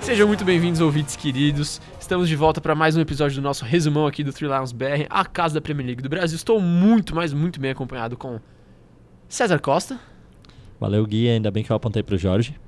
Sejam 0.00 0.26
muito 0.26 0.44
bem-vindos, 0.44 0.80
ouvintes 0.80 1.14
queridos. 1.14 1.80
Estamos 2.00 2.28
de 2.28 2.34
volta 2.34 2.60
para 2.60 2.74
mais 2.74 2.96
um 2.96 3.00
episódio 3.00 3.36
do 3.36 3.42
nosso 3.42 3.64
resumão 3.64 4.06
aqui 4.06 4.24
do 4.24 4.32
Three 4.32 4.48
Lions 4.48 4.72
BR, 4.72 5.06
a 5.08 5.24
casa 5.24 5.54
da 5.54 5.60
Premier 5.60 5.86
League 5.86 6.02
do 6.02 6.08
Brasil. 6.08 6.34
Estou 6.34 6.60
muito, 6.60 7.14
mas 7.14 7.32
muito 7.32 7.60
bem 7.60 7.70
acompanhado 7.70 8.16
com 8.16 8.40
César 9.28 9.60
Costa. 9.60 10.00
Valeu, 10.80 11.06
Gui. 11.06 11.28
Ainda 11.28 11.50
bem 11.50 11.62
que 11.62 11.70
eu 11.70 11.76
apontei 11.76 12.02
pro 12.02 12.18
Jorge. 12.18 12.58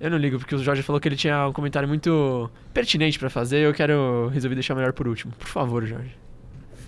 Eu 0.00 0.10
não 0.10 0.16
ligo, 0.16 0.38
porque 0.38 0.54
o 0.54 0.58
Jorge 0.58 0.82
falou 0.82 0.98
que 0.98 1.06
ele 1.06 1.16
tinha 1.16 1.46
um 1.46 1.52
comentário 1.52 1.86
muito 1.86 2.50
pertinente 2.72 3.18
para 3.18 3.28
fazer 3.28 3.60
e 3.60 3.64
eu 3.64 3.74
quero 3.74 4.28
resolver 4.28 4.54
deixar 4.54 4.74
melhor 4.74 4.94
por 4.94 5.06
último. 5.06 5.32
Por 5.38 5.46
favor, 5.46 5.84
Jorge. 5.84 6.16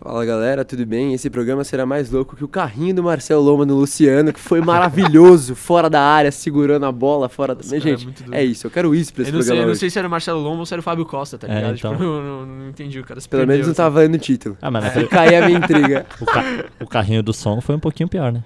Fala 0.05 0.25
galera, 0.27 0.65
tudo 0.65 0.85
bem? 0.85 1.15
Esse 1.15 1.31
programa 1.31 1.63
será 1.63 1.87
mais 1.87 2.11
louco 2.11 2.35
que 2.35 2.43
o 2.43 2.49
carrinho 2.49 2.93
do 2.97 3.05
Marcelo 3.05 3.41
Loma 3.41 3.65
no 3.65 3.77
Luciano, 3.77 4.33
que 4.33 4.41
foi 4.41 4.61
maravilhoso, 4.61 5.55
fora 5.57 5.89
da 5.89 6.01
área, 6.01 6.33
segurando 6.33 6.85
a 6.87 6.91
bola, 6.91 7.29
fora 7.29 7.55
da. 7.55 7.63
Nossa, 7.63 7.77
é 7.77 7.81
Gente, 7.81 8.07
doido. 8.07 8.35
é 8.35 8.43
isso, 8.43 8.67
eu 8.67 8.71
quero 8.73 8.93
isso 8.97 9.15
pra 9.15 9.23
esse 9.23 9.31
Eu 9.31 9.35
não, 9.37 9.43
sei, 9.43 9.47
programa. 9.51 9.63
eu 9.65 9.69
não 9.69 9.79
sei 9.79 9.91
se 9.91 9.99
era 10.01 10.09
o 10.09 10.11
Marcelo 10.11 10.41
Lombo 10.41 10.59
ou 10.59 10.67
se 10.67 10.75
era 10.75 10.81
o 10.81 10.83
Fábio 10.83 11.07
Costa, 11.07 11.39
tá 11.39 11.47
É, 11.47 11.55
ligado? 11.55 11.77
então. 11.77 11.93
Tipo, 11.93 12.03
eu 12.03 12.21
não, 12.23 12.47
não 12.47 12.69
entendi, 12.69 12.99
o 12.99 13.05
cara 13.05 13.21
se 13.21 13.29
Pelo 13.29 13.43
perdeu, 13.43 13.53
menos 13.55 13.67
não 13.69 13.71
assim. 13.73 13.77
tava 13.77 13.91
valendo 13.95 14.15
o 14.17 14.19
título. 14.19 14.59
Ah, 14.61 14.71
mas 14.73 14.97
Aí 14.97 15.07
caí 15.07 15.37
a 15.37 15.47
minha 15.47 15.59
intriga. 15.59 16.05
o, 16.21 16.27
ca- 16.27 16.65
o 16.81 16.87
carrinho 16.89 17.23
do 17.23 17.33
som 17.33 17.61
foi 17.61 17.77
um 17.77 17.81
pouquinho 17.81 18.09
pior, 18.09 18.33
né? 18.33 18.43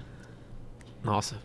Nossa, 1.03 1.37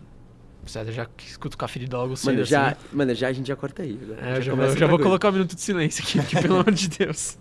César 0.67 0.93
já 0.93 1.07
escuta 1.27 1.55
o 1.55 1.59
café 1.59 1.81
logo 1.91 2.17
cedo 2.17 2.35
Mano, 2.35 2.45
já, 2.45 2.69
assim. 2.69 2.77
mano, 2.93 3.15
já 3.15 3.29
a 3.29 3.33
gente 3.33 3.47
já 3.49 3.57
corta 3.57 3.83
aí. 3.83 3.99
agora. 4.03 4.21
É, 4.29 4.37
eu 4.37 4.43
já, 4.43 4.53
eu 4.53 4.77
já 4.77 4.87
vou 4.87 4.99
colocar 4.99 5.31
um 5.31 5.33
minuto 5.33 5.55
de 5.55 5.61
silêncio 5.63 6.05
aqui, 6.05 6.19
porque, 6.19 6.37
pelo 6.43 6.55
amor 6.61 6.71
de 6.73 6.89
Deus. 6.89 7.39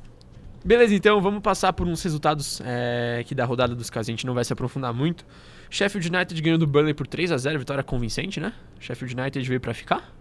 Beleza, 0.64 0.94
então 0.94 1.20
vamos 1.22 1.42
passar 1.42 1.74
por 1.74 1.88
uns 1.88 2.04
resultados 2.04 2.62
é, 2.64 3.18
aqui 3.22 3.34
da 3.34 3.46
rodada 3.46 3.74
dos 3.74 3.90
casos. 3.90 4.10
A 4.10 4.12
gente 4.12 4.26
não 4.26 4.34
vai 4.34 4.44
se 4.44 4.54
aprofundar 4.54 4.94
muito. 4.94 5.26
Sheffield 5.70 6.08
United 6.16 6.40
ganhou 6.42 6.58
do 6.60 6.68
Burnley 6.68 6.94
por 6.94 7.08
3 7.08 7.32
a 7.32 7.38
0 7.38 7.58
vitória 7.60 7.84
convincente, 7.84 8.40
né? 8.40 8.54
Sheffield 8.80 9.20
United 9.20 9.48
veio 9.48 9.60
pra 9.60 9.74
ficar? 9.74 10.14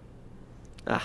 Ah, 0.86 1.02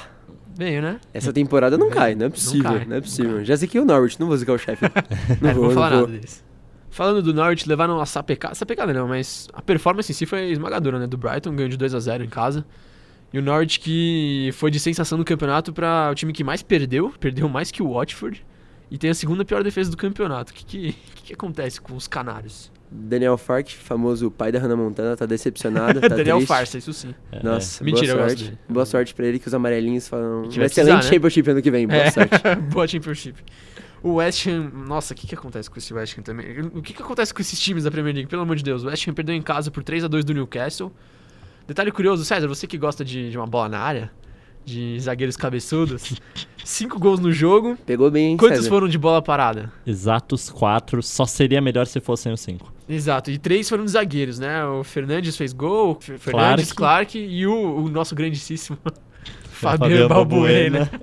Veio, 0.58 0.82
né? 0.82 1.02
essa 1.14 1.34
temporada 1.34 1.78
não 1.78 1.90
cai, 1.90 2.16
não 2.16 2.28
é 2.28 2.30
possível, 2.30 2.64
não, 2.64 2.78
cai, 2.78 2.82
é 2.84 2.86
não 2.86 3.02
possível. 3.02 3.44
Já 3.44 3.56
ziquei 3.58 3.82
o 3.82 3.84
Norwich, 3.84 4.18
não 4.18 4.28
vou 4.28 4.38
zicar 4.38 4.54
o 4.54 4.58
Sheffield. 4.58 4.94
Não 5.42 5.50
É, 5.50 5.54
não 5.54 5.54
vou, 5.54 5.66
vou 5.66 5.74
falar 5.74 5.90
não 5.90 5.96
nada 5.98 6.08
vou. 6.08 6.16
deles. 6.16 6.44
Falando 6.90 7.22
do 7.22 7.34
Norwich, 7.34 7.68
levaram 7.68 8.00
a 8.00 8.06
sapecada. 8.06 8.56
Sapecada 8.56 8.94
não, 8.94 9.06
mas 9.06 9.50
a 9.52 9.62
performance 9.62 10.10
em 10.10 10.16
si 10.16 10.26
foi 10.26 10.50
esmagadora, 10.52 10.98
né? 10.98 11.08
Do 11.08 11.18
Brighton, 11.18 11.54
ganhou 11.54 11.68
de 11.68 11.76
2 11.76 11.94
a 11.94 12.00
0 12.00 12.24
em 12.24 12.30
casa. 12.30 12.66
E 13.34 13.38
o 13.38 13.42
Norwich 13.42 13.82
que 13.82 14.50
foi 14.54 14.72
de 14.72 14.80
sensação 14.80 15.18
do 15.18 15.26
campeonato 15.26 15.74
para 15.74 16.10
o 16.10 16.16
time 16.16 16.32
que 16.32 16.42
mais 16.42 16.64
perdeu, 16.64 17.14
perdeu 17.20 17.50
mais 17.50 17.70
que 17.70 17.84
o 17.84 17.92
Watford. 17.94 18.46
E 18.90 18.98
tem 18.98 19.10
a 19.10 19.14
segunda 19.16 19.44
pior 19.44 19.64
defesa 19.64 19.90
do 19.92 19.98
campeonato. 19.98 20.52
O 20.52 20.56
que, 20.56 20.64
que, 20.66 20.94
que, 20.94 21.24
que 21.24 21.34
acontece 21.34 21.82
com 21.82 21.96
os 21.96 22.08
canários? 22.08 22.72
Daniel 22.92 23.36
Fark, 23.38 23.70
famoso 23.70 24.30
pai 24.30 24.52
da 24.52 24.60
Hannah 24.60 24.76
Montana, 24.76 25.18
tá 25.18 25.26
decepcionado. 25.26 26.00
Tá 26.00 26.08
Daniel 26.16 26.38
triste. 26.38 26.48
Farsa, 26.48 26.78
isso 26.78 26.94
sim. 26.94 27.14
É, 27.32 27.44
Nossa, 27.44 27.84
Mentira, 27.84 28.12
eu 28.14 28.16
boa 28.18 28.28
gosto 28.28 28.40
sorte. 28.46 28.60
Boa 28.70 28.86
sorte 28.86 29.14
pra 29.16 29.26
ele 29.26 29.40
que 29.40 29.48
os 29.48 29.54
amarelinhos 29.54 30.08
falam. 30.08 30.44
Que 30.44 30.50
Um 30.50 30.58
vai 30.58 30.66
excelente 30.68 30.70
precisar, 30.70 30.96
né? 30.98 31.02
Championship 31.02 31.50
ano 31.50 31.62
que 31.62 31.72
vem, 31.72 31.88
boa 31.88 32.00
É. 32.00 32.12
sorte. 32.12 32.30
Boa 32.72 32.88
Championship. 32.88 33.44
O 34.04 34.14
West 34.14 34.46
Ham, 34.48 34.70
nossa, 34.88 35.14
o 35.14 35.18
que, 35.18 35.26
que 35.26 35.34
acontece 35.34 35.68
com 35.70 35.80
esse 35.80 35.92
West 35.92 36.16
Ham 36.18 36.22
também? 36.22 36.62
O 36.76 36.82
que, 36.82 36.94
que 36.94 37.02
acontece 37.02 37.34
com 37.34 37.42
esses 37.42 37.60
times 37.60 37.84
da 37.86 37.92
Premier 37.92 38.14
League? 38.14 38.30
Pelo 38.30 38.44
amor 38.44 38.56
de 38.56 38.64
Deus, 38.64 38.84
o 38.84 38.88
West 38.88 39.08
Ham 39.08 39.14
perdeu 39.16 39.34
em 39.36 39.42
casa 39.42 39.72
por 39.72 39.84
3 39.84 40.04
a 40.04 40.08
2 40.08 40.24
do 40.24 40.32
Newcastle. 40.34 40.92
Detalhe 41.68 41.92
curioso, 41.92 42.24
César, 42.24 42.48
você 42.48 42.68
que 42.68 42.78
gosta 42.78 43.04
de, 43.04 43.32
de 43.32 43.38
uma 43.38 43.48
bola 43.48 43.68
na 43.68 43.80
área, 43.80 44.12
de 44.66 45.00
zagueiros 45.00 45.38
cabeçudos, 45.38 46.14
cinco 46.64 47.00
gols 47.00 47.20
no 47.20 47.32
jogo. 47.32 47.78
Pegou 47.86 48.10
bem, 48.10 48.32
hein, 48.32 48.38
Quantos 48.38 48.58
César? 48.58 48.70
foram 48.70 48.88
de 48.88 48.98
bola 48.98 49.22
parada? 49.22 49.72
Exatos 49.86 50.50
quatro. 50.50 51.04
Só 51.04 51.26
seria 51.26 51.62
melhor 51.62 51.86
se 51.88 52.00
fossem 52.00 52.34
os 52.34 52.42
cinco. 52.42 52.74
Exato, 52.90 53.32
e 53.32 53.38
três 53.38 53.68
foram 53.70 53.84
de 53.86 53.92
zagueiros, 53.92 54.38
né? 54.40 54.64
O 54.66 54.84
Fernandes 54.84 55.36
fez 55.38 55.54
gol, 55.54 55.92
o 55.92 56.02
Fer- 56.02 56.20
Fernandes, 56.20 56.72
Clark, 56.72 57.18
e 57.18 57.48
o, 57.48 57.78
o 57.84 57.90
nosso 57.90 58.14
grandíssimo 58.16 58.78
Fabiano 59.52 60.08
Balbuena. 60.10 60.90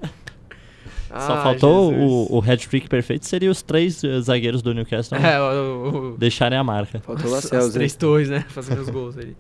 Só 1.08 1.34
Ah, 1.34 1.42
faltou 1.42 1.90
Jesus. 1.92 2.11
o, 2.30 2.36
o 2.36 2.40
hat-trick 2.40 2.89
perfeito. 2.89 3.27
Seria 3.27 3.51
os 3.51 3.61
três 3.61 4.02
eh, 4.02 4.18
zagueiros 4.22 4.62
do 4.62 4.72
Newcastle 4.72 5.18
É, 5.18 5.39
o, 5.39 6.12
o, 6.14 6.17
deixarem 6.17 6.56
a 6.58 6.64
marca. 6.64 7.01
Faltou 7.01 7.30
o 7.30 7.34
As- 7.34 7.45
Lacels, 7.45 7.67
As 7.67 7.72
três 7.74 7.95
torres, 7.95 8.30
né? 8.30 8.46
Fazendo 8.48 8.80
os 8.80 8.89
gols 8.89 9.18
ali. 9.18 9.36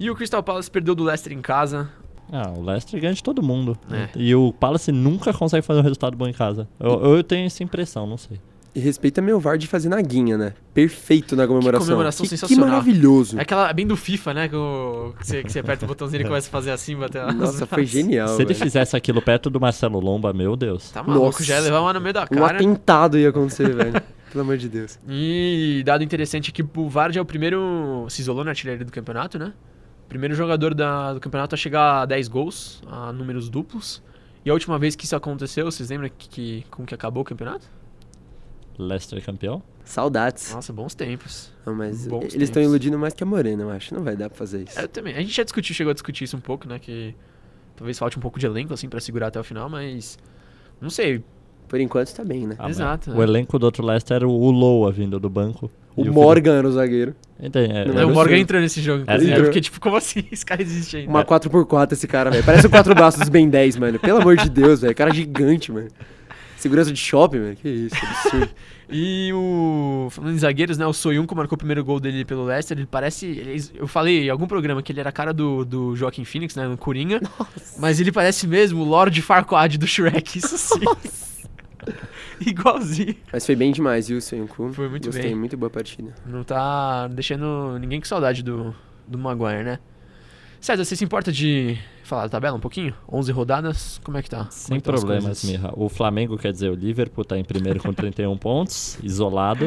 E 0.00 0.10
o 0.10 0.14
Crystal 0.14 0.42
Palace 0.42 0.70
perdeu 0.70 0.94
do 0.94 1.04
Leicester 1.04 1.30
em 1.32 1.42
casa. 1.42 1.90
Ah, 2.32 2.50
o 2.56 2.62
Leicester 2.64 2.98
ganha 3.00 3.12
de 3.12 3.22
todo 3.22 3.42
mundo. 3.42 3.76
É. 3.90 4.08
E 4.16 4.34
o 4.34 4.52
Palace 4.54 4.90
nunca 4.90 5.32
consegue 5.34 5.64
fazer 5.66 5.80
um 5.80 5.82
resultado 5.82 6.16
bom 6.16 6.26
em 6.26 6.32
casa. 6.32 6.66
Eu, 6.80 7.16
eu 7.16 7.22
tenho 7.22 7.46
essa 7.46 7.62
impressão, 7.62 8.06
não 8.06 8.16
sei. 8.16 8.40
E 8.74 8.80
respeita 8.80 9.20
meu 9.20 9.38
VAR 9.38 9.58
de 9.58 9.66
fazer 9.66 9.90
naguinha, 9.90 10.38
né? 10.38 10.54
Perfeito 10.72 11.36
na 11.36 11.46
comemoração. 11.46 11.84
comemoração 11.86 12.24
que, 12.24 12.30
que 12.30 12.38
sensacional. 12.38 12.70
maravilhoso. 12.70 13.38
É 13.38 13.42
aquela 13.42 13.70
bem 13.70 13.86
do 13.86 13.94
FIFA, 13.94 14.32
né? 14.32 14.48
Que, 14.48 14.56
o- 14.56 15.12
que 15.20 15.26
você, 15.26 15.42
que 15.42 15.52
você 15.52 15.58
aperta 15.58 15.84
o 15.84 15.88
botãozinho 15.88 16.20
e 16.20 16.22
ele 16.22 16.28
começa 16.30 16.48
a 16.48 16.50
fazer 16.50 16.70
assim, 16.70 16.96
bater 16.96 17.22
Nossa, 17.34 17.66
foi 17.66 17.84
genial. 17.84 18.28
Se 18.28 18.40
ele 18.40 18.54
fizesse 18.54 18.96
aquilo 18.96 19.20
perto 19.20 19.50
do 19.50 19.60
Marcelo 19.60 20.00
Lomba, 20.00 20.32
meu 20.32 20.56
Deus. 20.56 20.90
Tá 20.90 21.02
maluco, 21.02 21.26
Nossa. 21.26 21.44
já 21.44 21.56
ia 21.56 21.60
levar 21.60 21.80
uma 21.82 21.92
no 21.92 22.00
meio 22.00 22.14
da 22.14 22.22
Um 22.22 22.26
cara. 22.28 22.56
atentado 22.56 23.18
ia 23.18 23.28
acontecer, 23.28 23.74
velho. 23.74 24.00
Pelo 24.32 24.40
amor 24.44 24.56
de 24.56 24.70
Deus. 24.70 24.98
E 25.06 25.82
dado 25.84 26.02
interessante 26.02 26.48
é 26.48 26.52
que 26.54 26.62
o 26.80 26.88
Vardy 26.88 27.18
é 27.18 27.20
o 27.20 27.26
primeiro. 27.26 28.06
Se 28.08 28.22
isolou 28.22 28.42
na 28.42 28.52
artilharia 28.52 28.82
do 28.86 28.90
campeonato, 28.90 29.38
né? 29.38 29.52
Primeiro 30.12 30.34
jogador 30.34 30.74
da- 30.74 31.14
do 31.14 31.20
campeonato 31.20 31.54
a 31.54 31.58
chegar 31.58 32.02
a 32.02 32.04
10 32.04 32.28
gols, 32.28 32.82
a 32.86 33.10
números 33.14 33.48
duplos. 33.48 34.02
E 34.44 34.50
a 34.50 34.52
última 34.52 34.78
vez 34.78 34.94
que 34.94 35.06
isso 35.06 35.16
aconteceu, 35.16 35.64
vocês 35.64 35.88
lembram 35.88 36.10
que, 36.10 36.28
que, 36.28 36.66
como 36.70 36.86
que 36.86 36.94
acabou 36.94 37.22
o 37.22 37.24
campeonato? 37.24 37.66
Leicester 38.78 39.24
campeão? 39.24 39.62
Saudades. 39.84 40.52
Nossa, 40.52 40.70
bons 40.70 40.94
tempos. 40.94 41.50
Não, 41.64 41.74
mas 41.74 42.06
Bons 42.06 42.34
eles 42.34 42.42
estão 42.50 42.62
iludindo 42.62 42.98
mais 42.98 43.14
que 43.14 43.22
a 43.22 43.26
Morena, 43.26 43.62
eu 43.62 43.70
acho. 43.70 43.94
Não 43.94 44.02
vai 44.04 44.14
dar 44.14 44.28
pra 44.28 44.36
fazer 44.36 44.64
isso. 44.68 44.78
Eu 44.78 44.86
também. 44.86 45.14
A 45.14 45.20
gente 45.20 45.32
já 45.32 45.44
discutiu, 45.44 45.74
chegou 45.74 45.90
a 45.90 45.94
discutir 45.94 46.24
isso 46.24 46.36
um 46.36 46.40
pouco, 46.40 46.68
né? 46.68 46.78
Que 46.78 47.14
talvez 47.74 47.98
falte 47.98 48.18
um 48.18 48.20
pouco 48.20 48.38
de 48.38 48.44
elenco, 48.44 48.74
assim, 48.74 48.90
pra 48.90 49.00
segurar 49.00 49.28
até 49.28 49.40
o 49.40 49.44
final, 49.44 49.70
mas. 49.70 50.18
Não 50.78 50.90
sei. 50.90 51.24
Por 51.72 51.80
enquanto 51.80 52.12
tá 52.14 52.22
bem, 52.22 52.46
né? 52.46 52.54
Ah, 52.58 52.68
Exato, 52.68 53.12
O 53.12 53.22
é. 53.22 53.24
elenco 53.24 53.58
do 53.58 53.64
outro 53.64 53.82
Leicester 53.82 54.16
era 54.16 54.28
o 54.28 54.50
Loa 54.50 54.92
vindo 54.92 55.18
do 55.18 55.30
banco. 55.30 55.70
O 55.96 56.04
E 56.04 56.10
Morgan 56.10 56.52
era 56.58 56.68
o 56.68 56.70
zagueiro. 56.72 57.14
Então, 57.40 57.62
é, 57.62 57.86
Não, 57.86 57.98
É, 57.98 58.04
o 58.04 58.10
o 58.10 58.12
Morgan 58.12 58.36
entrou 58.36 58.60
nesse 58.60 58.82
jogo, 58.82 59.04
É. 59.06 59.16
Eu 59.38 59.46
fiquei 59.46 59.62
tipo, 59.62 59.80
como 59.80 59.96
assim? 59.96 60.22
Esse 60.30 60.44
cara 60.44 60.60
existe 60.60 60.98
ainda. 60.98 61.08
Uma 61.08 61.24
4x4 61.24 61.92
esse 61.92 62.06
cara, 62.06 62.30
velho. 62.30 62.44
Parece 62.44 62.66
o 62.66 62.70
quatro 62.70 62.94
braços 62.94 63.20
dos 63.20 63.30
Ben 63.30 63.48
10, 63.48 63.78
mano. 63.78 63.98
Pelo 63.98 64.20
amor 64.20 64.36
de 64.36 64.50
Deus, 64.50 64.82
velho. 64.82 64.94
Cara 64.94 65.14
gigante, 65.14 65.72
mano. 65.72 65.88
Segurança 66.58 66.92
de 66.92 66.98
shopping, 67.00 67.38
velho. 67.40 67.56
Que 67.56 67.68
isso, 67.70 67.96
absurdo. 67.96 68.50
E 68.94 69.32
o. 69.32 70.08
Falando 70.10 70.34
em 70.34 70.38
zagueiros, 70.38 70.76
né? 70.76 70.84
O 70.86 70.92
Soyuncu 70.92 71.34
marcou 71.34 71.54
o 71.54 71.58
primeiro 71.58 71.82
gol 71.82 71.98
dele 71.98 72.26
pelo 72.26 72.44
Leicester. 72.44 72.76
Ele 72.76 72.86
parece. 72.86 73.24
ele- 73.24 73.64
eu 73.74 73.86
falei 73.88 74.26
em 74.26 74.28
algum 74.28 74.46
programa 74.46 74.82
que 74.82 74.92
ele 74.92 75.00
era 75.00 75.08
a 75.08 75.12
cara 75.12 75.32
do, 75.32 75.64
do 75.64 75.96
Joaquim 75.96 76.24
Phoenix, 76.24 76.54
né? 76.54 76.68
No 76.68 76.76
Coringa. 76.76 77.18
Mas 77.78 78.00
ele 78.00 78.12
parece 78.12 78.46
mesmo 78.46 78.82
o 78.82 78.84
Lord 78.84 79.22
Farquaad 79.22 79.78
do 79.78 79.86
Shrek, 79.86 80.36
isso 80.38 80.58
sim. 80.58 80.84
Igualzinho. 82.44 83.16
Mas 83.32 83.44
foi 83.46 83.56
bem 83.56 83.72
demais, 83.72 84.08
viu, 84.08 84.20
Senku? 84.20 84.72
Foi 84.72 84.88
muito 84.88 85.06
Gostei, 85.06 85.24
bem. 85.24 85.34
muito 85.34 85.56
boa 85.56 85.70
partida. 85.70 86.14
Não 86.26 86.44
tá 86.44 87.08
deixando 87.08 87.78
ninguém 87.78 88.00
com 88.00 88.06
saudade 88.06 88.42
do, 88.42 88.74
do 89.06 89.18
Maguire, 89.18 89.64
né? 89.64 89.78
César, 90.60 90.84
você 90.84 90.94
se 90.94 91.04
importa 91.04 91.32
de 91.32 91.76
falar 92.04 92.22
da 92.22 92.28
tabela 92.28 92.56
um 92.56 92.60
pouquinho? 92.60 92.94
11 93.12 93.32
rodadas, 93.32 94.00
como 94.04 94.16
é 94.16 94.22
que 94.22 94.30
tá? 94.30 94.46
Sem 94.50 94.76
é 94.76 94.78
que 94.78 94.84
tão 94.84 94.94
as 94.94 95.00
problemas, 95.00 95.24
coisas? 95.24 95.44
Mirra. 95.44 95.72
O 95.76 95.88
Flamengo, 95.88 96.38
quer 96.38 96.52
dizer, 96.52 96.70
o 96.70 96.74
Liverpool 96.74 97.24
tá 97.24 97.36
em 97.36 97.44
primeiro 97.44 97.80
com 97.80 97.92
31 97.92 98.36
pontos, 98.38 98.96
isolado. 99.02 99.66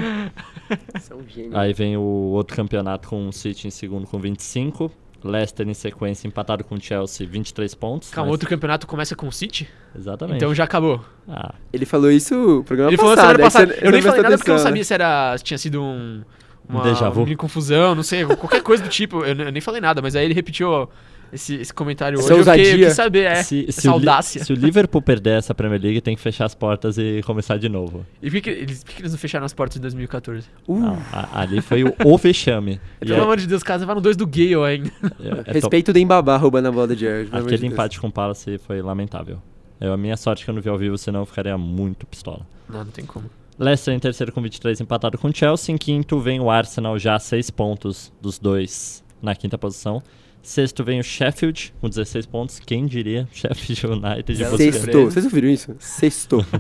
São 1.02 1.22
gênios. 1.28 1.54
Aí 1.54 1.74
vem 1.74 1.98
o 1.98 2.02
outro 2.02 2.56
campeonato 2.56 3.10
com 3.10 3.28
o 3.28 3.34
City 3.34 3.68
em 3.68 3.72
segundo 3.72 4.08
com 4.08 4.18
25. 4.18 4.90
Leicester 5.24 5.68
em 5.68 5.74
sequência 5.74 6.28
empatado 6.28 6.64
com 6.64 6.76
o 6.76 6.82
Chelsea, 6.82 7.28
23 7.28 7.74
pontos. 7.74 8.10
Calma, 8.10 8.28
mas- 8.28 8.32
outro 8.34 8.48
campeonato 8.50 8.86
começa 8.86 9.16
com 9.16 9.28
o 9.28 9.32
City? 9.32 9.68
Exatamente. 9.98 10.38
Então 10.38 10.54
já 10.54 10.64
acabou. 10.66 11.04
Ah, 11.28 11.54
Ele 11.74 11.86
falou 11.86 12.12
isso 12.12 12.36
no 12.36 12.64
programa 12.64 12.90
Ele 12.92 12.98
falou 12.98 13.16
passado. 13.16 13.28
semana 13.28 13.34
é 13.34 13.38
que 13.38 13.54
passada. 13.54 13.74
você- 13.74 13.88
Eu 13.88 13.92
nem 13.92 14.02
falei 14.02 14.22
nada 14.22 14.38
porque 14.38 14.52
eu 14.52 14.56
não 14.56 14.62
sabia 14.64 14.84
se 14.84 14.94
era. 14.94 15.38
se 15.38 15.44
tinha 15.44 15.58
sido 15.58 15.82
um. 15.82 16.22
Uma, 16.68 16.82
déjà 16.82 17.10
vu. 17.10 17.24
uma 17.24 17.36
confusão, 17.36 17.94
não 17.94 18.02
sei, 18.02 18.26
qualquer 18.26 18.62
coisa 18.64 18.82
do 18.84 18.90
tipo. 18.90 19.24
Eu, 19.24 19.36
eu 19.36 19.52
nem 19.52 19.62
falei 19.62 19.80
nada, 19.80 20.02
mas 20.02 20.16
aí 20.16 20.26
ele 20.26 20.34
repetiu 20.34 20.70
ó, 20.70 20.88
esse, 21.34 21.56
esse 21.56 21.74
comentário 21.74 22.20
Essa 22.20 22.34
hoje. 22.34 22.42
Eu, 22.42 22.46
fiquei, 22.46 22.62
eu 22.62 22.66
ousadia. 22.70 22.88
quis 22.88 22.96
saber, 22.96 23.24
é. 23.24 23.44
se, 23.44 23.66
se 23.72 23.88
o 23.88 23.92
audácia. 23.92 24.44
se 24.44 24.54
o 24.54 24.56
Liverpool 24.56 25.02
perder 25.02 25.38
essa 25.40 25.54
Premier 25.54 25.82
League, 25.82 26.02
tem 26.02 26.16
que 26.16 26.22
fechar 26.22 26.46
as 26.46 26.56
portas 26.56 26.98
e 26.98 27.22
começar 27.26 27.58
de 27.58 27.68
novo. 27.70 28.06
E 28.22 28.30
por 28.30 28.34
que, 28.34 28.42
que 28.42 28.50
eles, 28.50 28.84
por 28.84 28.90
que 28.90 28.96
que 28.98 29.02
eles 29.02 29.12
não 29.12 29.20
fecharam 29.20 29.46
as 29.46 29.54
portas 29.54 29.76
de 29.76 29.82
2014? 29.82 30.48
Uh, 30.68 30.80
Não, 30.80 30.98
a- 31.12 31.42
ali 31.42 31.62
foi 31.62 31.84
o, 31.84 31.94
o 32.06 32.18
vexame. 32.18 32.80
E 33.02 33.06
Pelo 33.06 33.20
é- 33.20 33.24
amor 33.24 33.38
de 33.38 33.48
Deus, 33.48 33.62
caso 33.64 33.86
vai 33.86 33.96
no 33.96 34.02
2 34.02 34.16
do 34.18 34.26
Gale 34.26 34.56
ainda. 34.56 34.92
é- 35.20 35.28
é 35.28 35.44
to- 35.44 35.52
Respeito 35.52 35.92
do 35.94 36.00
Embabá 36.00 36.38
roubando 36.38 36.68
a 36.68 36.72
bola 36.72 36.88
de 36.96 37.02
Jared. 37.02 37.30
de 37.30 37.36
Aquele 37.36 37.58
Deus. 37.58 37.64
empate 37.74 38.00
com 38.00 38.08
o 38.08 38.12
Palace 38.12 38.58
foi 38.60 38.82
lamentável. 38.82 39.42
É 39.80 39.88
a 39.88 39.98
minha 39.98 40.16
sorte 40.16 40.44
que 40.46 40.50
eu 40.50 40.56
não 40.56 40.62
vi 40.62 40.70
ao 40.70 40.78
vivo, 40.78 40.98
senão 40.98 41.20
eu 41.22 41.26
ficaria 41.26 41.58
muito 41.58 42.06
pistola. 42.08 42.46
Não, 42.70 42.80
não 42.84 42.92
tem 42.92 43.06
como. 43.06 43.30
Leicester 43.60 43.94
em 43.94 44.00
terceiro 44.00 44.32
com 44.34 44.42
23, 44.42 44.82
empatado 44.82 45.18
com 45.18 45.28
o 45.30 45.36
Chelsea. 45.36 45.74
Em 45.74 45.78
quinto 45.78 46.20
vem 46.20 46.40
o 46.40 46.50
Arsenal, 46.50 46.98
já 47.00 47.16
a 47.16 47.20
6 47.20 47.50
pontos 47.52 48.12
dos 48.22 48.38
dois 48.40 49.04
na 49.22 49.34
quinta 49.36 49.58
posição. 49.58 50.02
Sexto 50.46 50.84
vem 50.84 51.00
o 51.00 51.04
Sheffield, 51.04 51.74
com 51.82 51.90
16 51.90 52.28
pontos. 52.28 52.60
Quem 52.60 52.86
diria? 52.86 53.28
Sheffield 53.34 53.88
United. 53.88 54.38
Sextou. 54.38 54.72
surpresa. 54.72 55.12
Vocês 55.12 55.26
ouviram 55.26 55.50
isso? 55.50 55.76
Sextou. 55.80 56.46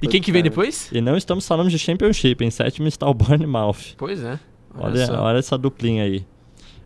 E 0.00 0.06
quem 0.06 0.22
que 0.22 0.30
vem 0.30 0.42
Cara. 0.42 0.50
depois? 0.50 0.88
E 0.92 1.00
não 1.00 1.16
estamos 1.16 1.44
falando 1.44 1.68
de 1.68 1.76
Championship. 1.76 2.44
Em 2.44 2.50
sétimo 2.52 2.86
está 2.86 3.08
o 3.08 3.12
Bournemouth. 3.12 3.96
Pois 3.96 4.22
é. 4.22 4.38
Olha, 4.72 5.06
só. 5.06 5.20
olha 5.20 5.38
essa 5.38 5.58
duplinha 5.58 6.04
aí. 6.04 6.24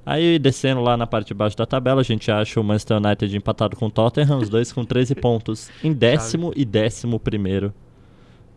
Aí 0.04 0.38
descendo 0.38 0.80
lá 0.80 0.96
na 0.96 1.06
parte 1.06 1.28
de 1.28 1.34
baixo 1.34 1.54
da 1.54 1.66
tabela, 1.66 2.00
a 2.00 2.04
gente 2.04 2.30
acha 2.30 2.58
o 2.58 2.64
Manchester 2.64 2.96
United 2.96 3.36
empatado 3.36 3.76
com 3.76 3.86
o 3.86 3.90
Tottenham, 3.90 4.38
os 4.38 4.48
dois 4.48 4.72
com 4.72 4.82
13 4.82 5.14
pontos 5.20 5.68
em 5.84 5.92
décimo 5.92 6.54
e 6.56 6.64
décimo 6.64 7.20
primeiro 7.20 7.74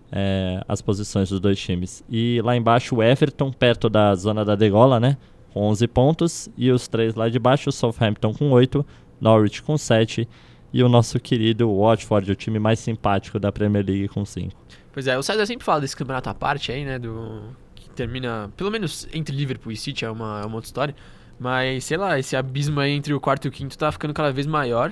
é, 0.10 0.64
as 0.68 0.82
posições 0.82 1.30
dos 1.30 1.42
dois 1.42 1.60
times. 1.60 2.02
E 2.10 2.42
lá 2.42 2.56
embaixo 2.56 2.96
o 2.96 3.04
Everton, 3.04 3.52
perto 3.52 3.90
da 3.90 4.16
zona 4.16 4.46
da 4.46 4.56
degola, 4.56 5.02
né? 5.02 5.18
Com 5.56 5.70
11 5.70 5.88
pontos. 5.88 6.50
E 6.58 6.70
os 6.70 6.86
três 6.88 7.16
lá 7.16 7.30
de 7.30 7.40
baixo, 7.40 7.70
o 7.70 7.72
Southampton 7.72 8.34
com 8.34 8.52
8, 8.52 8.86
Norwich 9.22 9.64
com 9.64 9.78
7 9.78 10.28
e 10.74 10.84
o 10.84 10.90
nosso 10.90 11.18
querido 11.22 11.74
Watford, 11.74 12.30
o 12.30 12.36
time 12.36 12.60
mais 12.60 12.80
simpático 12.80 13.40
da 13.40 13.50
Premier 13.50 13.86
League 13.86 14.10
com 14.10 14.26
5. 14.26 14.52
Pois 14.92 15.08
é, 15.08 15.18
o 15.18 15.24
César 15.24 15.46
sempre 15.46 15.64
fala 15.66 15.80
desse 15.80 15.96
campeonato 15.96 16.30
à 16.30 16.34
parte 16.34 16.72
aí, 16.74 16.84
né? 16.84 17.00
Do. 17.00 17.44
Que 17.74 17.90
termina, 17.92 18.52
pelo 18.58 18.70
menos 18.70 19.08
entre 19.14 19.34
Liverpool 19.34 19.72
e 19.72 19.78
City, 19.78 20.04
é 20.04 20.12
uma, 20.12 20.42
é 20.42 20.46
uma 20.46 20.56
outra 20.56 20.68
história. 20.68 20.96
Mas, 21.40 21.86
sei 21.86 21.96
lá, 21.96 22.20
esse 22.20 22.36
abismo 22.36 22.82
aí 22.82 22.92
entre 22.92 23.14
o 23.14 23.20
quarto 23.22 23.46
e 23.46 23.48
o 23.48 23.52
quinto 23.52 23.78
tá 23.78 23.90
ficando 23.92 24.14
cada 24.14 24.34
vez 24.34 24.46
maior. 24.46 24.92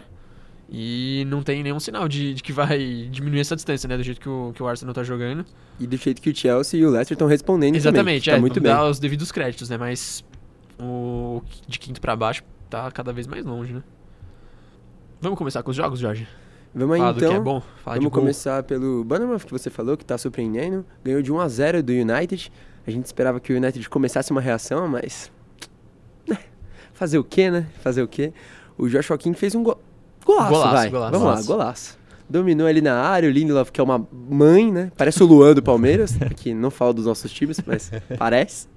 E 0.69 1.25
não 1.27 1.43
tem 1.43 1.61
nenhum 1.61 1.79
sinal 1.79 2.07
de, 2.07 2.33
de 2.33 2.41
que 2.41 2.53
vai 2.53 3.07
diminuir 3.11 3.41
essa 3.41 3.55
distância, 3.55 3.87
né? 3.87 3.97
Do 3.97 4.03
jeito 4.03 4.21
que 4.21 4.29
o, 4.29 4.53
que 4.55 4.63
o 4.63 4.67
Arsenal 4.67 4.93
tá 4.93 5.03
jogando. 5.03 5.45
E 5.79 5.85
do 5.85 5.97
jeito 5.97 6.21
que 6.21 6.29
o 6.29 6.35
Chelsea 6.35 6.79
e 6.79 6.85
o 6.85 6.89
Leicester 6.89 7.15
estão 7.15 7.27
respondendo 7.27 7.75
Exatamente, 7.75 8.25
também. 8.25 8.33
é. 8.33 8.37
Tá 8.37 8.41
muito 8.41 8.55
não 8.55 8.63
bem. 8.63 8.71
dá 8.71 8.89
os 8.89 8.99
devidos 8.99 9.31
créditos, 9.31 9.69
né? 9.69 9.77
Mas 9.77 10.23
o 10.79 11.41
de 11.67 11.79
quinto 11.79 11.99
pra 12.01 12.15
baixo 12.15 12.43
tá 12.69 12.89
cada 12.91 13.11
vez 13.13 13.27
mais 13.27 13.45
longe, 13.45 13.73
né? 13.73 13.83
Vamos 15.21 15.37
começar 15.37 15.63
com 15.63 15.71
os 15.71 15.77
jogos, 15.77 15.99
Jorge? 15.99 16.27
Vamos 16.75 16.95
aí 16.95 17.01
Fala 17.01 17.13
que 17.13 17.25
é 17.25 17.27
então. 17.27 17.43
bom. 17.43 17.61
Fala 17.83 17.97
Vamos 17.97 18.11
começar 18.11 18.63
pelo 18.63 19.03
Bournemouth, 19.03 19.39
que 19.39 19.51
você 19.51 19.69
falou, 19.69 19.95
que 19.95 20.03
tá 20.03 20.17
surpreendendo. 20.17 20.83
Ganhou 21.03 21.21
de 21.21 21.31
1 21.31 21.39
a 21.39 21.47
0 21.47 21.83
do 21.83 21.91
United. 21.93 22.51
A 22.85 22.91
gente 22.91 23.05
esperava 23.05 23.39
que 23.39 23.53
o 23.53 23.55
United 23.55 23.87
começasse 23.89 24.31
uma 24.31 24.41
reação, 24.41 24.87
mas... 24.87 25.31
né, 26.27 26.37
Fazer 26.93 27.17
o 27.19 27.23
quê, 27.23 27.49
né? 27.51 27.67
Fazer 27.81 28.01
o 28.01 28.07
quê? 28.07 28.33
O 28.77 28.89
Joshua 28.89 29.17
King 29.17 29.37
fez 29.37 29.53
um 29.55 29.63
go... 29.63 29.77
golaço, 30.25 30.49
Golaço, 30.49 30.73
vai. 30.73 30.89
golaço. 30.89 31.11
Vamos 31.11 31.25
lá, 31.27 31.31
Golaço. 31.33 31.47
golaço. 31.47 31.97
Dominou 32.27 32.65
ali 32.67 32.81
na 32.81 32.95
área, 32.99 33.29
o 33.29 33.31
Lindelof, 33.31 33.71
que 33.71 33.79
é 33.79 33.83
uma 33.83 34.05
mãe, 34.11 34.71
né? 34.71 34.91
Parece 34.97 35.21
o 35.21 35.27
Luan 35.27 35.53
do 35.53 35.61
Palmeiras. 35.61 36.19
Aqui 36.23 36.53
não 36.53 36.71
falo 36.71 36.93
dos 36.93 37.05
nossos 37.05 37.31
times, 37.31 37.59
mas 37.65 37.91
parece. 38.17 38.67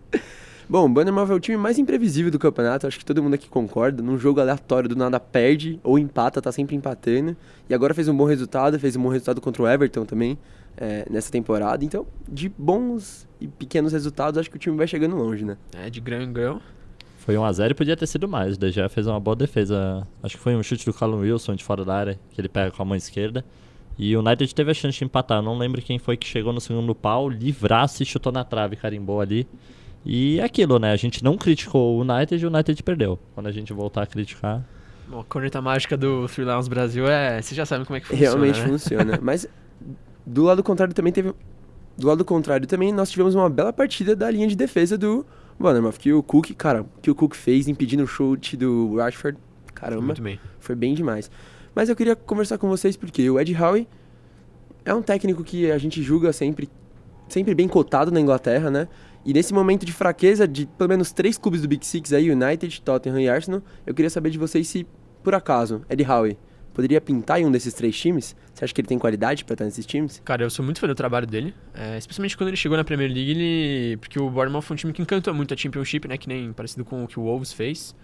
Bom, 0.68 0.86
o 0.86 0.88
Bournemouth 0.88 1.30
é 1.30 1.34
o 1.34 1.38
time 1.38 1.56
mais 1.56 1.78
imprevisível 1.78 2.28
do 2.28 2.40
campeonato, 2.40 2.88
acho 2.88 2.98
que 2.98 3.04
todo 3.04 3.22
mundo 3.22 3.34
aqui 3.34 3.48
concorda. 3.48 4.02
Num 4.02 4.18
jogo 4.18 4.40
aleatório, 4.40 4.88
do 4.88 4.96
nada 4.96 5.20
perde 5.20 5.78
ou 5.84 5.96
empata, 5.96 6.42
tá 6.42 6.50
sempre 6.50 6.74
empatando. 6.74 7.36
E 7.70 7.74
agora 7.74 7.94
fez 7.94 8.08
um 8.08 8.16
bom 8.16 8.24
resultado, 8.24 8.76
fez 8.80 8.96
um 8.96 9.02
bom 9.02 9.08
resultado 9.08 9.40
contra 9.40 9.62
o 9.62 9.68
Everton 9.68 10.04
também 10.04 10.36
é, 10.76 11.06
nessa 11.08 11.30
temporada. 11.30 11.84
Então, 11.84 12.04
de 12.28 12.48
bons 12.48 13.28
e 13.40 13.46
pequenos 13.46 13.92
resultados, 13.92 14.38
acho 14.38 14.50
que 14.50 14.56
o 14.56 14.58
time 14.58 14.76
vai 14.76 14.88
chegando 14.88 15.14
longe, 15.14 15.44
né? 15.44 15.56
É, 15.72 15.88
de 15.88 16.00
grão 16.00 16.20
em 16.20 16.32
grão. 16.32 16.60
Foi 17.18 17.36
1x0 17.36 17.70
e 17.70 17.74
podia 17.74 17.96
ter 17.96 18.06
sido 18.08 18.26
mais. 18.26 18.56
O 18.56 18.68
Gea 18.68 18.88
fez 18.88 19.06
uma 19.06 19.20
boa 19.20 19.36
defesa. 19.36 20.04
Acho 20.20 20.36
que 20.36 20.42
foi 20.42 20.56
um 20.56 20.62
chute 20.64 20.84
do 20.84 20.92
Callum 20.92 21.20
Wilson 21.20 21.54
de 21.54 21.62
fora 21.62 21.84
da 21.84 21.94
área, 21.94 22.18
que 22.32 22.40
ele 22.40 22.48
pega 22.48 22.72
com 22.72 22.82
a 22.82 22.84
mão 22.84 22.96
esquerda. 22.96 23.44
E 23.96 24.16
o 24.16 24.20
United 24.20 24.52
teve 24.52 24.72
a 24.72 24.74
chance 24.74 24.98
de 24.98 25.04
empatar. 25.04 25.40
Não 25.40 25.56
lembro 25.56 25.80
quem 25.80 25.98
foi 25.98 26.16
que 26.16 26.26
chegou 26.26 26.52
no 26.52 26.60
segundo 26.60 26.94
pau, 26.94 27.28
livraço 27.28 28.02
e 28.02 28.06
chutou 28.06 28.32
na 28.32 28.42
trave, 28.44 28.76
carimbou 28.76 29.20
ali. 29.20 29.46
E 30.06 30.38
é 30.38 30.44
aquilo, 30.44 30.78
né? 30.78 30.92
A 30.92 30.96
gente 30.96 31.22
não 31.24 31.36
criticou 31.36 31.96
o 31.96 32.00
United 32.00 32.40
e 32.40 32.46
o 32.46 32.48
United 32.48 32.80
perdeu. 32.84 33.18
Quando 33.34 33.48
a 33.48 33.52
gente 33.52 33.72
voltar 33.72 34.02
a 34.02 34.06
criticar. 34.06 34.64
Bom, 35.08 35.20
a 35.20 35.24
corneta 35.24 35.60
mágica 35.60 35.96
do 35.96 36.28
Three 36.28 36.44
Lions 36.44 36.68
Brasil 36.68 37.08
é. 37.08 37.42
Vocês 37.42 37.56
já 37.56 37.66
sabem 37.66 37.84
como 37.84 37.96
é 37.96 38.00
que 38.00 38.06
funciona. 38.06 38.30
Realmente 38.30 38.60
né? 38.60 38.68
funciona. 38.68 39.18
Mas 39.22 39.48
do 40.24 40.44
lado 40.44 40.62
contrário 40.62 40.94
também 40.94 41.12
teve. 41.12 41.34
Do 41.98 42.06
lado 42.06 42.24
contrário 42.24 42.66
também 42.68 42.92
nós 42.92 43.10
tivemos 43.10 43.34
uma 43.34 43.50
bela 43.50 43.72
partida 43.72 44.14
da 44.14 44.30
linha 44.30 44.46
de 44.46 44.54
defesa 44.54 44.96
do 44.96 45.26
Bournemouth. 45.58 45.94
Que 45.98 46.12
o 46.12 46.22
Cook, 46.22 46.52
cara, 46.54 46.82
o 46.82 46.88
que 47.02 47.10
o 47.10 47.14
Cook 47.14 47.34
fez 47.34 47.66
impedindo 47.66 48.04
o 48.04 48.06
chute 48.06 48.56
do 48.56 48.96
Rashford. 48.96 49.36
Caramba. 49.74 50.02
Muito 50.02 50.22
bem. 50.22 50.38
Foi 50.60 50.76
bem 50.76 50.94
demais. 50.94 51.30
Mas 51.74 51.88
eu 51.88 51.96
queria 51.96 52.14
conversar 52.14 52.58
com 52.58 52.68
vocês 52.68 52.96
porque 52.96 53.28
o 53.28 53.40
Ed 53.40 53.54
Howe 53.60 53.88
é 54.84 54.94
um 54.94 55.02
técnico 55.02 55.42
que 55.42 55.70
a 55.70 55.78
gente 55.78 56.00
julga 56.00 56.32
sempre, 56.32 56.70
sempre 57.28 57.54
bem 57.54 57.66
cotado 57.66 58.12
na 58.12 58.20
Inglaterra, 58.20 58.70
né? 58.70 58.88
E 59.26 59.32
nesse 59.32 59.52
momento 59.52 59.84
de 59.84 59.92
fraqueza 59.92 60.46
de 60.46 60.66
pelo 60.66 60.88
menos 60.88 61.10
três 61.10 61.36
clubes 61.36 61.60
do 61.60 61.66
Big 61.66 61.84
Six 61.84 62.12
aí, 62.12 62.30
United, 62.30 62.80
Tottenham 62.80 63.18
e 63.18 63.28
Arsenal, 63.28 63.60
eu 63.84 63.92
queria 63.92 64.08
saber 64.08 64.30
de 64.30 64.38
vocês 64.38 64.68
se, 64.68 64.86
por 65.20 65.34
acaso, 65.34 65.82
Ed 65.90 66.00
Howe 66.04 66.38
poderia 66.72 67.00
pintar 67.00 67.40
em 67.40 67.44
um 67.44 67.50
desses 67.50 67.74
três 67.74 67.98
times? 67.98 68.36
Você 68.54 68.64
acha 68.64 68.72
que 68.72 68.80
ele 68.80 68.86
tem 68.86 69.00
qualidade 69.00 69.44
pra 69.44 69.54
estar 69.54 69.64
nesses 69.64 69.84
times? 69.84 70.22
Cara, 70.24 70.44
eu 70.44 70.50
sou 70.50 70.64
muito 70.64 70.78
fã 70.78 70.86
do 70.86 70.94
trabalho 70.94 71.26
dele, 71.26 71.52
é, 71.74 71.98
especialmente 71.98 72.36
quando 72.36 72.50
ele 72.50 72.56
chegou 72.56 72.78
na 72.78 72.84
Premier 72.84 73.10
League, 73.12 73.32
ele... 73.32 73.96
porque 73.96 74.16
o 74.16 74.30
Bournemouth 74.30 74.62
foi 74.62 74.74
um 74.74 74.78
time 74.78 74.92
que 74.92 75.02
encantou 75.02 75.34
muito 75.34 75.52
a 75.52 75.56
Championship, 75.56 76.06
né, 76.06 76.16
que 76.16 76.28
nem 76.28 76.52
parecido 76.52 76.84
com 76.84 77.02
o 77.02 77.08
que 77.08 77.18
o 77.18 77.24
Wolves 77.24 77.52
fez, 77.52 77.96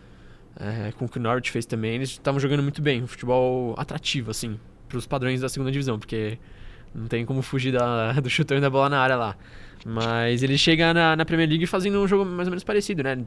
é, 0.56 0.90
com 0.90 1.04
o 1.04 1.08
que 1.08 1.18
o 1.18 1.20
Norwich 1.20 1.52
fez 1.52 1.64
também, 1.66 1.94
eles 1.94 2.10
estavam 2.10 2.40
jogando 2.40 2.64
muito 2.64 2.82
bem, 2.82 3.00
um 3.00 3.06
futebol 3.06 3.76
atrativo, 3.78 4.32
assim, 4.32 4.58
pros 4.88 5.06
padrões 5.06 5.40
da 5.40 5.48
segunda 5.48 5.70
divisão, 5.70 6.00
porque 6.00 6.36
não 6.94 7.06
tem 7.06 7.24
como 7.24 7.42
fugir 7.42 7.72
da, 7.72 8.12
do 8.20 8.30
chutão 8.30 8.56
e 8.56 8.60
da 8.60 8.70
bola 8.70 8.88
na 8.88 9.00
área 9.00 9.16
lá. 9.16 9.36
Mas 9.84 10.42
ele 10.42 10.56
chega 10.56 10.94
na, 10.94 11.16
na 11.16 11.24
Premier 11.24 11.48
League 11.48 11.66
fazendo 11.66 12.00
um 12.00 12.06
jogo 12.06 12.24
mais 12.24 12.46
ou 12.46 12.52
menos 12.52 12.62
parecido, 12.62 13.02
né, 13.02 13.24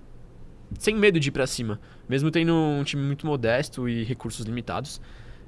sem 0.79 0.95
medo 0.95 1.19
de 1.19 1.29
ir 1.29 1.31
pra 1.31 1.45
cima, 1.45 1.79
mesmo 2.07 2.31
tendo 2.31 2.53
um 2.53 2.83
time 2.83 3.01
muito 3.01 3.25
modesto 3.25 3.87
e 3.87 4.03
recursos 4.03 4.45
limitados, 4.45 5.01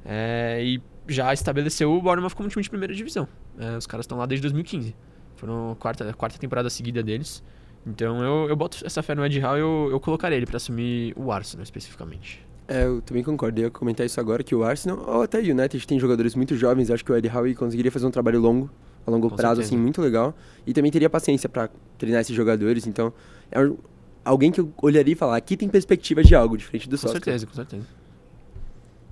é, 0.06 0.62
e 0.64 0.82
já 1.08 1.34
estabeleceu 1.34 1.92
o 1.92 2.02
Bournemouth 2.02 2.36
como 2.36 2.48
um 2.48 2.50
time 2.50 2.64
de 2.64 2.70
primeira 2.70 2.94
divisão. 2.94 3.28
É, 3.58 3.78
os 3.78 3.88
caras 3.88 4.04
estão 4.04 4.18
lá 4.18 4.26
desde 4.26 4.42
2015. 4.44 4.96
Foram 5.36 5.72
a 5.72 5.76
quarta, 5.76 6.10
a 6.10 6.14
quarta 6.14 6.38
temporada 6.38 6.70
seguida 6.70 7.02
deles. 7.02 7.44
Então 7.86 8.22
eu, 8.24 8.50
eu 8.50 8.56
boto 8.56 8.86
essa 8.86 9.02
fé 9.02 9.16
no 9.16 9.26
Ed 9.26 9.40
Howe 9.40 9.58
e 9.58 9.62
eu, 9.62 9.90
eu 9.92 10.00
colocaria 10.00 10.36
ele 10.36 10.46
pra 10.46 10.58
assumir 10.58 11.14
o 11.16 11.32
Arsenal 11.32 11.64
especificamente. 11.64 12.46
É, 12.68 12.84
eu 12.86 13.02
também 13.02 13.24
concordo. 13.24 13.60
Eu 13.60 13.66
ia 13.66 13.72
comentar 13.72 14.06
isso 14.06 14.20
agora, 14.20 14.44
que 14.44 14.54
o 14.54 14.64
Arsenal, 14.64 15.00
ou 15.08 15.22
até 15.22 15.40
o 15.40 15.42
United, 15.42 15.88
tem 15.88 16.00
jogadores 16.00 16.36
muito 16.36 16.56
jovens. 16.56 16.92
Acho 16.92 17.04
que 17.06 17.12
o 17.12 17.16
Ed 17.16 17.28
Howe 17.30 17.56
conseguiria 17.56 17.92
fazer 17.92 18.06
um 18.06 18.12
trabalho 18.12 18.40
longo, 18.42 18.70
a 19.06 19.12
longo 19.12 19.30
Com 19.30 19.36
prazo, 19.36 19.56
certeza. 19.62 19.76
assim, 19.76 19.82
muito 19.82 20.02
legal. 20.02 20.36
E 20.66 20.74
também 20.74 20.92
teria 20.92 21.10
paciência 21.10 21.48
pra 21.48 21.70
treinar 21.98 22.22
esses 22.22 22.36
jogadores. 22.36 22.86
Então, 22.86 23.14
é 23.50 23.60
um- 23.62 23.78
alguém 24.26 24.52
que 24.52 24.60
eu 24.60 24.72
olharia 24.82 25.14
e 25.14 25.16
falar, 25.16 25.38
aqui 25.38 25.56
tem 25.56 25.70
perspectiva 25.70 26.22
de 26.24 26.36
algo, 26.36 26.58
diferente 26.58 26.90
do 26.90 26.98
Com 26.98 27.02
Solskjaer. 27.04 27.24
certeza, 27.24 27.48
com 27.48 27.54
certeza. 27.54 27.86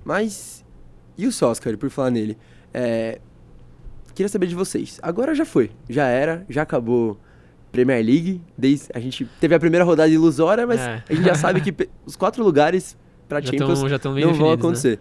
Mas, 0.04 0.64
e 1.16 1.26
o 1.26 1.32
Solskjaer, 1.32 1.76
por 1.78 1.90
falar 1.90 2.10
nele? 2.10 2.36
É, 2.72 3.18
queria 4.14 4.28
saber 4.28 4.46
de 4.46 4.54
vocês. 4.54 4.98
Agora 5.02 5.34
já 5.34 5.44
foi, 5.44 5.70
já 5.88 6.06
era, 6.06 6.44
já 6.48 6.62
acabou 6.62 7.18
Premier 7.72 8.04
League. 8.04 8.40
Desde, 8.56 8.88
a 8.94 9.00
gente 9.00 9.24
teve 9.40 9.54
a 9.54 9.58
primeira 9.58 9.84
rodada 9.84 10.08
ilusória, 10.10 10.66
mas 10.66 10.80
É. 10.80 11.02
a 11.08 11.14
gente 11.14 11.24
já 11.24 11.34
sabe 11.34 11.60
que 11.60 11.88
os 12.04 12.14
quatro 12.16 12.44
lugares 12.44 12.96
pra 13.28 13.40
Já 13.40 13.50
Champions 13.52 13.72
estão 13.74 13.88
já 13.88 13.98
tão 13.98 14.14
bem 14.14 14.24
não 14.24 14.34
vão 14.34 14.48
né? 14.48 14.54
acontecer. 14.54 15.00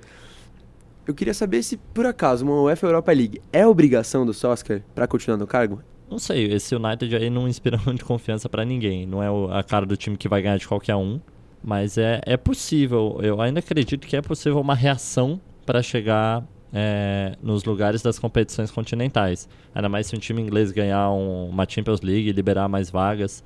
Eu 1.07 1.13
queria 1.13 1.33
saber 1.33 1.61
se, 1.61 1.77
por 1.77 2.05
acaso, 2.05 2.43
uma 2.45 2.61
UEFA 2.63 2.87
Europa 2.87 3.11
League 3.11 3.41
é 3.53 3.65
obrigação 3.65 4.25
do 4.25 4.33
Solskjaer 4.33 4.83
pra 4.95 5.05
continuar 5.07 5.37
no 5.37 5.45
cargo? 5.45 5.81
Não 6.09 6.17
sei, 6.19 6.45
esse 6.51 6.75
United 6.75 7.15
aí 7.15 7.29
não 7.29 7.47
inspira 7.47 7.79
muito 7.85 8.05
confiança 8.05 8.49
pra 8.49 8.65
ninguém. 8.65 9.05
Não 9.05 9.21
é 9.21 9.29
o- 9.29 9.51
a 9.51 9.63
cara 9.63 9.85
do 9.85 9.95
time 9.95 10.17
que 10.17 10.27
vai 10.27 10.41
ganhar 10.41 10.57
de 10.57 10.67
qualquer 10.67 10.95
um. 10.95 11.19
Mas 11.63 11.97
é, 11.97 12.21
é 12.25 12.37
possível, 12.37 13.19
eu 13.23 13.41
ainda 13.41 13.59
acredito 13.59 14.05
que 14.07 14.15
é 14.15 14.21
possível 14.21 14.59
uma 14.59 14.75
reação 14.75 15.39
para 15.65 15.81
chegar 15.81 16.43
é, 16.77 17.37
nos 17.41 17.63
lugares 17.63 18.01
das 18.01 18.19
competições 18.19 18.69
continentais. 18.69 19.47
Ainda 19.73 19.87
mais 19.87 20.07
se 20.07 20.15
um 20.15 20.19
time 20.19 20.41
inglês 20.41 20.71
ganhar 20.71 21.09
um- 21.11 21.47
uma 21.49 21.65
Champions 21.67 22.01
League 22.01 22.27
e 22.29 22.31
liberar 22.33 22.67
mais 22.67 22.89
vagas. 22.89 23.43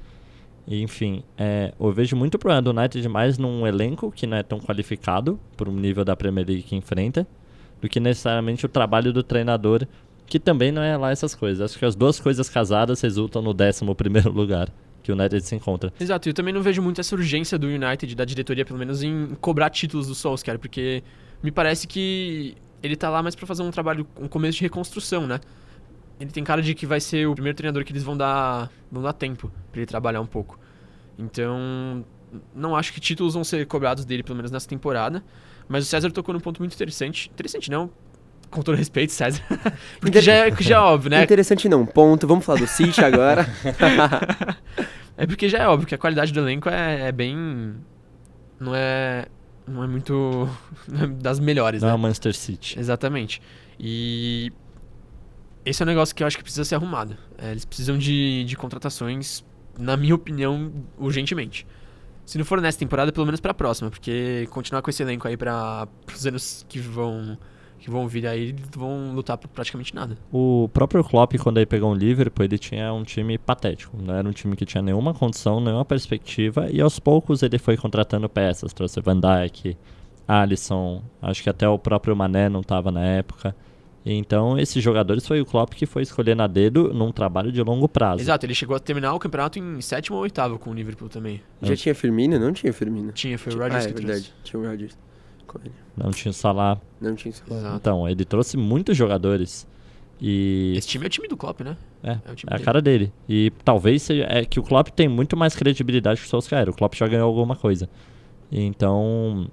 Enfim, 0.72 1.24
é, 1.36 1.74
eu 1.80 1.92
vejo 1.92 2.16
muito 2.16 2.38
problema 2.38 2.62
do 2.62 2.70
United 2.70 3.10
mais 3.10 3.40
num 3.40 3.66
elenco 3.66 4.12
que 4.12 4.28
não 4.28 4.38
é 4.38 4.44
tão 4.44 4.60
qualificado 4.60 5.40
por 5.58 5.68
um 5.68 5.74
nível 5.74 6.06
da 6.06 6.16
Premier 6.16 6.46
League 6.46 6.62
que 6.62 6.76
enfrenta, 6.76 7.28
do 7.82 7.90
que 7.90 8.00
necessariamente 8.00 8.68
o 8.68 8.70
trabalho 8.70 9.12
do 9.12 9.24
treinador, 9.24 9.88
que 10.28 10.40
também 10.40 10.72
não 10.72 10.84
é 10.84 10.96
lá 10.96 11.10
essas 11.10 11.34
coisas. 11.34 11.72
Acho 11.72 11.80
que 11.80 11.86
as 11.86 11.96
duas 11.96 12.20
coisas 12.20 12.48
casadas 12.48 13.02
resultam 13.02 13.42
no 13.42 13.50
11 13.50 13.96
primeiro 13.96 14.32
lugar 14.32 14.70
que 15.02 15.12
o 15.12 15.16
United 15.16 15.42
se 15.42 15.56
encontra. 15.56 15.92
Exato, 16.00 16.30
eu 16.30 16.34
também 16.36 16.54
não 16.54 16.62
vejo 16.62 16.84
muito 16.84 17.02
essa 17.02 17.16
urgência 17.16 17.58
do 17.58 17.66
United, 17.66 18.16
da 18.16 18.26
diretoria, 18.26 18.64
pelo 18.64 18.78
menos, 18.78 19.02
em 19.02 19.36
cobrar 19.42 19.72
títulos 19.72 20.06
do 20.06 20.14
Solskjaer, 20.14 20.60
porque 20.60 21.04
me 21.42 21.52
parece 21.52 21.88
que 21.88 22.56
ele 22.84 22.96
tá 22.96 23.10
lá 23.10 23.24
mais 23.24 23.34
pra 23.34 23.48
fazer 23.48 23.64
um 23.64 23.72
trabalho, 23.72 24.06
um 24.20 24.28
começo 24.28 24.58
de 24.58 24.64
reconstrução, 24.64 25.26
né? 25.26 25.40
Ele 26.20 26.30
tem 26.30 26.44
cara 26.44 26.62
de 26.62 26.76
que 26.76 26.86
vai 26.86 27.00
ser 27.00 27.28
o 27.28 27.34
primeiro 27.34 27.56
treinador 27.56 27.84
que 27.86 27.92
eles 27.92 28.04
vão 28.04 28.16
dar, 28.16 28.70
vão 28.92 29.02
dar 29.02 29.14
tempo 29.14 29.50
pra 29.72 29.80
ele 29.80 29.88
trabalhar 29.88 30.20
um 30.20 30.26
pouco. 30.26 30.59
Então, 31.20 32.04
não 32.56 32.76
acho 32.76 32.94
que 32.94 33.00
títulos 33.00 33.34
vão 33.34 33.44
ser 33.44 33.68
cobrados 33.68 34.06
dele, 34.06 34.24
pelo 34.24 34.38
menos 34.38 34.52
nessa 34.52 34.68
temporada. 34.68 35.24
Mas 35.68 35.86
o 35.86 35.88
César 35.88 36.10
tocou 36.12 36.34
num 36.34 36.40
ponto 36.40 36.60
muito 36.60 36.74
interessante. 36.74 37.30
Interessante, 37.32 37.70
não? 37.70 37.92
Com 38.50 38.64
todo 38.64 38.76
respeito, 38.76 39.12
César. 39.12 39.44
Porque 40.02 40.22
já 40.22 40.34
é, 40.34 40.56
já 40.60 40.78
é 40.78 40.80
óbvio, 40.80 41.12
né? 41.12 41.24
Interessante 41.24 41.70
não, 41.70 41.86
ponto. 41.86 42.26
Vamos 42.26 42.44
falar 42.46 42.60
do 42.60 42.68
City 42.68 43.04
agora. 43.04 43.48
É 45.20 45.28
porque 45.28 45.50
já 45.50 45.58
é 45.58 45.68
óbvio 45.68 45.86
que 45.86 45.94
a 45.94 45.98
qualidade 45.98 46.32
do 46.32 46.40
elenco 46.40 46.70
é, 46.70 47.10
é 47.10 47.12
bem. 47.12 47.76
Não 48.58 48.74
é. 48.74 49.26
Não 49.68 49.84
é 49.84 49.88
muito. 49.88 50.50
não 50.88 51.04
é 51.04 51.08
das 51.08 51.42
melhores, 51.42 51.82
Não 51.82 51.90
é 51.90 51.92
né? 51.92 51.96
o 51.96 52.00
Manchester 52.00 52.34
City. 52.34 52.80
Exatamente. 52.80 53.42
E. 53.78 54.50
Esse 55.66 55.84
é 55.84 55.86
um 55.86 55.88
negócio 55.88 56.16
que 56.16 56.24
eu 56.24 56.28
acho 56.28 56.38
que 56.38 56.44
precisa 56.44 56.64
ser 56.64 56.76
arrumado. 56.76 57.18
É, 57.38 57.52
eles 57.52 57.66
precisam 57.66 57.98
de, 57.98 58.46
de 58.46 58.56
contratações, 58.56 59.44
na 59.80 59.98
minha 59.98 60.14
opinião, 60.14 60.72
urgentemente. 60.98 61.66
Se 62.26 62.38
não 62.38 62.46
for 62.46 62.62
nessa 62.62 62.78
temporada, 62.78 63.12
pelo 63.12 63.26
menos 63.26 63.40
pra 63.40 63.54
próxima, 63.54 63.90
porque 63.90 64.48
continuar 64.52 64.82
com 64.82 64.90
esse 64.90 65.02
elenco 65.02 65.28
aí 65.28 65.36
para 65.36 65.88
os 66.14 66.28
anos 66.28 66.66
que 66.70 66.80
vão 66.80 67.38
que 67.80 67.90
vão 67.90 68.08
vir 68.08 68.28
aí, 68.28 68.54
vão 68.76 69.14
lutar 69.14 69.38
por 69.38 69.48
praticamente 69.48 69.96
nada. 69.96 70.18
O 70.32 70.70
próprio 70.74 71.02
Klopp, 71.04 71.36
quando 71.42 71.58
ele 71.58 71.66
pegou 71.66 71.92
o 71.92 71.96
Liverpool, 71.96 72.44
ele 72.44 72.58
tinha 72.58 72.94
um 72.94 73.04
time 73.04 73.38
patético. 73.38 73.98
Não 73.98 74.14
era 74.14 74.28
um 74.28 74.34
time 74.34 74.56
que 74.56 74.66
tinha 74.66 74.82
nenhuma 74.82 75.14
condição, 75.14 75.62
nenhuma 75.62 75.86
perspectiva. 75.86 76.70
E 76.70 76.82
aos 76.82 77.00
poucos 77.00 77.42
ele 77.42 77.58
foi 77.58 77.78
contratando 77.78 78.28
peças. 78.28 78.74
Trouxe 78.74 79.00
Van 79.00 79.18
Dijk, 79.20 79.78
Alisson, 80.28 81.02
acho 81.22 81.42
que 81.42 81.50
até 81.50 81.68
o 81.68 81.80
próprio 81.80 82.16
Mané 82.16 82.50
não 82.50 82.60
estava 82.60 82.92
na 82.92 83.04
época. 83.04 83.56
Então, 84.06 84.58
esses 84.58 84.82
jogadores 84.84 85.27
foi 85.27 85.41
o 85.41 85.46
Klopp 85.46 85.74
que 85.74 85.86
foi 85.86 86.03
escolhendo 86.03 86.41
a 86.41 86.48
dedo 86.48 86.94
num 86.94 87.12
trabalho 87.12 87.51
de 87.51 87.62
longo 87.62 87.88
prazo. 87.88 88.22
Exato, 88.22 88.46
ele 88.46 88.56
chegou 88.56 88.75
a 88.75 88.79
terminar 88.79 89.13
o 89.13 89.20
campeonato 89.20 89.60
em 89.60 89.82
sétimo 89.82 90.15
ou 90.18 90.24
oitavo 90.24 90.58
com 90.58 90.70
o 90.70 90.74
Liverpool 90.74 91.10
também. 91.10 91.41
Já 91.62 91.75
tinha 91.75 91.94
Firmino? 91.94 92.39
Não 92.39 92.53
tinha 92.53 92.72
Firmino. 92.72 93.12
Tinha, 93.12 93.38
foi 93.38 93.53
o 93.53 93.58
Rodgers 93.58 93.86
ah, 93.86 93.89
é 93.89 93.91
que 93.91 93.98
verdade. 94.01 94.24
trouxe. 94.24 94.44
Tinha 94.44 94.60
o 94.62 94.65
Rodgers. 94.65 94.98
Não 95.98 96.12
tinha 96.12 96.32
Salah. 96.32 96.79
Não 97.01 97.15
tinha 97.15 97.32
isso. 97.32 97.44
Exato. 97.50 97.75
Então, 97.75 98.08
ele 98.08 98.24
trouxe 98.24 98.56
muitos 98.56 98.96
jogadores. 98.96 99.68
E 100.22 100.74
Esse 100.77 100.88
time 100.88 101.06
é 101.06 101.08
o 101.08 101.10
time 101.10 101.27
do 101.27 101.36
Klopp, 101.38 101.62
né? 101.62 101.75
é, 102.03 102.12
É 102.12 102.32
o 102.32 102.36
time 102.36 102.50
é 102.51 102.53
a 102.53 102.58
dele. 102.58 102.65
cara 102.65 102.82
dele. 102.82 103.13
E 103.27 103.51
talvez 103.63 104.01
seja. 104.03 104.25
É 104.29 104.46
que 104.46 104.60
o 104.60 104.63
Klopp 104.63 104.89
tem 104.89 105.08
muito 105.08 105.36
mais 105.36 105.56
credibilidade 105.56 106.20
que 106.22 106.25
o 106.27 106.29
Solskjaer. 106.29 106.70
O 106.70 106.74
Klopp 106.74 106.94
já 106.94 107.08
ganhou 107.08 107.27
alguma 107.27 107.56
coisa. 107.56 107.89
Então. 108.51 109.48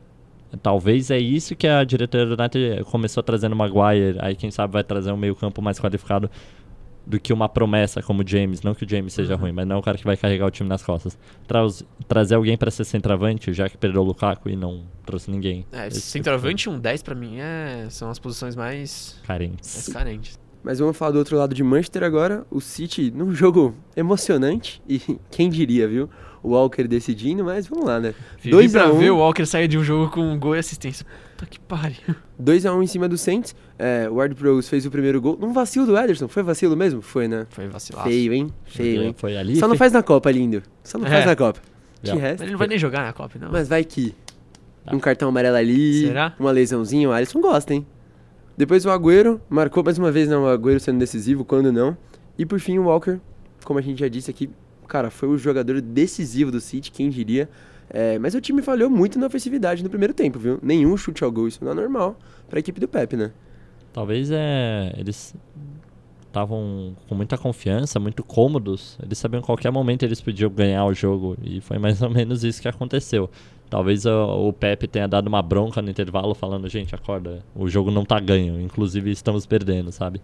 Talvez 0.62 1.10
é 1.10 1.18
isso 1.18 1.54
que 1.56 1.66
a 1.66 1.82
diretoria 1.84 2.26
do 2.26 2.40
United 2.40 2.84
começou 2.84 3.22
trazendo 3.22 3.52
o 3.52 3.56
Maguire. 3.56 4.16
Aí 4.20 4.34
quem 4.36 4.50
sabe 4.50 4.72
vai 4.72 4.84
trazer 4.84 5.10
um 5.12 5.16
meio-campo 5.16 5.60
mais 5.60 5.78
qualificado 5.78 6.30
do 7.04 7.20
que 7.20 7.32
uma 7.32 7.48
promessa 7.48 8.02
como 8.02 8.22
o 8.22 8.26
James. 8.26 8.62
Não 8.62 8.74
que 8.74 8.84
o 8.84 8.88
James 8.88 9.12
seja 9.12 9.34
Uhum. 9.34 9.40
ruim, 9.42 9.52
mas 9.52 9.66
não 9.66 9.76
é 9.76 9.78
o 9.78 9.82
cara 9.82 9.96
que 9.98 10.04
vai 10.04 10.16
carregar 10.16 10.46
o 10.46 10.50
time 10.50 10.68
nas 10.68 10.82
costas. 10.82 11.16
Traz- 11.46 11.84
trazer 12.08 12.34
alguém 12.36 12.56
pra 12.56 12.70
ser 12.70 12.84
centroavante, 12.84 13.52
já 13.52 13.68
que 13.68 13.76
perdeu 13.76 14.02
o 14.02 14.04
Lukaku 14.04 14.48
e 14.48 14.56
não 14.56 14.82
trouxe 15.04 15.30
ninguém. 15.30 15.64
É, 15.72 15.86
Esse 15.88 16.00
centroavante 16.00 16.68
e 16.68 16.72
um 16.72 16.78
10 16.78 17.02
pra 17.02 17.14
mim 17.14 17.36
é, 17.38 17.86
são 17.90 18.10
as 18.10 18.18
posições 18.18 18.56
mais, 18.56 19.20
Carentes. 19.26 19.74
mais 19.74 19.88
carentes. 19.88 20.38
Mas 20.64 20.80
vamos 20.80 20.96
falar 20.96 21.12
do 21.12 21.18
outro 21.18 21.36
lado 21.36 21.54
de 21.54 21.62
Manchester 21.62 22.02
agora. 22.02 22.44
O 22.50 22.60
City 22.60 23.12
num 23.14 23.32
jogo 23.32 23.72
emocionante. 23.96 24.82
E 24.88 24.98
quem 25.30 25.48
diria, 25.48 25.86
viu? 25.86 26.10
O 26.46 26.50
Walker 26.50 26.84
decidindo, 26.86 27.44
mas 27.44 27.66
vamos 27.66 27.86
lá, 27.86 27.98
né? 27.98 28.14
Vivi 28.36 28.50
2 28.50 28.72
pra 28.72 28.84
a 28.84 28.92
1 28.92 28.98
ver 28.98 29.10
o 29.10 29.16
Walker 29.18 29.44
sair 29.44 29.66
de 29.66 29.76
um 29.76 29.82
jogo 29.82 30.12
com 30.12 30.20
um 30.20 30.38
gol 30.38 30.54
e 30.54 30.60
assistência. 30.60 31.04
Puta 31.36 31.44
que 31.50 31.58
pariu. 31.58 32.14
2x1 32.40 32.82
em 32.84 32.86
cima 32.86 33.08
do 33.08 33.18
Saints. 33.18 33.54
É, 33.76 34.08
o 34.08 34.14
Ward 34.14 34.34
Prowse 34.36 34.68
fez 34.70 34.86
o 34.86 34.90
primeiro 34.90 35.20
gol. 35.20 35.36
Num 35.40 35.52
vacilo 35.52 35.84
do 35.86 35.98
Ederson. 35.98 36.28
Foi 36.28 36.44
vacilo 36.44 36.76
mesmo? 36.76 37.02
Foi, 37.02 37.26
né? 37.26 37.46
Foi 37.50 37.66
vacilaço. 37.66 38.08
Feio, 38.08 38.32
hein? 38.32 38.46
Feio, 38.64 39.02
hein? 39.02 39.14
Foi 39.18 39.36
ali. 39.36 39.56
Só 39.56 39.66
não 39.66 39.76
faz 39.76 39.92
na 39.92 40.04
Copa, 40.04 40.30
lindo. 40.30 40.62
Só 40.84 40.98
não 40.98 41.06
É. 41.06 41.10
faz 41.10 41.26
na 41.26 41.34
Copa. 41.34 41.60
De 42.00 42.10
Já. 42.10 42.16
resto. 42.16 42.42
Ele 42.44 42.52
não 42.52 42.58
vai 42.58 42.68
nem 42.68 42.78
jogar 42.78 43.02
na 43.02 43.12
Copa, 43.12 43.38
não. 43.40 43.50
Mas 43.50 43.68
vai 43.68 43.82
que. 43.82 44.14
Tá. 44.84 44.94
Um 44.94 45.00
cartão 45.00 45.28
amarelo 45.28 45.56
ali. 45.56 46.06
Será? 46.06 46.32
Uma 46.38 46.52
lesãozinha. 46.52 47.08
O 47.08 47.12
Alisson 47.12 47.40
gosta, 47.40 47.74
hein? 47.74 47.84
Depois 48.56 48.86
o 48.86 48.90
Agüero. 48.90 49.40
Marcou 49.50 49.82
mais 49.82 49.98
uma 49.98 50.12
vez, 50.12 50.28
né? 50.28 50.36
O 50.36 50.46
Agüero 50.46 50.78
sendo 50.78 51.00
decisivo, 51.00 51.44
quando 51.44 51.72
não. 51.72 51.96
E 52.38 52.46
por 52.46 52.60
fim 52.60 52.78
o 52.78 52.84
Walker, 52.84 53.18
como 53.64 53.80
a 53.80 53.82
gente 53.82 53.98
já 53.98 54.06
disse 54.08 54.30
aqui, 54.30 54.48
cara, 54.86 55.10
foi 55.10 55.28
o 55.28 55.36
jogador 55.36 55.80
decisivo 55.80 56.50
do 56.50 56.60
City, 56.60 56.90
quem 56.90 57.10
diria. 57.10 57.48
É, 57.88 58.18
mas 58.18 58.34
o 58.34 58.40
time 58.40 58.62
falhou 58.62 58.90
muito 58.90 59.18
na 59.18 59.26
ofensividade 59.26 59.82
no 59.82 59.88
primeiro 59.88 60.12
tempo, 60.12 60.38
viu? 60.38 60.58
Nenhum 60.62 60.96
chute 60.96 61.22
ao 61.22 61.30
gol, 61.30 61.46
isso 61.46 61.64
não 61.64 61.72
é 61.72 61.74
normal 61.74 62.18
pra 62.48 62.58
equipe 62.58 62.80
do 62.80 62.88
Pepe, 62.88 63.16
né? 63.16 63.32
Talvez 63.92 64.30
é, 64.30 64.92
eles 64.96 65.34
estavam 66.26 66.94
com 67.08 67.14
muita 67.14 67.38
confiança, 67.38 67.98
muito 67.98 68.22
cômodos. 68.22 68.98
Eles 69.02 69.16
sabiam 69.16 69.40
que 69.40 69.46
a 69.46 69.46
qualquer 69.46 69.70
momento 69.70 70.02
eles 70.02 70.20
podiam 70.20 70.50
ganhar 70.50 70.84
o 70.84 70.92
jogo. 70.92 71.36
E 71.42 71.60
foi 71.60 71.78
mais 71.78 72.02
ou 72.02 72.10
menos 72.10 72.44
isso 72.44 72.60
que 72.60 72.68
aconteceu. 72.68 73.30
Talvez 73.70 74.04
o, 74.04 74.48
o 74.48 74.52
Pepe 74.52 74.86
tenha 74.86 75.08
dado 75.08 75.28
uma 75.28 75.42
bronca 75.42 75.80
no 75.80 75.90
intervalo 75.90 76.34
falando, 76.34 76.68
gente, 76.68 76.94
acorda, 76.94 77.42
o 77.54 77.68
jogo 77.68 77.90
não 77.90 78.04
tá 78.04 78.20
ganho, 78.20 78.60
inclusive 78.60 79.10
estamos 79.10 79.46
perdendo, 79.46 79.90
sabe? 79.90 80.20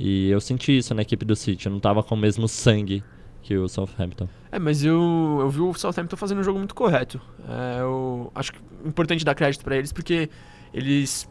E 0.00 0.30
eu 0.30 0.40
senti 0.40 0.78
isso 0.78 0.94
na 0.94 1.02
equipe 1.02 1.24
do 1.24 1.36
City, 1.36 1.66
eu 1.66 1.72
não 1.72 1.78
tava 1.78 2.02
com 2.02 2.14
o 2.14 2.18
mesmo 2.18 2.48
sangue 2.48 3.04
que 3.52 3.58
o 3.58 3.68
Southampton. 3.68 4.28
É, 4.50 4.58
mas 4.58 4.82
eu, 4.84 5.38
eu 5.40 5.50
vi 5.50 5.60
o 5.60 5.74
Southampton 5.74 6.16
fazendo 6.16 6.38
um 6.40 6.42
jogo 6.44 6.58
muito 6.58 6.74
correto. 6.74 7.20
É, 7.48 7.80
eu 7.80 8.30
acho 8.34 8.52
que 8.52 8.58
é 8.84 8.88
importante 8.88 9.24
dar 9.24 9.34
crédito 9.34 9.62
pra 9.64 9.76
eles, 9.76 9.92
porque 9.92 10.30
eles 10.72 11.28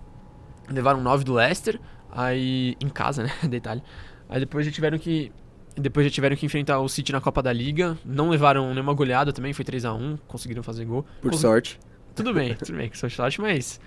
levaram 0.69 1.01
9 1.01 1.23
do 1.23 1.33
Leicester, 1.33 1.79
aí 2.11 2.75
em 2.81 2.89
casa, 2.89 3.23
né, 3.23 3.31
detalhe. 3.49 3.81
Aí 4.29 4.39
depois 4.39 4.65
já 4.65 4.71
tiveram 4.71 4.97
que 4.97 5.31
depois 5.75 6.05
já 6.05 6.11
tiveram 6.11 6.35
que 6.35 6.45
enfrentar 6.45 6.79
o 6.79 6.89
City 6.89 7.11
na 7.13 7.21
Copa 7.21 7.41
da 7.41 7.51
Liga, 7.53 7.97
não 8.05 8.29
levaram 8.29 8.73
nenhuma 8.73 8.93
goleada 8.93 9.31
também, 9.31 9.53
foi 9.53 9.63
3 9.63 9.85
a 9.85 9.93
1, 9.93 10.17
conseguiram 10.27 10.61
fazer 10.61 10.83
gol. 10.85 11.05
Por 11.21 11.31
Cons- 11.31 11.39
sorte. 11.41 11.79
Tudo 12.13 12.33
bem, 12.33 12.53
tudo 12.55 12.73
bem, 12.77 12.89
que 12.89 12.97
são 12.97 13.09
sorte, 13.09 13.39
mas 13.39 13.79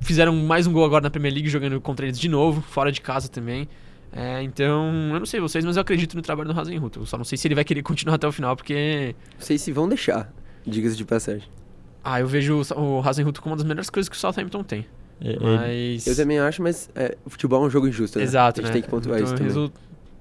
fizeram 0.00 0.34
mais 0.36 0.66
um 0.66 0.72
gol 0.72 0.84
agora 0.84 1.02
na 1.02 1.10
Premier 1.10 1.32
League 1.32 1.48
jogando 1.48 1.80
contra 1.80 2.04
eles 2.04 2.18
de 2.20 2.28
novo, 2.28 2.60
fora 2.60 2.92
de 2.92 3.00
casa 3.00 3.28
também. 3.30 3.66
É, 4.12 4.42
então, 4.42 4.86
eu 5.12 5.18
não 5.18 5.26
sei 5.26 5.40
vocês, 5.40 5.64
mas 5.64 5.76
eu 5.76 5.82
acredito 5.82 6.14
no 6.16 6.22
trabalho 6.22 6.52
do 6.52 6.58
Hasenhutt. 6.58 6.96
Eu 6.96 7.06
só 7.06 7.16
não 7.18 7.24
sei 7.24 7.36
se 7.36 7.46
ele 7.46 7.54
vai 7.54 7.64
querer 7.64 7.82
continuar 7.82 8.14
até 8.14 8.26
o 8.26 8.32
final, 8.32 8.56
porque 8.56 9.14
Não 9.34 9.40
sei 9.44 9.58
se 9.58 9.72
vão 9.72 9.88
deixar, 9.88 10.32
diga-se 10.66 10.96
de 10.96 11.04
passagem. 11.04 11.46
Ah, 12.02 12.20
eu 12.20 12.26
vejo 12.26 12.62
o, 12.76 13.00
Hasenhutt 13.00 13.40
como 13.40 13.52
uma 13.52 13.56
das 13.56 13.66
melhores 13.66 13.90
coisas 13.90 14.08
que 14.08 14.16
o 14.16 14.18
Southampton 14.18 14.62
tem. 14.62 14.86
E- 15.20 15.28
ele- 15.28 15.38
Mas. 15.42 16.06
Eu 16.06 16.16
também 16.16 16.38
acho, 16.38 16.62
mas 16.62 16.88
é, 16.94 17.16
o 17.24 17.30
futebol 17.30 17.62
é 17.64 17.66
um 17.66 17.70
jogo 17.70 17.88
injusto, 17.88 18.18
né? 18.18 18.24
Exato, 18.24 18.60
A 18.60 18.62
gente 18.62 18.68
né? 18.68 18.72
tem 18.74 18.82
que 18.82 18.88
pontuar 18.88 19.18
Então, 19.20 19.34
isso 19.46 19.52
também. 19.54 19.72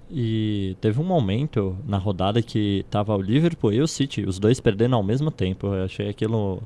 E 0.09 0.75
teve 0.81 0.99
um 0.99 1.03
momento 1.03 1.75
na 1.85 1.97
rodada 1.97 2.41
que 2.41 2.85
tava 2.91 3.15
o 3.15 3.21
Liverpool 3.21 3.73
e 3.73 3.81
o 3.81 3.87
City, 3.87 4.23
os 4.23 4.37
dois 4.39 4.59
perdendo 4.59 4.95
ao 4.95 5.03
mesmo 5.03 5.31
tempo. 5.31 5.67
Eu 5.67 5.85
achei 5.85 6.09
aquilo 6.09 6.61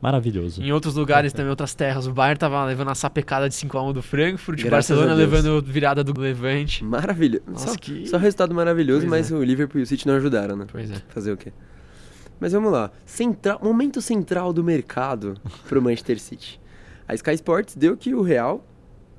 maravilhoso. 0.00 0.62
Em 0.62 0.72
outros 0.72 0.94
lugares 0.94 1.32
também, 1.32 1.50
outras 1.50 1.74
terras. 1.74 2.06
O 2.06 2.12
Bayern 2.12 2.38
tava 2.38 2.64
levando 2.64 2.88
a 2.90 2.94
sapecada 2.94 3.48
de 3.48 3.54
5x1 3.54 3.92
do 3.92 4.02
Frankfurt, 4.02 4.60
o 4.60 4.64
Graças 4.64 4.96
Barcelona 4.96 5.14
levando 5.14 5.62
virada 5.62 6.02
do 6.04 6.18
Levante. 6.20 6.82
Maravilhoso. 6.84 7.44
Nossa, 7.46 7.68
Só, 7.68 7.76
que- 7.76 8.06
só 8.06 8.16
resultado 8.16 8.54
maravilhoso, 8.54 9.00
Pois 9.06 9.10
mas 9.10 9.30
é. 9.32 9.34
o 9.34 9.42
Liverpool 9.42 9.80
e 9.80 9.84
o 9.84 9.86
City 9.86 10.06
não 10.06 10.14
ajudaram, 10.14 10.56
né? 10.56 10.66
Pois 10.70 10.90
é. 10.90 10.94
Fazer 11.08 11.32
o 11.32 11.36
quê? 11.36 11.52
Mas 12.38 12.52
vamos 12.52 12.72
lá. 12.72 12.90
Central, 13.04 13.60
momento 13.62 14.00
central 14.00 14.52
do 14.52 14.64
mercado 14.64 15.34
pro 15.68 15.82
Manchester 15.82 16.18
City. 16.18 16.58
A 17.06 17.14
Sky 17.14 17.32
Sports 17.34 17.74
deu 17.76 17.96
que 17.96 18.14
o 18.14 18.22
Real, 18.22 18.64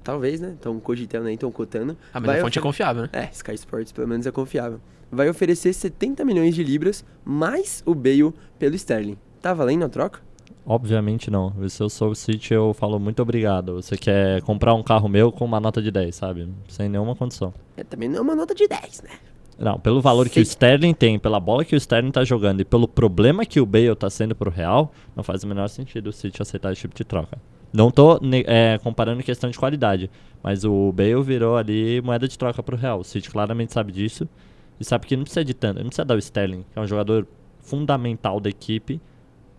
talvez, 0.03 0.39
né? 0.39 0.53
Estão 0.55 0.79
cogitando 0.79 1.27
aí, 1.27 1.35
estão 1.35 1.51
cotando. 1.51 1.95
Ah, 2.13 2.19
mas 2.19 2.39
a 2.39 2.41
fonte 2.41 2.57
é 2.57 2.61
confiável, 2.61 3.03
né? 3.03 3.09
É, 3.13 3.29
Sky 3.31 3.53
Sports 3.53 3.91
pelo 3.91 4.07
menos 4.07 4.25
é 4.25 4.31
confiável. 4.31 4.81
Vai 5.11 5.29
oferecer 5.29 5.73
70 5.73 6.23
milhões 6.25 6.55
de 6.55 6.63
libras, 6.63 7.05
mais 7.23 7.83
o 7.85 7.93
Bale 7.93 8.33
pelo 8.57 8.75
Sterling. 8.75 9.17
Tá 9.41 9.53
valendo 9.53 9.83
a 9.85 9.89
troca? 9.89 10.19
Obviamente 10.65 11.31
não. 11.31 11.53
Se 11.69 11.81
eu 11.81 11.89
sou 11.89 12.11
o 12.11 12.15
City, 12.15 12.53
eu 12.53 12.73
falo 12.73 12.99
muito 12.99 13.21
obrigado. 13.21 13.75
Você 13.75 13.97
quer 13.97 14.41
comprar 14.43 14.73
um 14.73 14.83
carro 14.83 15.09
meu 15.09 15.31
com 15.31 15.43
uma 15.43 15.59
nota 15.59 15.81
de 15.81 15.89
10, 15.89 16.15
sabe? 16.15 16.47
Sem 16.67 16.87
nenhuma 16.87 17.15
condição. 17.15 17.53
É, 17.75 17.83
também 17.83 18.07
não 18.07 18.19
é 18.19 18.21
uma 18.21 18.35
nota 18.35 18.53
de 18.53 18.67
10, 18.67 19.01
né? 19.03 19.09
Não, 19.57 19.79
pelo 19.79 20.01
valor 20.01 20.27
que 20.27 20.39
o 20.39 20.41
Sterling 20.41 20.93
tem, 20.93 21.19
pela 21.19 21.39
bola 21.39 21.63
que 21.63 21.75
o 21.75 21.77
Sterling 21.77 22.11
tá 22.11 22.23
jogando 22.23 22.61
e 22.61 22.65
pelo 22.65 22.87
problema 22.87 23.45
que 23.45 23.59
o 23.59 23.65
Bale 23.65 23.95
tá 23.95 24.09
sendo 24.09 24.35
pro 24.35 24.49
Real, 24.49 24.91
não 25.15 25.23
faz 25.23 25.43
o 25.43 25.47
menor 25.47 25.67
sentido 25.67 26.07
o 26.07 26.11
City 26.11 26.41
aceitar 26.41 26.71
esse 26.71 26.81
tipo 26.81 26.95
de 26.95 27.03
troca. 27.03 27.37
Não 27.71 27.91
tô 27.91 28.19
é, 28.47 28.79
comparando 28.83 29.21
questão 29.23 29.49
de 29.49 29.59
qualidade, 29.59 30.09
mas 30.41 30.65
o 30.65 30.91
Bale 30.91 31.21
virou 31.21 31.57
ali 31.57 32.01
moeda 32.01 32.27
de 32.27 32.37
troca 32.37 32.61
pro 32.63 32.75
Real. 32.75 32.99
O 32.99 33.03
City 33.03 33.29
claramente 33.29 33.71
sabe 33.71 33.91
disso 33.91 34.27
e 34.79 34.83
sabe 34.83 35.05
que 35.05 35.15
não 35.15 35.23
precisa 35.23 35.45
de 35.45 35.53
tanto, 35.53 35.77
não 35.77 35.87
precisa 35.87 36.05
dar 36.05 36.15
o 36.15 36.19
Sterling, 36.19 36.65
que 36.71 36.79
é 36.79 36.81
um 36.81 36.87
jogador 36.87 37.27
fundamental 37.59 38.39
da 38.39 38.49
equipe, 38.49 38.99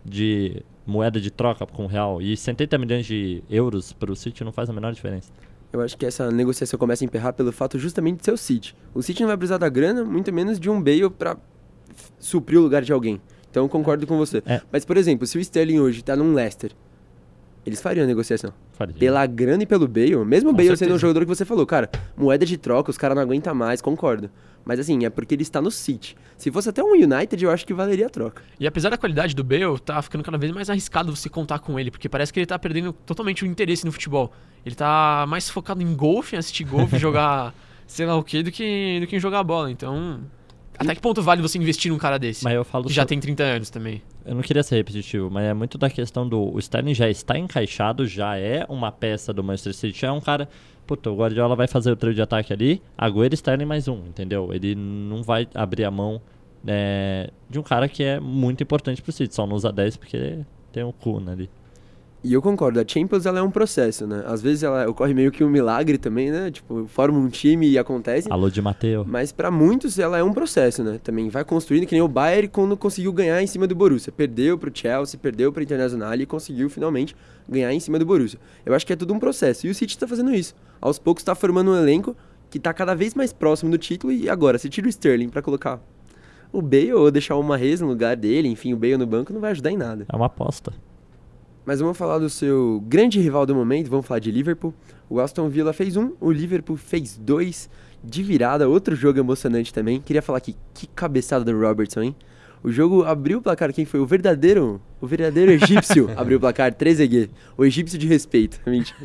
de 0.03 0.61
moeda 0.85 1.19
de 1.19 1.31
troca 1.31 1.65
com 1.65 1.85
o 1.85 1.87
Real. 1.87 2.21
E 2.21 2.35
70 2.35 2.77
milhões 2.77 3.05
de 3.05 3.43
euros 3.49 3.93
pro 3.93 4.15
City 4.15 4.43
não 4.43 4.51
faz 4.51 4.69
a 4.69 4.73
menor 4.73 4.93
diferença. 4.93 5.31
Eu 5.71 5.81
acho 5.81 5.97
que 5.97 6.05
essa 6.05 6.29
negociação 6.31 6.77
começa 6.77 7.03
a 7.03 7.05
emperrar 7.07 7.33
pelo 7.33 7.51
fato 7.51 7.79
justamente 7.79 8.19
de 8.19 8.25
ser 8.25 8.31
o 8.31 8.37
City. 8.37 8.75
O 8.93 9.01
City 9.01 9.21
não 9.21 9.27
vai 9.27 9.37
precisar 9.37 9.57
da 9.57 9.69
grana, 9.69 10.03
muito 10.03 10.31
menos 10.31 10.59
de 10.59 10.69
um 10.69 10.81
Bale 10.81 11.09
pra 11.09 11.31
f- 11.31 12.11
suprir 12.19 12.59
o 12.59 12.61
lugar 12.63 12.83
de 12.83 12.93
alguém. 12.93 13.19
Então 13.49 13.63
eu 13.63 13.69
concordo 13.69 14.05
com 14.05 14.17
você. 14.17 14.41
É. 14.45 14.61
Mas, 14.71 14.85
por 14.85 14.97
exemplo, 14.97 15.25
se 15.25 15.37
o 15.37 15.41
Sterling 15.41 15.79
hoje 15.79 16.03
tá 16.03 16.15
num 16.15 16.33
Leicester, 16.33 16.71
eles 17.65 17.81
fariam 17.81 18.03
a 18.03 18.07
negociação. 18.07 18.51
Faria. 18.73 18.95
Pela 18.95 19.25
grana 19.25 19.63
e 19.63 19.65
pelo 19.65 19.87
Bale, 19.87 20.15
mesmo 20.25 20.49
o 20.49 20.53
Bale 20.53 20.67
sendo 20.69 20.77
certeza. 20.77 20.95
um 20.95 20.99
jogador 20.99 21.21
que 21.21 21.25
você 21.27 21.45
falou, 21.45 21.65
cara, 21.65 21.89
moeda 22.17 22.45
de 22.45 22.57
troca, 22.57 22.89
os 22.91 22.97
caras 22.97 23.15
não 23.15 23.21
aguentam 23.23 23.53
mais, 23.55 23.81
concordo. 23.81 24.29
Mas 24.65 24.79
assim, 24.79 25.03
é 25.05 25.09
porque 25.09 25.35
ele 25.35 25.41
está 25.41 25.61
no 25.61 25.69
City. 25.69 26.15
Se 26.37 26.49
fosse 26.51 26.69
até 26.69 26.81
um 26.81 26.93
United, 26.93 27.43
eu 27.43 27.51
acho 27.51 27.65
que 27.65 27.73
valeria 27.73 28.07
a 28.07 28.09
troca. 28.09 28.41
E 28.59 28.65
apesar 28.65 28.89
da 28.89 28.97
qualidade 28.97 29.35
do 29.35 29.43
Bale, 29.43 29.77
tá 29.83 30.01
ficando 30.01 30.23
cada 30.23 30.37
vez 30.37 30.51
mais 30.53 30.69
arriscado 30.69 31.13
você 31.13 31.27
contar 31.29 31.59
com 31.59 31.77
ele, 31.79 31.91
porque 31.91 32.07
parece 32.07 32.31
que 32.31 32.39
ele 32.39 32.45
tá 32.45 32.57
perdendo 32.57 32.93
totalmente 32.93 33.43
o 33.43 33.47
interesse 33.47 33.85
no 33.85 33.91
futebol. 33.91 34.31
Ele 34.65 34.75
tá 34.75 35.25
mais 35.27 35.49
focado 35.49 35.81
em 35.83 35.93
golfe, 35.93 36.35
em 36.35 36.39
assistir 36.39 36.63
golfe, 36.63 36.97
jogar 36.99 37.53
sei 37.85 38.05
lá 38.05 38.15
o 38.15 38.23
que, 38.23 38.41
do 38.41 38.51
que, 38.51 38.99
do 39.01 39.07
que 39.07 39.17
em 39.17 39.19
jogar 39.19 39.43
bola. 39.43 39.69
Então, 39.69 40.21
até 40.77 40.95
que 40.95 41.01
ponto 41.01 41.21
vale 41.21 41.41
você 41.41 41.57
investir 41.57 41.91
num 41.91 41.97
cara 41.97 42.17
desse? 42.17 42.43
Mas 42.45 42.53
eu 42.55 42.63
falo 42.63 42.85
Que 42.85 42.93
já 42.93 43.01
so- 43.03 43.07
tem 43.09 43.19
30 43.19 43.43
anos 43.43 43.69
também. 43.69 44.01
Eu 44.25 44.35
não 44.35 44.41
queria 44.41 44.63
ser 44.63 44.75
repetitivo, 44.77 45.29
mas 45.29 45.43
é 45.43 45.53
muito 45.53 45.77
da 45.77 45.89
questão 45.89 46.27
do. 46.27 46.53
O 46.53 46.59
Sterling 46.59 46.93
já 46.93 47.09
está 47.09 47.37
encaixado, 47.37 48.07
já 48.07 48.37
é 48.37 48.65
uma 48.69 48.91
peça 48.91 49.33
do 49.33 49.43
Manchester 49.43 49.73
City. 49.73 50.05
É 50.05 50.11
um 50.11 50.21
cara. 50.21 50.47
Puta, 50.87 51.09
o 51.09 51.15
Guardiola 51.15 51.55
vai 51.55 51.67
fazer 51.67 51.91
o 51.91 51.95
trio 51.95 52.13
de 52.13 52.21
ataque 52.21 52.51
ali, 52.51 52.81
Agüero 52.97 53.33
Sterling 53.33 53.65
mais 53.65 53.87
um, 53.87 53.99
entendeu? 53.99 54.53
Ele 54.53 54.75
não 54.75 55.23
vai 55.23 55.47
abrir 55.55 55.85
a 55.85 55.91
mão 55.91 56.21
é, 56.67 57.29
de 57.49 57.57
um 57.57 57.63
cara 57.63 57.87
que 57.87 58.03
é 58.03 58.19
muito 58.19 58.63
importante 58.63 59.01
pro 59.01 59.11
City. 59.11 59.33
Só 59.33 59.47
não 59.47 59.55
usa 59.55 59.71
10 59.71 59.97
porque 59.97 60.39
tem 60.71 60.83
um 60.83 60.91
cu 60.91 61.19
né, 61.19 61.31
ali. 61.31 61.49
E 62.23 62.31
eu 62.31 62.41
concordo, 62.41 62.79
a 62.79 62.85
Champions 62.87 63.25
ela 63.25 63.39
é 63.39 63.41
um 63.41 63.51
processo, 63.51 64.07
né? 64.07 64.23
Às 64.25 64.41
vezes 64.41 64.63
ela 64.63 64.89
ocorre 64.89 65.13
meio 65.13 65.29
que 65.29 65.43
um 65.43 65.49
milagre 65.49 65.97
também, 65.97 66.31
né? 66.31 66.49
Tipo, 66.49 66.87
forma 66.87 67.19
um 67.19 67.27
time 67.27 67.67
e 67.69 67.77
acontece. 67.77 68.31
Alô 68.31 68.49
de 68.49 68.61
Mateu. 68.61 69.03
Mas 69.05 69.33
pra 69.33 69.51
muitos 69.51 69.99
ela 69.99 70.17
é 70.17 70.23
um 70.23 70.31
processo, 70.31 70.85
né? 70.85 71.01
Também 71.03 71.27
vai 71.27 71.43
construindo, 71.43 71.85
que 71.85 71.93
nem 71.93 72.01
o 72.01 72.07
Bayern 72.07 72.47
quando 72.47 72.77
conseguiu 72.77 73.11
ganhar 73.11 73.43
em 73.43 73.47
cima 73.47 73.67
do 73.67 73.75
Borussia. 73.75 74.09
Perdeu 74.09 74.57
pro 74.57 74.71
Chelsea, 74.73 75.19
perdeu 75.21 75.51
pro 75.51 75.61
Internacional 75.61 76.15
e 76.15 76.25
conseguiu 76.25 76.69
finalmente 76.69 77.13
ganhar 77.47 77.73
em 77.73 77.79
cima 77.81 77.99
do 77.99 78.05
Borussia. 78.05 78.39
Eu 78.65 78.73
acho 78.73 78.87
que 78.87 78.93
é 78.93 78.95
tudo 78.95 79.13
um 79.13 79.19
processo. 79.19 79.67
E 79.67 79.69
o 79.69 79.75
City 79.75 79.97
tá 79.97 80.07
fazendo 80.07 80.33
isso. 80.33 80.55
Aos 80.79 80.97
poucos 80.97 81.25
tá 81.25 81.35
formando 81.35 81.71
um 81.71 81.75
elenco 81.75 82.15
que 82.49 82.57
tá 82.57 82.73
cada 82.73 82.95
vez 82.95 83.13
mais 83.15 83.33
próximo 83.33 83.69
do 83.69 83.77
título 83.77 84.13
e 84.13 84.29
agora, 84.29 84.57
se 84.57 84.69
tira 84.69 84.87
o 84.87 84.89
Sterling 84.89 85.27
pra 85.27 85.41
colocar 85.41 85.81
o 86.53 86.61
Bale 86.61 86.93
ou 86.93 87.11
deixar 87.11 87.35
o 87.35 87.43
Mahrez 87.43 87.81
no 87.81 87.87
lugar 87.87 88.15
dele, 88.15 88.47
enfim, 88.47 88.73
o 88.73 88.77
Bale 88.77 88.95
no 88.95 89.07
banco 89.07 89.33
não 89.33 89.41
vai 89.41 89.51
ajudar 89.51 89.71
em 89.71 89.77
nada. 89.77 90.05
É 90.07 90.15
uma 90.15 90.27
aposta. 90.27 90.71
Mas 91.65 91.79
vamos 91.79 91.97
falar 91.97 92.17
do 92.19 92.29
seu 92.29 92.83
grande 92.87 93.19
rival 93.19 93.45
do 93.45 93.55
momento, 93.55 93.89
vamos 93.89 94.05
falar 94.05 94.19
de 94.19 94.31
Liverpool. 94.31 94.73
O 95.09 95.19
Aston 95.19 95.47
Villa 95.49 95.71
fez 95.71 95.95
um, 95.95 96.11
o 96.19 96.31
Liverpool 96.31 96.75
fez 96.75 97.17
dois 97.17 97.69
de 98.03 98.21
virada, 98.21 98.67
outro 98.67 98.95
jogo 98.95 99.19
emocionante 99.19 99.73
também. 99.73 100.01
Queria 100.01 100.21
falar 100.21 100.39
aqui, 100.39 100.55
que 100.73 100.87
cabeçada 100.87 101.45
do 101.45 101.57
Robertson, 101.57 102.01
hein? 102.01 102.15
O 102.61 102.71
jogo 102.71 103.03
abriu 103.03 103.39
o 103.39 103.41
placar, 103.41 103.73
quem 103.73 103.85
foi? 103.85 103.99
O 103.99 104.05
verdadeiro, 104.05 104.81
o 105.01 105.07
verdadeiro 105.07 105.51
egípcio 105.55 106.09
abriu 106.15 106.37
o 106.37 106.39
placar, 106.39 106.73
3EG, 106.73 107.29
o 107.57 107.65
egípcio 107.65 107.97
de 107.97 108.07
respeito, 108.07 108.59
mentira. 108.69 108.99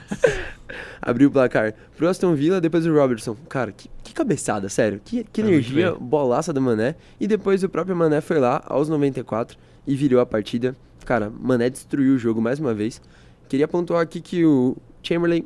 abriu 1.03 1.29
o 1.29 1.33
placar 1.33 1.75
pro 1.97 2.09
Aston 2.09 2.35
Villa, 2.35 2.61
depois 2.61 2.87
o 2.87 2.95
Robertson. 2.95 3.37
Cara, 3.49 3.73
que, 3.73 3.89
que 4.03 4.15
cabeçada, 4.15 4.69
sério, 4.69 5.01
que, 5.05 5.25
que 5.25 5.43
muito 5.43 5.55
energia, 5.55 5.93
bolaça 5.93 6.53
do 6.53 6.61
Mané. 6.61 6.95
E 7.21 7.27
depois 7.27 7.63
o 7.65 7.69
próprio 7.69 7.97
Mané 7.97 8.21
foi 8.21 8.39
lá, 8.39 8.63
aos 8.67 8.89
94, 8.89 9.59
e 9.87 9.97
virou 9.97 10.21
a 10.21 10.27
partida. 10.27 10.77
Cara, 11.09 11.33
Mané 11.41 11.71
destruiu 11.71 12.17
o 12.17 12.19
jogo 12.19 12.39
mais 12.39 12.61
uma 12.61 12.75
vez. 12.75 13.01
Queria 13.49 13.67
pontuar 13.67 14.03
aqui 14.03 14.21
que 14.21 14.45
o 14.45 14.77
Chamberlain 15.03 15.43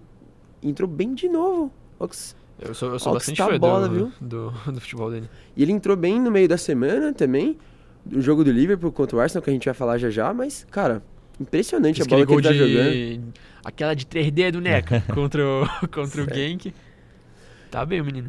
entrou 0.60 0.88
bem 0.90 1.14
de 1.14 1.28
novo. 1.28 1.70
Ox. 2.00 2.34
Eu 2.58 2.74
sou, 2.74 2.90
eu 2.90 2.98
sou 2.98 3.12
que 3.12 3.18
bastante 3.18 3.40
está 3.40 3.52
fã 3.52 3.58
bola, 3.60 3.88
do, 3.88 3.94
viu? 3.94 4.12
Do, 4.20 4.50
do 4.72 4.80
futebol 4.80 5.08
dele. 5.08 5.30
E 5.56 5.62
ele 5.62 5.70
entrou 5.70 5.96
bem 5.96 6.20
no 6.20 6.32
meio 6.32 6.48
da 6.48 6.56
semana 6.58 7.14
também. 7.14 7.56
O 8.12 8.20
jogo 8.20 8.42
do 8.42 8.50
Liverpool 8.50 8.90
contra 8.90 9.16
o 9.16 9.20
Arsenal, 9.20 9.40
que 9.40 9.50
a 9.50 9.52
gente 9.52 9.64
vai 9.64 9.72
falar 9.72 9.98
já 9.98 10.10
já, 10.10 10.34
mas, 10.34 10.66
cara, 10.68 11.00
impressionante 11.40 12.02
Fez 12.02 12.08
a 12.08 12.10
bola 12.10 12.26
que 12.26 12.32
ele 12.32 12.42
tá 12.42 12.50
de... 12.50 12.58
jogando. 12.58 13.32
Aquela 13.64 13.94
de 13.94 14.04
3D 14.04 14.50
do 14.50 14.60
Neca 14.60 15.04
contra 15.14 15.46
o, 15.46 15.88
contra 15.94 16.24
o. 16.24 16.34
Genk. 16.34 16.74
Tá 17.70 17.86
bem, 17.86 18.02
menino. 18.02 18.28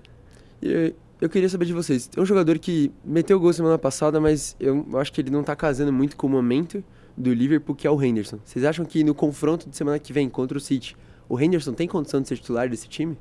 E 0.62 0.94
eu, 1.20 1.28
queria 1.28 1.50
saber 1.50 1.66
de 1.66 1.74
vocês. 1.74 2.06
Tem 2.06 2.22
um 2.22 2.28
jogador 2.28 2.60
que 2.60 2.92
meteu 3.04 3.40
gol 3.40 3.52
semana 3.52 3.80
passada, 3.80 4.22
mas 4.22 4.56
eu 4.60 4.86
acho 5.00 5.12
que 5.12 5.20
ele 5.20 5.32
não 5.32 5.44
tá 5.44 5.56
casando 5.56 5.92
muito 5.92 6.16
com 6.16 6.28
o 6.28 6.30
momento 6.30 6.84
do 7.17 7.34
Liverpool, 7.34 7.75
que 7.75 7.86
é 7.88 7.91
o 7.91 8.01
Henderson. 8.01 8.39
Vocês 8.43 8.65
acham 8.65 8.86
que 8.86 9.03
no 9.03 9.13
confronto 9.13 9.70
de 9.70 9.75
semana 9.77 10.00
que 10.00 10.12
vem 10.13 10.29
contra 10.29 10.58
o 10.58 10.62
City, 10.62 10.96
o 11.29 11.39
Henderson 11.39 11.74
tem 11.74 11.88
condição 11.88 12.22
de 12.22 12.27
ser 12.27 12.38
titular 12.38 12.67
desse 12.70 12.88
time? 12.88 13.17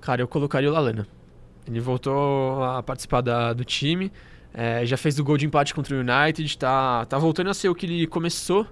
Cara, 0.00 0.22
eu 0.22 0.28
colocaria 0.28 0.68
o 0.68 0.72
Lalana. 0.72 1.06
Ele 1.66 1.80
voltou 1.80 2.62
a 2.64 2.82
participar 2.82 3.20
da- 3.20 3.52
do 3.52 3.64
time, 3.64 4.10
é, 4.52 4.84
já 4.84 4.96
fez 4.96 5.18
o 5.18 5.24
gol 5.24 5.36
de 5.36 5.46
empate 5.46 5.74
contra 5.74 5.94
o 5.94 6.00
United, 6.00 6.58
tá, 6.58 7.04
tá 7.06 7.18
voltando 7.18 7.50
a 7.50 7.54
ser 7.54 7.68
o 7.68 7.74
que 7.74 7.86
ele 7.86 8.06
começou, 8.06 8.66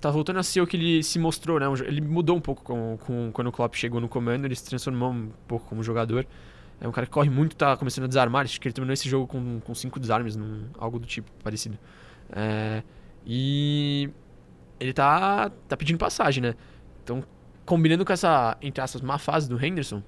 tá 0.00 0.10
voltando 0.10 0.38
a 0.38 0.42
ser 0.42 0.60
o 0.60 0.66
que 0.66 0.76
ele 0.76 1.02
se 1.02 1.18
mostrou, 1.18 1.58
né? 1.58 1.66
Ele 1.86 2.00
mudou 2.00 2.36
um 2.36 2.40
pouco 2.40 2.62
com, 2.62 2.96
com- 3.04 3.30
quando 3.32 3.48
o 3.48 3.52
Klopp 3.52 3.74
chegou 3.74 4.00
no 4.00 4.08
comando, 4.08 4.44
ele 4.44 4.54
se 4.54 4.64
transformou 4.64 5.10
um 5.12 5.30
pouco 5.48 5.66
como 5.66 5.82
jogador. 5.82 6.26
É 6.80 6.86
um 6.86 6.92
cara 6.92 7.06
que 7.06 7.12
corre 7.12 7.28
muito, 7.30 7.56
tá 7.56 7.76
começando 7.76 8.04
a 8.04 8.06
desarmar, 8.06 8.44
acho 8.44 8.60
que 8.60 8.68
ele 8.68 8.72
terminou 8.72 8.92
esse 8.94 9.08
jogo 9.08 9.26
com, 9.26 9.58
com 9.60 9.74
cinco 9.74 9.98
desarmes, 9.98 10.36
num, 10.36 10.66
algo 10.78 10.98
do 11.00 11.06
tipo, 11.06 11.28
parecido. 11.42 11.76
É, 12.30 12.82
e 13.26 14.10
ele 14.80 14.92
tá, 14.92 15.50
tá 15.68 15.76
pedindo 15.76 15.98
passagem, 15.98 16.42
né? 16.42 16.54
Então, 17.02 17.22
combinando 17.64 18.04
com 18.04 18.12
essa, 18.12 18.56
entre 18.62 18.80
aspas, 18.80 19.02
má 19.02 19.18
fase 19.18 19.48
do 19.48 19.62
Henderson, 19.62 20.02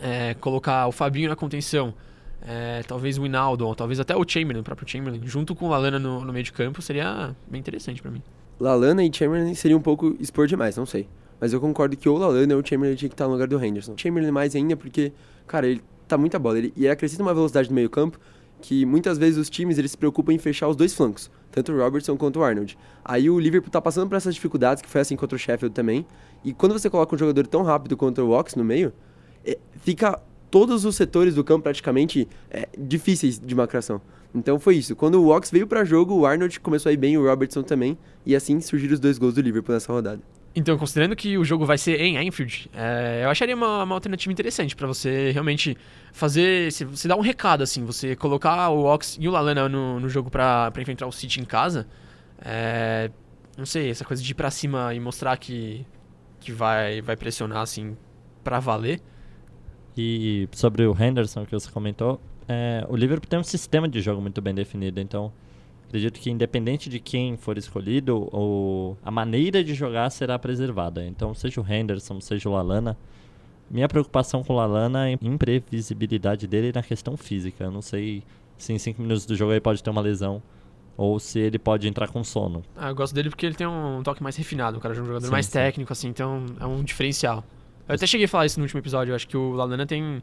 é, 0.00 0.34
colocar 0.34 0.86
o 0.86 0.92
Fabinho 0.92 1.28
na 1.28 1.36
contenção, 1.36 1.94
é, 2.42 2.82
talvez 2.86 3.18
o 3.18 3.26
Hinaldo, 3.26 3.66
ou 3.66 3.74
talvez 3.74 3.98
até 4.00 4.14
o 4.16 4.24
Chamberlain, 4.26 4.60
o 4.60 4.64
próprio 4.64 4.88
Chamberlain, 4.88 5.20
junto 5.24 5.54
com 5.54 5.66
o 5.66 5.68
Lalana 5.68 5.98
no, 5.98 6.24
no 6.24 6.32
meio 6.32 6.44
de 6.44 6.52
campo, 6.52 6.80
seria 6.80 7.34
bem 7.46 7.60
interessante 7.60 8.00
pra 8.00 8.10
mim. 8.10 8.22
Lalana 8.60 9.04
e 9.04 9.10
Chamberlain 9.12 9.54
seria 9.54 9.76
um 9.76 9.80
pouco 9.82 10.16
expor 10.18 10.46
demais, 10.46 10.76
não 10.76 10.86
sei. 10.86 11.08
Mas 11.40 11.52
eu 11.52 11.60
concordo 11.60 11.96
que 11.96 12.08
ou 12.08 12.16
o 12.16 12.18
Lalana 12.18 12.54
ou 12.54 12.62
o 12.62 12.66
Chamberlain 12.66 12.96
tinha 12.96 13.08
que 13.08 13.14
estar 13.14 13.26
no 13.26 13.32
lugar 13.32 13.46
do 13.46 13.62
Henderson. 13.62 13.94
Chamberlain 13.96 14.32
mais 14.32 14.56
ainda 14.56 14.76
porque, 14.76 15.12
cara, 15.46 15.66
ele 15.66 15.82
tá 16.08 16.18
muita 16.18 16.38
bola. 16.38 16.58
Ele, 16.58 16.72
e 16.76 16.88
acrescenta 16.88 17.22
uma 17.22 17.34
velocidade 17.34 17.68
no 17.68 17.74
meio 17.74 17.88
campo 17.88 18.18
que 18.60 18.84
muitas 18.84 19.18
vezes 19.18 19.38
os 19.38 19.48
times 19.48 19.78
eles 19.78 19.92
se 19.92 19.96
preocupam 19.96 20.32
em 20.32 20.38
fechar 20.38 20.66
os 20.66 20.74
dois 20.74 20.92
flancos, 20.92 21.30
tanto 21.50 21.72
o 21.72 21.78
Robertson 21.78 22.16
quanto 22.16 22.40
o 22.40 22.44
Arnold. 22.44 22.78
Aí 23.04 23.28
o 23.30 23.38
Liverpool 23.38 23.70
tá 23.70 23.80
passando 23.80 24.08
por 24.08 24.16
essas 24.16 24.34
dificuldades, 24.34 24.82
que 24.82 24.88
foi 24.88 25.00
assim 25.00 25.16
contra 25.16 25.36
o 25.36 25.38
Sheffield 25.38 25.74
também. 25.74 26.06
E 26.44 26.52
quando 26.52 26.72
você 26.72 26.88
coloca 26.88 27.14
um 27.14 27.18
jogador 27.18 27.46
tão 27.46 27.62
rápido 27.62 27.96
quanto 27.96 28.22
o 28.22 28.30
Ox 28.30 28.54
no 28.54 28.64
meio, 28.64 28.92
é, 29.44 29.58
fica 29.82 30.20
todos 30.50 30.84
os 30.84 30.96
setores 30.96 31.34
do 31.34 31.44
campo 31.44 31.64
praticamente 31.64 32.28
é, 32.50 32.68
difíceis 32.78 33.38
de 33.38 33.54
marcação. 33.54 34.00
Então 34.34 34.58
foi 34.58 34.76
isso. 34.76 34.94
Quando 34.94 35.22
o 35.22 35.28
Ox 35.34 35.50
veio 35.50 35.66
pra 35.66 35.84
jogo, 35.84 36.14
o 36.14 36.26
Arnold 36.26 36.60
começou 36.60 36.90
a 36.90 36.92
ir 36.92 36.96
bem, 36.96 37.16
o 37.16 37.26
Robertson 37.26 37.62
também, 37.62 37.98
e 38.24 38.36
assim 38.36 38.60
surgiram 38.60 38.94
os 38.94 39.00
dois 39.00 39.18
gols 39.18 39.34
do 39.34 39.40
Liverpool 39.40 39.74
nessa 39.74 39.92
rodada. 39.92 40.20
Então, 40.54 40.76
considerando 40.76 41.14
que 41.14 41.38
o 41.38 41.44
jogo 41.44 41.64
vai 41.64 41.78
ser 41.78 42.00
em 42.00 42.16
Anfield, 42.16 42.68
é, 42.74 43.20
eu 43.22 43.30
acharia 43.30 43.54
uma, 43.54 43.84
uma 43.84 43.94
alternativa 43.94 44.32
interessante 44.32 44.74
pra 44.74 44.86
você 44.86 45.30
realmente 45.30 45.76
fazer. 46.12 46.72
Se 46.72 46.84
você 46.84 47.06
dar 47.06 47.16
um 47.16 47.20
recado, 47.20 47.62
assim, 47.62 47.84
você 47.84 48.16
colocar 48.16 48.68
o 48.70 48.84
Ox 48.84 49.16
e 49.20 49.28
o 49.28 49.30
Lalana 49.30 49.68
no, 49.68 50.00
no 50.00 50.08
jogo 50.08 50.30
pra 50.30 50.72
enfrentar 50.78 51.06
o 51.06 51.12
City 51.12 51.40
em 51.40 51.44
casa. 51.44 51.86
é, 52.40 53.10
não 53.56 53.66
sei, 53.66 53.90
essa 53.90 54.04
coisa 54.04 54.22
de 54.22 54.30
ir 54.30 54.34
pra 54.34 54.50
cima 54.52 54.94
e 54.94 55.00
mostrar 55.00 55.36
que, 55.36 55.84
que 56.38 56.52
vai, 56.52 57.02
vai 57.02 57.16
pressionar, 57.16 57.62
assim, 57.62 57.96
pra 58.44 58.60
valer. 58.60 59.00
E 59.96 60.48
sobre 60.52 60.86
o 60.86 60.96
Henderson 60.96 61.44
que 61.44 61.52
você 61.52 61.68
comentou, 61.68 62.20
é, 62.46 62.86
o 62.88 62.94
Liverpool 62.94 63.28
tem 63.28 63.38
um 63.38 63.44
sistema 63.44 63.88
de 63.88 64.00
jogo 64.00 64.22
muito 64.22 64.40
bem 64.40 64.54
definido, 64.54 65.00
então 65.00 65.32
acredito 65.88 66.20
que 66.20 66.30
independente 66.30 66.88
de 66.88 67.00
quem 67.00 67.36
for 67.36 67.56
escolhido, 67.56 68.28
o, 68.32 68.96
a 69.02 69.10
maneira 69.10 69.64
de 69.64 69.74
jogar 69.74 70.10
será 70.10 70.38
preservada. 70.38 71.04
Então, 71.04 71.34
seja 71.34 71.60
o 71.60 71.66
Henderson, 71.66 72.20
seja 72.20 72.48
o 72.48 72.52
Lalana, 72.52 72.96
minha 73.70 73.88
preocupação 73.88 74.42
com 74.44 74.52
o 74.52 74.56
Lalana 74.56 75.10
é 75.10 75.14
a 75.14 75.18
imprevisibilidade 75.20 76.46
dele 76.46 76.72
na 76.74 76.82
questão 76.82 77.16
física. 77.16 77.64
Eu 77.64 77.70
não 77.70 77.82
sei 77.82 78.22
se 78.56 78.72
em 78.72 78.78
5 78.78 79.00
minutos 79.00 79.26
do 79.26 79.34
jogo 79.34 79.52
ele 79.52 79.60
pode 79.60 79.82
ter 79.82 79.90
uma 79.90 80.00
lesão 80.00 80.42
ou 80.96 81.18
se 81.20 81.38
ele 81.38 81.58
pode 81.58 81.86
entrar 81.86 82.08
com 82.08 82.24
sono. 82.24 82.62
Ah, 82.76 82.88
eu 82.88 82.94
gosto 82.94 83.14
dele 83.14 83.30
porque 83.30 83.46
ele 83.46 83.54
tem 83.54 83.66
um 83.66 84.02
toque 84.02 84.22
mais 84.22 84.36
refinado, 84.36 84.78
o 84.78 84.80
cara 84.80 84.94
é 84.94 85.00
um 85.00 85.04
jogador 85.06 85.26
Sim, 85.26 85.30
mais 85.30 85.46
sim. 85.46 85.52
técnico, 85.52 85.92
assim, 85.92 86.08
então 86.08 86.44
é 86.58 86.66
um 86.66 86.82
diferencial. 86.82 87.44
Eu 87.88 87.94
até 87.94 88.06
cheguei 88.06 88.24
a 88.26 88.28
falar 88.28 88.46
isso 88.46 88.58
no 88.58 88.64
último 88.64 88.80
episódio, 88.80 89.12
eu 89.12 89.16
acho 89.16 89.28
que 89.28 89.36
o 89.36 89.52
Lalana 89.52 89.86
tem 89.86 90.20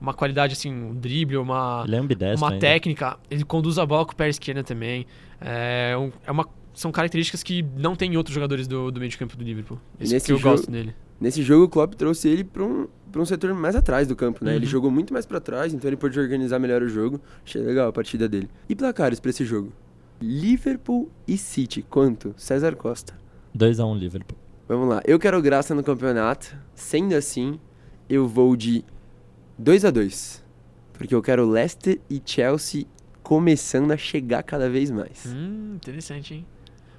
uma 0.00 0.12
qualidade, 0.14 0.52
assim, 0.54 0.72
um 0.72 0.94
drible, 0.94 1.36
uma, 1.36 1.84
Ele 1.86 1.96
é 1.96 2.00
uma 2.36 2.48
ainda. 2.48 2.58
técnica, 2.60 3.18
ele 3.30 3.44
conduz 3.44 3.78
a 3.78 3.86
bola 3.86 4.04
com 4.04 4.12
o 4.12 4.16
pé 4.16 4.28
esquerdo 4.28 4.62
também. 4.64 5.06
É, 5.40 5.96
um- 5.98 6.10
é 6.26 6.30
uma, 6.30 6.46
são 6.72 6.90
características 6.92 7.42
que 7.42 7.62
não 7.76 7.94
tem 7.96 8.12
em 8.14 8.16
outros 8.16 8.34
jogadores 8.34 8.66
do, 8.66 8.90
do 8.90 8.98
meio 9.00 9.10
de 9.10 9.18
campo 9.18 9.36
do 9.36 9.44
Liverpool. 9.44 9.78
Isso 10.00 10.12
Nesse 10.12 10.26
que 10.26 10.32
eu 10.32 10.38
jogo- 10.38 10.56
gosto 10.56 10.70
dele. 10.70 10.94
Nesse 11.20 11.42
jogo, 11.42 11.64
o 11.64 11.68
Klopp 11.68 11.94
trouxe 11.94 12.28
ele 12.28 12.42
para 12.44 12.62
um, 12.64 12.88
pra 13.12 13.22
um 13.22 13.24
setor 13.24 13.54
mais 13.54 13.76
atrás 13.76 14.06
do 14.08 14.16
campo, 14.16 14.44
né? 14.44 14.56
Ele 14.56 14.64
Uhum. 14.64 14.70
jogou 14.70 14.90
muito 14.90 15.12
mais 15.12 15.24
para 15.24 15.40
trás, 15.40 15.72
então 15.72 15.88
ele 15.88 15.96
pôde 15.96 16.18
organizar 16.18 16.58
melhor 16.58 16.82
o 16.82 16.88
jogo. 16.88 17.20
Achei 17.44 17.62
legal 17.62 17.88
a 17.88 17.92
partida 17.92 18.28
dele. 18.28 18.48
E 18.68 18.74
placares 18.74 19.20
para 19.20 19.30
esse 19.30 19.44
jogo? 19.44 19.72
Liverpool 20.20 21.10
e 21.28 21.36
City, 21.38 21.82
quanto? 21.82 22.34
César 22.36 22.74
Costa. 22.74 23.14
2x1 23.56 23.96
Liverpool. 23.98 24.36
Vamos 24.66 24.88
lá. 24.88 25.02
Eu 25.04 25.18
quero 25.18 25.40
graça 25.42 25.74
no 25.74 25.82
campeonato. 25.84 26.56
Sendo 26.74 27.14
assim, 27.14 27.60
eu 28.08 28.26
vou 28.26 28.56
de 28.56 28.84
2 29.58 29.84
a 29.84 29.90
2 29.90 30.44
Porque 30.92 31.14
eu 31.14 31.22
quero 31.22 31.48
Leicester 31.48 32.00
e 32.10 32.20
Chelsea 32.24 32.86
começando 33.22 33.90
a 33.90 33.96
chegar 33.96 34.42
cada 34.42 34.68
vez 34.68 34.90
mais. 34.90 35.26
Hum, 35.26 35.74
interessante, 35.76 36.34
hein? 36.34 36.46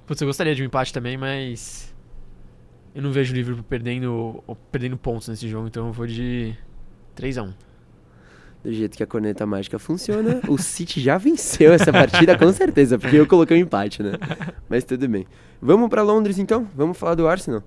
Putz, 0.06 0.20
eu 0.20 0.26
gostaria 0.26 0.54
de 0.54 0.62
um 0.62 0.66
empate 0.66 0.92
também, 0.92 1.16
mas. 1.16 1.94
Eu 2.94 3.02
não 3.02 3.12
vejo 3.12 3.32
o 3.32 3.36
Liverpool 3.36 3.64
perdendo, 3.64 4.42
perdendo 4.72 4.96
pontos 4.96 5.28
nesse 5.28 5.48
jogo, 5.48 5.68
então 5.68 5.88
eu 5.88 5.92
vou 5.92 6.06
de 6.06 6.56
3x1. 7.16 7.52
Do 8.64 8.72
jeito 8.72 8.96
que 8.96 9.02
a 9.02 9.06
corneta 9.06 9.44
mágica 9.44 9.78
funciona, 9.78 10.40
o 10.48 10.56
City 10.58 11.00
já 11.00 11.18
venceu 11.18 11.72
essa 11.72 11.92
partida 11.92 12.38
com 12.38 12.50
certeza, 12.52 12.98
porque 12.98 13.16
eu 13.16 13.26
coloquei 13.26 13.56
um 13.56 13.60
empate, 13.60 14.02
né? 14.02 14.12
Mas 14.68 14.82
tudo 14.82 15.06
bem. 15.08 15.26
Vamos 15.60 15.88
pra 15.88 16.02
Londres 16.02 16.38
então? 16.38 16.66
Vamos 16.74 16.96
falar 16.96 17.14
do 17.14 17.28
Arsenal. 17.28 17.62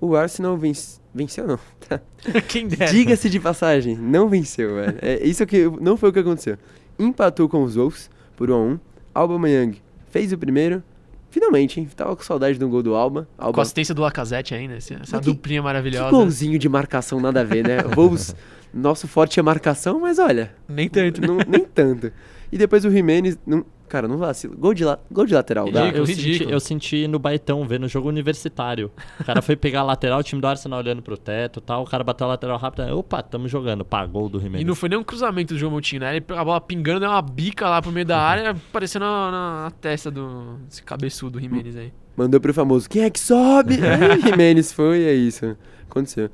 O 0.00 0.14
Arsenal 0.14 0.56
vence... 0.56 0.99
venceu 1.14 1.46
não. 1.46 1.58
Tá. 1.88 2.00
Quem 2.48 2.68
dera. 2.68 2.90
Diga-se 2.90 3.28
de 3.30 3.40
passagem, 3.40 3.96
não 3.96 4.28
venceu, 4.28 4.74
velho. 4.76 4.98
É, 5.02 5.24
isso 5.26 5.44
que 5.46 5.64
não 5.80 5.96
foi 5.96 6.10
o 6.10 6.12
que 6.12 6.18
aconteceu. 6.20 6.56
Empatou 6.98 7.48
com 7.48 7.62
os 7.64 7.74
Wolves 7.76 8.10
por 8.36 8.50
1 8.50 8.54
a 8.54 8.58
1. 8.58 8.78
Alba 9.14 9.38
Mayang 9.38 9.80
fez 10.10 10.32
o 10.32 10.38
primeiro. 10.38 10.82
Finalmente, 11.30 11.78
hein? 11.80 11.88
Tava 11.96 12.14
com 12.16 12.22
saudade 12.22 12.58
do 12.58 12.68
gol 12.68 12.82
do 12.82 12.94
Alba. 12.94 13.28
Alba 13.38 13.54
Com 13.54 13.60
assistência 13.60 13.94
do 13.94 14.02
Lacazette 14.02 14.52
ainda, 14.54 14.74
essa, 14.74 14.94
essa 14.94 15.18
que- 15.18 15.24
duplinha 15.26 15.60
Que 15.60 15.64
maravilhosa. 15.64 16.10
golzinho 16.10 16.58
de 16.58 16.68
marcação 16.68 17.20
nada 17.20 17.40
a 17.40 17.44
ver, 17.44 17.66
né? 17.66 17.78
Wolves, 17.94 18.34
nosso 18.74 19.06
forte 19.06 19.38
é 19.38 19.42
marcação, 19.42 20.00
mas 20.00 20.18
olha, 20.18 20.52
Nem 20.68 20.88
tanto, 20.88 21.20
né? 21.20 21.26
não- 21.28 21.36
nem 21.46 21.64
tanto. 21.64 22.12
E 22.50 22.58
depois 22.58 22.84
o 22.84 22.90
Jimenez. 22.90 23.38
Não, 23.46 23.64
cara, 23.90 24.08
não 24.08 24.16
vacila. 24.16 24.54
Gol 24.56 24.72
de, 24.72 24.84
la, 24.84 24.98
gol 25.10 25.26
de 25.26 25.34
lateral. 25.34 25.70
Dá. 25.70 25.80
Ridículo, 25.82 26.02
eu, 26.02 26.06
senti, 26.06 26.22
ridículo. 26.22 26.50
eu 26.52 26.60
senti 26.60 27.08
no 27.08 27.18
Baitão, 27.18 27.66
vendo 27.66 27.84
o 27.84 27.88
jogo 27.88 28.08
universitário. 28.08 28.90
O 29.20 29.24
cara 29.24 29.42
foi 29.42 29.56
pegar 29.56 29.80
a 29.80 29.82
lateral, 29.82 30.20
o 30.20 30.22
time 30.22 30.40
do 30.40 30.46
Arsenal 30.46 30.78
olhando 30.78 31.02
pro 31.02 31.16
teto 31.18 31.58
e 31.58 31.62
tal. 31.62 31.82
O 31.82 31.86
cara 31.86 32.02
bateu 32.02 32.26
a 32.26 32.30
lateral 32.30 32.56
rápida. 32.58 32.94
Opa, 32.94 33.22
tamo 33.22 33.48
jogando. 33.48 33.84
Pagou 33.84 34.28
do 34.28 34.38
Jimenez. 34.38 34.62
E 34.62 34.64
não 34.64 34.74
foi 34.74 34.88
nem 34.88 34.98
um 34.98 35.04
cruzamento 35.04 35.52
do 35.54 35.58
João 35.60 35.72
Moutinho, 35.72 36.00
né? 36.00 36.12
Ele 36.12 36.20
pegou 36.22 36.40
a 36.40 36.44
bola 36.44 36.60
pingando, 36.60 37.00
deu 37.00 37.10
uma 37.10 37.20
bica 37.20 37.68
lá 37.68 37.82
pro 37.82 37.90
meio 37.92 38.06
da 38.06 38.18
área, 38.18 38.50
aparecendo 38.52 39.02
na, 39.02 39.30
na- 39.30 39.62
na 39.64 39.70
testa 39.72 40.10
do 40.10 40.56
desse 40.68 40.82
cabeçudo 40.82 41.40
Jimenez 41.40 41.76
aí. 41.76 41.92
Mandou 42.16 42.40
pro 42.40 42.54
famoso, 42.54 42.88
quem 42.88 43.02
é 43.02 43.10
que 43.10 43.18
sobe? 43.20 43.74
Aí, 43.82 44.20
Jimenez 44.20 44.72
foi, 44.72 45.02
é 45.04 45.14
isso. 45.14 45.56
Aconteceu. 45.88 46.30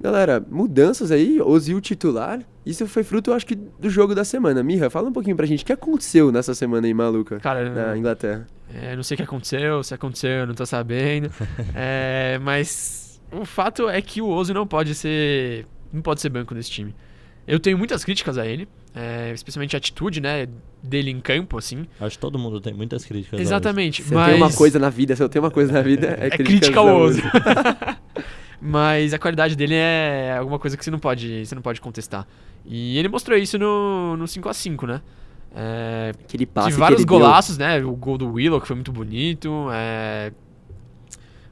Galera, 0.00 0.42
mudanças 0.50 1.10
aí, 1.10 1.40
Ozil 1.42 1.78
titular. 1.78 2.40
Isso 2.64 2.86
foi 2.86 3.02
fruto, 3.02 3.30
eu 3.30 3.34
acho 3.34 3.46
que, 3.46 3.54
do 3.54 3.90
jogo 3.90 4.14
da 4.14 4.24
semana. 4.24 4.62
Mirra, 4.62 4.88
fala 4.88 5.10
um 5.10 5.12
pouquinho 5.12 5.36
pra 5.36 5.44
gente. 5.44 5.62
O 5.62 5.66
que 5.66 5.72
aconteceu 5.72 6.32
nessa 6.32 6.54
semana 6.54 6.86
aí, 6.86 6.94
maluca? 6.94 7.38
Cara, 7.38 7.68
Na 7.68 7.96
Inglaterra. 7.98 8.46
É, 8.72 8.96
não 8.96 9.02
sei 9.02 9.14
o 9.14 9.18
que 9.18 9.24
aconteceu, 9.24 9.82
se 9.82 9.92
aconteceu, 9.92 10.30
eu 10.30 10.46
não 10.46 10.54
tô 10.54 10.64
sabendo. 10.64 11.30
É, 11.74 12.38
mas 12.42 13.20
o 13.32 13.44
fato 13.44 13.88
é 13.88 14.00
que 14.00 14.22
o 14.22 14.28
Ozil 14.28 14.54
não 14.54 14.66
pode 14.66 14.94
ser. 14.94 15.66
Não 15.92 16.00
pode 16.00 16.20
ser 16.20 16.30
banco 16.30 16.54
nesse 16.54 16.70
time. 16.70 16.94
Eu 17.46 17.58
tenho 17.58 17.76
muitas 17.76 18.04
críticas 18.04 18.38
a 18.38 18.46
ele, 18.46 18.68
é, 18.94 19.32
especialmente 19.32 19.74
a 19.74 19.78
atitude, 19.78 20.20
né, 20.20 20.46
dele 20.82 21.10
em 21.10 21.20
campo, 21.20 21.58
assim. 21.58 21.86
Acho 22.00 22.16
que 22.16 22.20
todo 22.20 22.38
mundo 22.38 22.60
tem 22.60 22.72
muitas 22.72 23.04
críticas. 23.04 23.40
Exatamente. 23.40 24.02
Se 24.02 24.14
mas... 24.14 24.28
eu 24.28 24.34
tenho 24.34 24.46
uma 24.46 24.56
coisa 24.56 24.78
na 24.78 24.88
vida, 24.88 25.16
se 25.16 25.22
eu 25.22 25.28
tenho 25.28 25.44
uma 25.44 25.50
coisa 25.50 25.72
na 25.72 25.82
vida, 25.82 26.16
é, 26.18 26.26
É 26.28 26.30
crítica 26.30 26.78
ao 26.78 26.88
ao 26.88 27.00
Ozil. 27.00 27.24
Mas 28.60 29.14
a 29.14 29.18
qualidade 29.18 29.56
dele 29.56 29.74
é 29.74 30.36
alguma 30.38 30.58
coisa 30.58 30.76
que 30.76 30.84
você 30.84 30.90
não 30.90 30.98
pode, 30.98 31.46
você 31.46 31.54
não 31.54 31.62
pode 31.62 31.80
contestar. 31.80 32.26
E 32.64 32.98
ele 32.98 33.08
mostrou 33.08 33.38
isso 33.38 33.58
no, 33.58 34.16
no 34.18 34.24
5x5, 34.26 34.86
né? 34.86 35.00
É, 35.54 36.12
Aquele 36.24 36.44
passe 36.46 36.66
Tive 36.68 36.76
que 36.76 36.80
vários 36.80 37.00
ele 37.00 37.06
deu. 37.08 37.18
golaços, 37.18 37.56
né? 37.58 37.82
O 37.82 37.92
gol 37.96 38.18
do 38.18 38.32
Willow, 38.32 38.60
que 38.60 38.66
foi 38.66 38.76
muito 38.76 38.92
bonito. 38.92 39.68
é, 39.72 40.30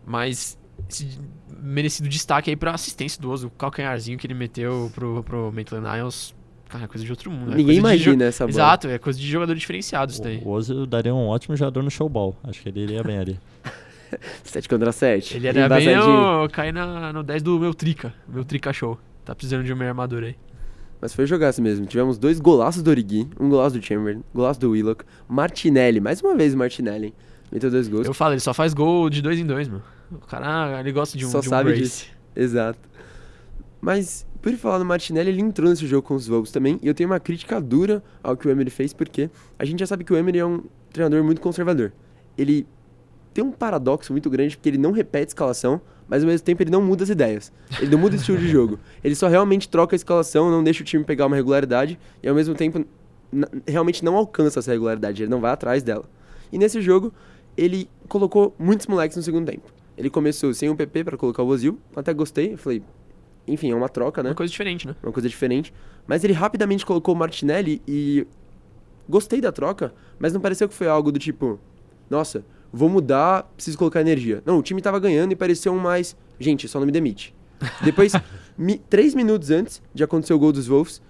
Mas 0.06 0.58
esse 0.88 1.18
merecido 1.60 2.08
destaque 2.08 2.50
aí 2.50 2.56
pra 2.56 2.72
assistência 2.72 3.20
do 3.20 3.30
Ozo, 3.30 3.48
o 3.48 3.50
calcanharzinho 3.50 4.16
que 4.18 4.26
ele 4.26 4.34
meteu 4.34 4.90
pro, 4.94 5.22
pro 5.24 5.50
Maitland 5.52 5.86
Niles. 5.88 6.34
Cara, 6.68 6.84
é 6.84 6.86
coisa 6.86 7.02
de 7.04 7.10
outro 7.10 7.30
mundo. 7.30 7.52
é 7.52 7.56
Ninguém 7.56 7.74
de 7.74 7.80
imagina 7.80 8.24
essa 8.26 8.44
bola. 8.44 8.50
Exato, 8.52 8.88
é 8.88 8.98
coisa 8.98 9.18
de 9.18 9.26
jogador 9.26 9.54
diferenciado 9.54 10.12
isso 10.12 10.22
daí. 10.22 10.42
O 10.44 10.50
Ozil 10.50 10.84
daria 10.86 11.14
um 11.14 11.26
ótimo 11.26 11.56
jogador 11.56 11.82
no 11.82 11.90
showball. 11.90 12.36
Acho 12.44 12.62
que 12.62 12.68
ele 12.68 12.80
iria 12.82 13.02
bem 13.02 13.18
ali. 13.18 13.40
7 14.44 14.68
contra 14.68 14.92
7. 14.92 15.36
Ele 15.36 15.48
era 15.48 15.68
bem 15.68 15.98
o, 15.98 16.48
cair 16.48 16.72
na, 16.72 17.12
no 17.12 17.22
10 17.22 17.42
do 17.42 17.58
meu 17.58 17.74
Trica, 17.74 18.14
meu 18.28 18.44
Trica 18.44 18.72
Show. 18.72 18.98
Tá 19.24 19.34
precisando 19.34 19.64
de 19.64 19.72
um 19.72 19.76
meio 19.76 19.90
armador 19.90 20.22
aí. 20.22 20.36
Mas 21.00 21.14
foi 21.14 21.26
jogaço 21.26 21.62
mesmo. 21.62 21.86
Tivemos 21.86 22.18
dois 22.18 22.40
golaços 22.40 22.82
do 22.82 22.90
Origi, 22.90 23.28
um 23.38 23.48
golaço 23.48 23.78
do 23.78 23.84
Chamberlain, 23.84 24.22
golaço 24.34 24.58
do 24.58 24.70
Willock, 24.70 25.04
Martinelli, 25.28 26.00
mais 26.00 26.20
uma 26.20 26.34
vez 26.34 26.54
o 26.54 26.58
Martinelli. 26.58 27.14
Meteu 27.52 27.70
dois 27.70 27.88
gols. 27.88 28.06
Eu 28.06 28.14
falo, 28.14 28.34
ele 28.34 28.40
só 28.40 28.52
faz 28.52 28.74
gol 28.74 29.08
de 29.08 29.22
dois 29.22 29.38
em 29.38 29.46
dois, 29.46 29.68
mano. 29.68 29.82
O 30.10 30.18
cara, 30.18 30.80
ele 30.80 30.92
gosta 30.92 31.16
de 31.16 31.24
um, 31.24 31.30
Só 31.30 31.40
de 31.40 31.46
um 31.46 31.50
sabe 31.50 31.70
brace. 31.70 31.82
disso. 31.82 32.06
Exato. 32.34 32.78
Mas, 33.80 34.26
por 34.42 34.52
falar 34.54 34.78
no 34.78 34.84
Martinelli, 34.84 35.30
ele 35.30 35.40
entrou 35.40 35.70
nesse 35.70 35.86
jogo 35.86 36.06
com 36.06 36.14
os 36.14 36.26
Wolves 36.26 36.50
também. 36.50 36.78
E 36.82 36.88
eu 36.88 36.94
tenho 36.94 37.08
uma 37.08 37.20
crítica 37.20 37.60
dura 37.60 38.02
ao 38.22 38.36
que 38.36 38.48
o 38.48 38.50
Emery 38.50 38.70
fez, 38.70 38.92
porque 38.92 39.30
a 39.58 39.64
gente 39.64 39.80
já 39.80 39.86
sabe 39.86 40.04
que 40.04 40.12
o 40.12 40.16
Emery 40.16 40.38
é 40.38 40.46
um 40.46 40.64
treinador 40.92 41.22
muito 41.22 41.40
conservador. 41.40 41.92
Ele 42.36 42.66
tem 43.38 43.44
um 43.44 43.52
paradoxo 43.52 44.10
muito 44.10 44.28
grande, 44.28 44.56
porque 44.56 44.68
ele 44.68 44.78
não 44.78 44.90
repete 44.90 45.28
escalação, 45.28 45.80
mas 46.08 46.24
ao 46.24 46.28
mesmo 46.28 46.44
tempo 46.44 46.60
ele 46.60 46.72
não 46.72 46.82
muda 46.82 47.04
as 47.04 47.08
ideias. 47.08 47.52
Ele 47.80 47.92
não 47.92 47.98
muda 47.98 48.16
o 48.16 48.18
estilo 48.18 48.36
de 48.36 48.48
jogo. 48.48 48.80
Ele 49.04 49.14
só 49.14 49.28
realmente 49.28 49.68
troca 49.68 49.94
a 49.94 49.96
escalação, 49.96 50.50
não 50.50 50.64
deixa 50.64 50.82
o 50.82 50.84
time 50.84 51.04
pegar 51.04 51.26
uma 51.26 51.36
regularidade, 51.36 51.96
e 52.20 52.28
ao 52.28 52.34
mesmo 52.34 52.52
tempo 52.56 52.84
realmente 53.64 54.04
não 54.04 54.16
alcança 54.16 54.58
essa 54.58 54.72
regularidade, 54.72 55.22
ele 55.22 55.30
não 55.30 55.40
vai 55.40 55.52
atrás 55.52 55.84
dela. 55.84 56.04
E 56.50 56.58
nesse 56.58 56.82
jogo, 56.82 57.14
ele 57.56 57.88
colocou 58.08 58.56
muitos 58.58 58.88
moleques 58.88 59.16
no 59.16 59.22
segundo 59.22 59.46
tempo. 59.46 59.72
Ele 59.96 60.10
começou 60.10 60.52
sem 60.52 60.68
o 60.68 60.74
PP 60.74 61.04
para 61.04 61.16
colocar 61.16 61.44
o 61.44 61.46
Ozil, 61.46 61.78
até 61.94 62.12
gostei, 62.12 62.56
falei, 62.56 62.82
enfim, 63.46 63.70
é 63.70 63.74
uma 63.76 63.88
troca, 63.88 64.20
né? 64.20 64.30
Uma 64.30 64.34
coisa 64.34 64.50
diferente, 64.50 64.84
né? 64.84 64.96
uma 65.00 65.12
coisa 65.12 65.28
diferente. 65.28 65.72
Mas 66.08 66.24
ele 66.24 66.32
rapidamente 66.32 66.84
colocou 66.84 67.14
o 67.14 67.16
Martinelli 67.16 67.80
e 67.86 68.26
gostei 69.08 69.40
da 69.40 69.52
troca, 69.52 69.94
mas 70.18 70.32
não 70.32 70.40
pareceu 70.40 70.68
que 70.68 70.74
foi 70.74 70.88
algo 70.88 71.12
do 71.12 71.20
tipo, 71.20 71.60
nossa, 72.10 72.44
vou 72.72 72.88
mudar, 72.88 73.44
preciso 73.56 73.78
colocar 73.78 74.00
energia. 74.00 74.42
Não, 74.44 74.58
o 74.58 74.62
time 74.62 74.80
tava 74.82 74.98
ganhando 75.00 75.32
e 75.32 75.36
pareceu 75.36 75.72
um 75.72 75.78
mais, 75.78 76.16
gente, 76.38 76.68
só 76.68 76.78
não 76.78 76.86
me 76.86 76.92
demite. 76.92 77.34
Depois, 77.82 78.12
mi- 78.56 78.78
três 78.90 79.14
minutos 79.14 79.50
antes 79.50 79.82
de 79.94 80.04
acontecer 80.04 80.32
o 80.34 80.38
gol 80.38 80.52
dos 80.52 80.66
Wolves, 80.66 81.00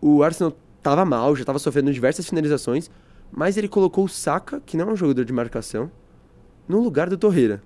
o 0.00 0.22
Arsenal 0.22 0.56
tava 0.82 1.04
mal, 1.04 1.34
já 1.34 1.44
tava 1.44 1.58
sofrendo 1.58 1.92
diversas 1.92 2.28
finalizações, 2.28 2.90
mas 3.32 3.56
ele 3.56 3.66
colocou 3.68 4.04
o 4.04 4.08
Saka, 4.08 4.60
que 4.64 4.76
não 4.76 4.88
é 4.90 4.92
um 4.92 4.96
jogador 4.96 5.24
de 5.24 5.32
marcação, 5.32 5.90
no 6.68 6.80
lugar 6.80 7.08
do 7.08 7.16
Torreira. 7.16 7.62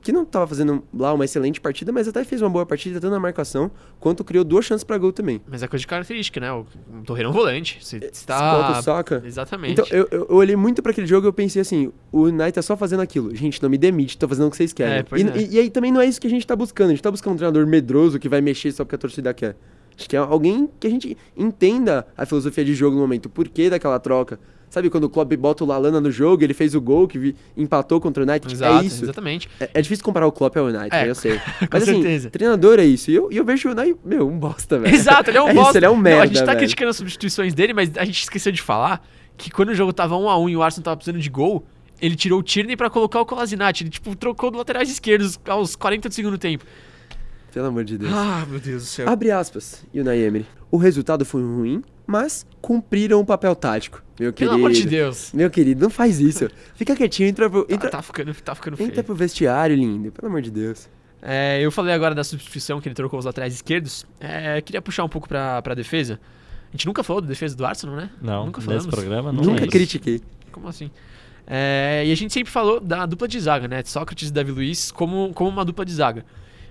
Que 0.00 0.12
não 0.12 0.24
tava 0.24 0.46
fazendo 0.46 0.84
lá 0.94 1.12
uma 1.12 1.24
excelente 1.24 1.60
partida, 1.60 1.90
mas 1.90 2.06
até 2.06 2.22
fez 2.24 2.40
uma 2.40 2.48
boa 2.48 2.64
partida, 2.64 3.00
tanto 3.00 3.10
na 3.10 3.18
marcação, 3.18 3.70
quanto 3.98 4.22
criou 4.22 4.44
duas 4.44 4.64
chances 4.64 4.84
pra 4.84 4.96
gol 4.96 5.12
também. 5.12 5.40
Mas 5.46 5.62
é 5.62 5.66
coisa 5.68 5.80
de 5.80 5.86
característica, 5.86 6.38
né? 6.38 6.52
O, 6.52 6.60
o 6.60 7.02
Torreira 7.04 7.28
é 7.28 7.30
um 7.30 7.32
volante. 7.34 7.78
Você 7.82 7.98
Você 7.98 8.24
tá... 8.26 8.38
coloca 8.38 8.78
o 8.78 8.82
Saka. 8.82 9.22
Exatamente. 9.24 9.72
Então, 9.72 9.86
eu, 9.90 10.06
eu, 10.10 10.26
olhei 10.30 10.54
muito 10.54 10.82
pra 10.82 10.92
aquele 10.92 11.06
jogo 11.06 11.26
e 11.26 11.28
eu 11.28 11.32
pensei 11.32 11.60
assim, 11.62 11.92
o 12.12 12.22
United 12.22 12.52
tá 12.52 12.62
só 12.62 12.76
fazendo 12.76 13.00
aquilo. 13.00 13.34
Gente, 13.34 13.60
não 13.62 13.68
me 13.68 13.76
demite, 13.78 14.16
tô 14.16 14.28
fazendo 14.28 14.46
o 14.46 14.50
que 14.50 14.56
vocês 14.56 14.72
querem. 14.72 14.98
É, 14.98 15.18
e, 15.18 15.22
é. 15.22 15.42
e- 15.42 15.54
e 15.54 15.58
aí 15.58 15.70
também 15.70 15.90
não 15.90 16.00
é 16.00 16.06
isso 16.06 16.20
que 16.20 16.26
a 16.26 16.30
gente 16.30 16.46
tá 16.46 16.54
buscando. 16.54 16.88
A 16.88 16.90
gente 16.92 17.02
tá 17.02 17.10
buscando 17.10 17.34
um 17.34 17.36
treinador 17.36 17.66
medroso 17.66 18.18
que 18.18 18.28
vai 18.28 18.40
mexer 18.40 18.70
só 18.72 18.84
porque 18.84 18.94
a 18.94 18.98
torcida 18.98 19.34
quer. 19.34 19.56
Acho 19.98 20.08
que 20.08 20.14
é 20.14 20.20
alguém 20.20 20.68
que 20.78 20.86
a 20.86 20.90
gente 20.90 21.16
entenda 21.36 22.06
a 22.16 22.24
filosofia 22.24 22.64
de 22.64 22.72
jogo 22.72 22.94
no 22.94 23.02
momento, 23.02 23.26
o 23.26 23.28
porquê 23.28 23.68
daquela 23.68 23.98
troca. 23.98 24.38
Sabe 24.70 24.90
quando 24.90 25.04
o 25.04 25.08
Klopp 25.08 25.32
bota 25.36 25.64
o 25.64 25.66
Lalana 25.66 25.98
no 26.00 26.10
jogo, 26.10 26.44
ele 26.44 26.52
fez 26.52 26.74
o 26.74 26.80
gol 26.80 27.08
que 27.08 27.34
empatou 27.56 28.00
contra 28.00 28.22
o 28.22 28.26
United? 28.28 28.52
Exato, 28.52 28.82
é 28.82 28.86
isso. 28.86 29.04
exatamente. 29.04 29.48
É, 29.58 29.70
é 29.74 29.80
difícil 29.82 30.04
comparar 30.04 30.26
o 30.26 30.32
Klopp 30.32 30.56
ao 30.58 30.66
United, 30.66 30.88
É, 30.94 31.04
né? 31.04 31.10
eu 31.10 31.14
sei. 31.14 31.38
com 31.60 31.66
Mas 31.72 31.82
assim, 31.84 31.94
certeza. 32.02 32.30
treinador 32.30 32.78
é 32.78 32.84
isso. 32.84 33.10
E 33.10 33.14
eu, 33.14 33.32
e 33.32 33.36
eu 33.38 33.44
vejo 33.44 33.68
o 33.68 33.72
United, 33.72 33.98
meu, 34.04 34.28
um 34.28 34.38
bosta, 34.38 34.78
velho. 34.78 34.94
Exato, 34.94 35.30
ele 35.30 35.38
é 35.38 35.42
um 35.42 35.48
É 35.50 35.54
bosta. 35.54 35.70
isso, 35.70 35.78
ele 35.78 35.86
é 35.86 35.90
um 35.90 35.94
Não, 35.94 36.02
merda, 36.02 36.22
a 36.22 36.26
gente 36.26 36.38
tá 36.40 36.44
velho. 36.46 36.58
criticando 36.58 36.90
as 36.90 36.96
substituições 36.96 37.54
dele, 37.54 37.72
mas 37.72 37.90
a 37.96 38.04
gente 38.04 38.22
esqueceu 38.22 38.52
de 38.52 38.60
falar 38.60 39.02
que 39.36 39.50
quando 39.50 39.70
o 39.70 39.74
jogo 39.74 39.92
tava 39.92 40.16
1 40.16 40.28
a 40.28 40.38
1 40.38 40.48
e 40.50 40.56
o 40.56 40.62
Arsenal 40.62 40.84
tava 40.84 40.96
precisando 40.96 41.20
de 41.20 41.30
gol, 41.30 41.64
ele 42.00 42.14
tirou 42.14 42.38
o 42.38 42.42
Tierney 42.42 42.76
pra 42.76 42.90
colocar 42.90 43.20
o 43.20 43.26
Kolasinac. 43.26 43.82
Ele, 43.82 43.88
tipo, 43.90 44.14
trocou 44.14 44.50
do 44.50 44.58
laterais 44.58 44.90
esquerdos 44.90 45.38
aos 45.48 45.74
40 45.76 46.08
do 46.08 46.14
segundo 46.14 46.36
tempo. 46.36 46.64
Pelo 47.52 47.66
amor 47.68 47.84
de 47.84 47.96
Deus. 47.96 48.12
Ah, 48.14 48.44
meu 48.48 48.60
Deus 48.60 48.82
do 48.82 48.86
céu. 48.86 49.08
Abre 49.08 49.30
aspas, 49.30 49.82
Unai 49.94 50.18
Emery. 50.18 50.44
O 50.70 50.76
resultado 50.76 51.24
foi 51.24 51.40
ruim, 51.42 51.82
mas 52.08 52.46
cumpriram 52.60 53.20
o 53.20 53.24
papel 53.24 53.54
tático. 53.54 54.02
Meu 54.18 54.32
Pelo 54.32 54.50
querido. 54.50 54.54
amor 54.56 54.72
de 54.72 54.86
Deus. 54.86 55.30
Meu 55.32 55.50
querido, 55.50 55.82
não 55.82 55.90
faz 55.90 56.18
isso. 56.18 56.48
Fica 56.74 56.96
quietinho, 56.96 57.28
entra 57.28 57.48
pro, 57.50 57.64
Tá, 57.64 57.74
entra, 57.74 57.90
tá 57.90 58.02
ficando, 58.02 58.34
tá 58.34 58.54
ficando 58.54 58.76
feio. 58.78 58.88
entra 58.88 59.04
pro 59.04 59.14
vestiário, 59.14 59.76
lindo. 59.76 60.10
Pelo 60.10 60.26
amor 60.28 60.40
de 60.42 60.50
Deus. 60.50 60.88
É, 61.20 61.60
eu 61.60 61.70
falei 61.70 61.92
agora 61.94 62.14
da 62.14 62.24
substituição 62.24 62.80
que 62.80 62.88
ele 62.88 62.94
trocou 62.94 63.18
os 63.18 63.24
laterais 63.26 63.52
esquerdos. 63.54 64.06
É, 64.18 64.60
queria 64.62 64.80
puxar 64.80 65.04
um 65.04 65.08
pouco 65.08 65.28
pra, 65.28 65.60
pra 65.62 65.74
defesa. 65.74 66.18
A 66.68 66.72
gente 66.72 66.86
nunca 66.86 67.02
falou 67.02 67.20
da 67.20 67.28
defesa 67.28 67.54
do 67.56 67.64
Arsenal, 67.66 67.94
né? 67.96 68.10
Não, 68.22 68.46
Nunca 68.46 68.60
nesse 68.60 68.66
falamos. 68.66 68.86
programa 68.86 69.32
não 69.32 69.42
Nunca 69.42 69.64
é 69.64 69.68
critiquei. 69.68 70.20
Como 70.50 70.66
assim? 70.68 70.90
É, 71.46 72.02
e 72.06 72.12
a 72.12 72.14
gente 72.14 72.32
sempre 72.32 72.50
falou 72.52 72.80
da 72.80 73.06
dupla 73.06 73.26
de 73.28 73.38
zaga, 73.40 73.68
né? 73.68 73.82
Sócrates 73.84 74.28
e 74.28 74.32
Davi 74.32 74.50
Luiz 74.52 74.90
como, 74.90 75.32
como 75.34 75.48
uma 75.50 75.64
dupla 75.64 75.84
de 75.84 75.92
zaga. 75.92 76.24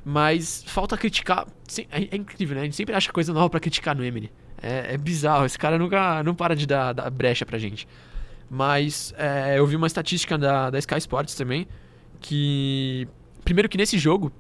Mas 0.04 0.64
falta 0.68 0.98
criticar. 0.98 1.48
É, 1.92 2.10
é 2.12 2.16
incrível, 2.16 2.56
né? 2.56 2.62
A 2.62 2.66
gente 2.66 2.76
sempre 2.76 2.94
acha 2.96 3.12
coisa 3.12 3.34
nova 3.34 3.50
pra 3.50 3.60
criticar 3.60 3.96
no 3.96 4.04
Emery. 4.04 4.32
É, 4.62 4.94
é 4.94 4.98
bizarro. 4.98 5.46
Esse 5.46 5.58
cara 5.58 5.78
nunca 5.78 6.24
não 6.24 6.34
para 6.36 6.56
de 6.56 6.66
dar, 6.66 6.94
dar 6.94 7.10
brecha 7.10 7.46
pra 7.46 7.58
gente. 7.58 7.88
Mas 8.50 9.14
é, 9.18 9.58
eu 9.58 9.68
vi 9.68 9.76
uma 9.76 9.88
estatística 9.88 10.38
da, 10.38 10.70
da 10.70 10.80
Sky 10.80 10.98
Sports 10.98 11.36
também. 11.36 11.68
Que. 12.20 13.08
Primeiro 13.44 13.70
que 13.70 13.78
nesse 13.78 13.98
jogo 13.98 14.32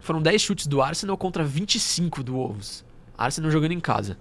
foram 0.00 0.20
10 0.20 0.42
chutes 0.42 0.66
do 0.66 0.82
Arsenal 0.82 1.16
contra 1.16 1.44
25 1.44 2.22
do 2.22 2.32
Wolves. 2.34 2.84
Arsenal 3.16 3.50
jogando 3.50 3.72
em 3.72 3.80
casa. 3.80 4.18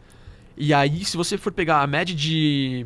E 0.56 0.74
aí, 0.74 1.04
se 1.04 1.18
você 1.18 1.38
for 1.38 1.52
pegar 1.52 1.82
a 1.82 1.88
média 1.88 2.16
de, 2.16 2.86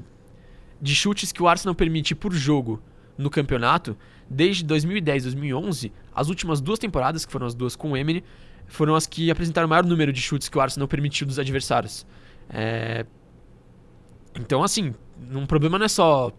de 0.82 0.96
chutes 0.96 1.32
que 1.32 1.44
o 1.44 1.48
Arsenal 1.48 1.76
permite 1.76 2.15
por 2.15 2.34
jogo 2.34 2.82
no 3.18 3.30
campeonato, 3.30 3.98
desde 4.30 4.63
2010 4.63 5.24
2011, 5.24 5.91
as 6.13 6.30
últimas 6.30 6.62
duas 6.62 6.80
temporadas, 6.80 7.26
que 7.26 7.32
foram 7.32 7.48
as 7.48 7.54
duas 7.54 7.76
com 7.76 7.91
o 7.91 7.98
Emery, 7.98 8.24
foram 8.68 8.96
as 8.96 9.06
que 9.06 9.30
apresentaram 9.30 9.68
o 9.68 9.70
maior 9.70 9.86
número 9.86 10.13
de 10.13 10.22
chutes 10.22 10.48
que 10.48 10.58
o 10.58 10.62
Arsenal 10.62 10.88
permitiu 10.88 11.28
dos 11.28 11.39
adversários. 11.39 12.06
É, 12.49 13.05
Então, 14.39 14.63
assim, 14.63 14.93
um 15.34 15.45
problema 15.45 15.79
não 15.79 15.86
é 15.86 15.89
só 15.89 16.31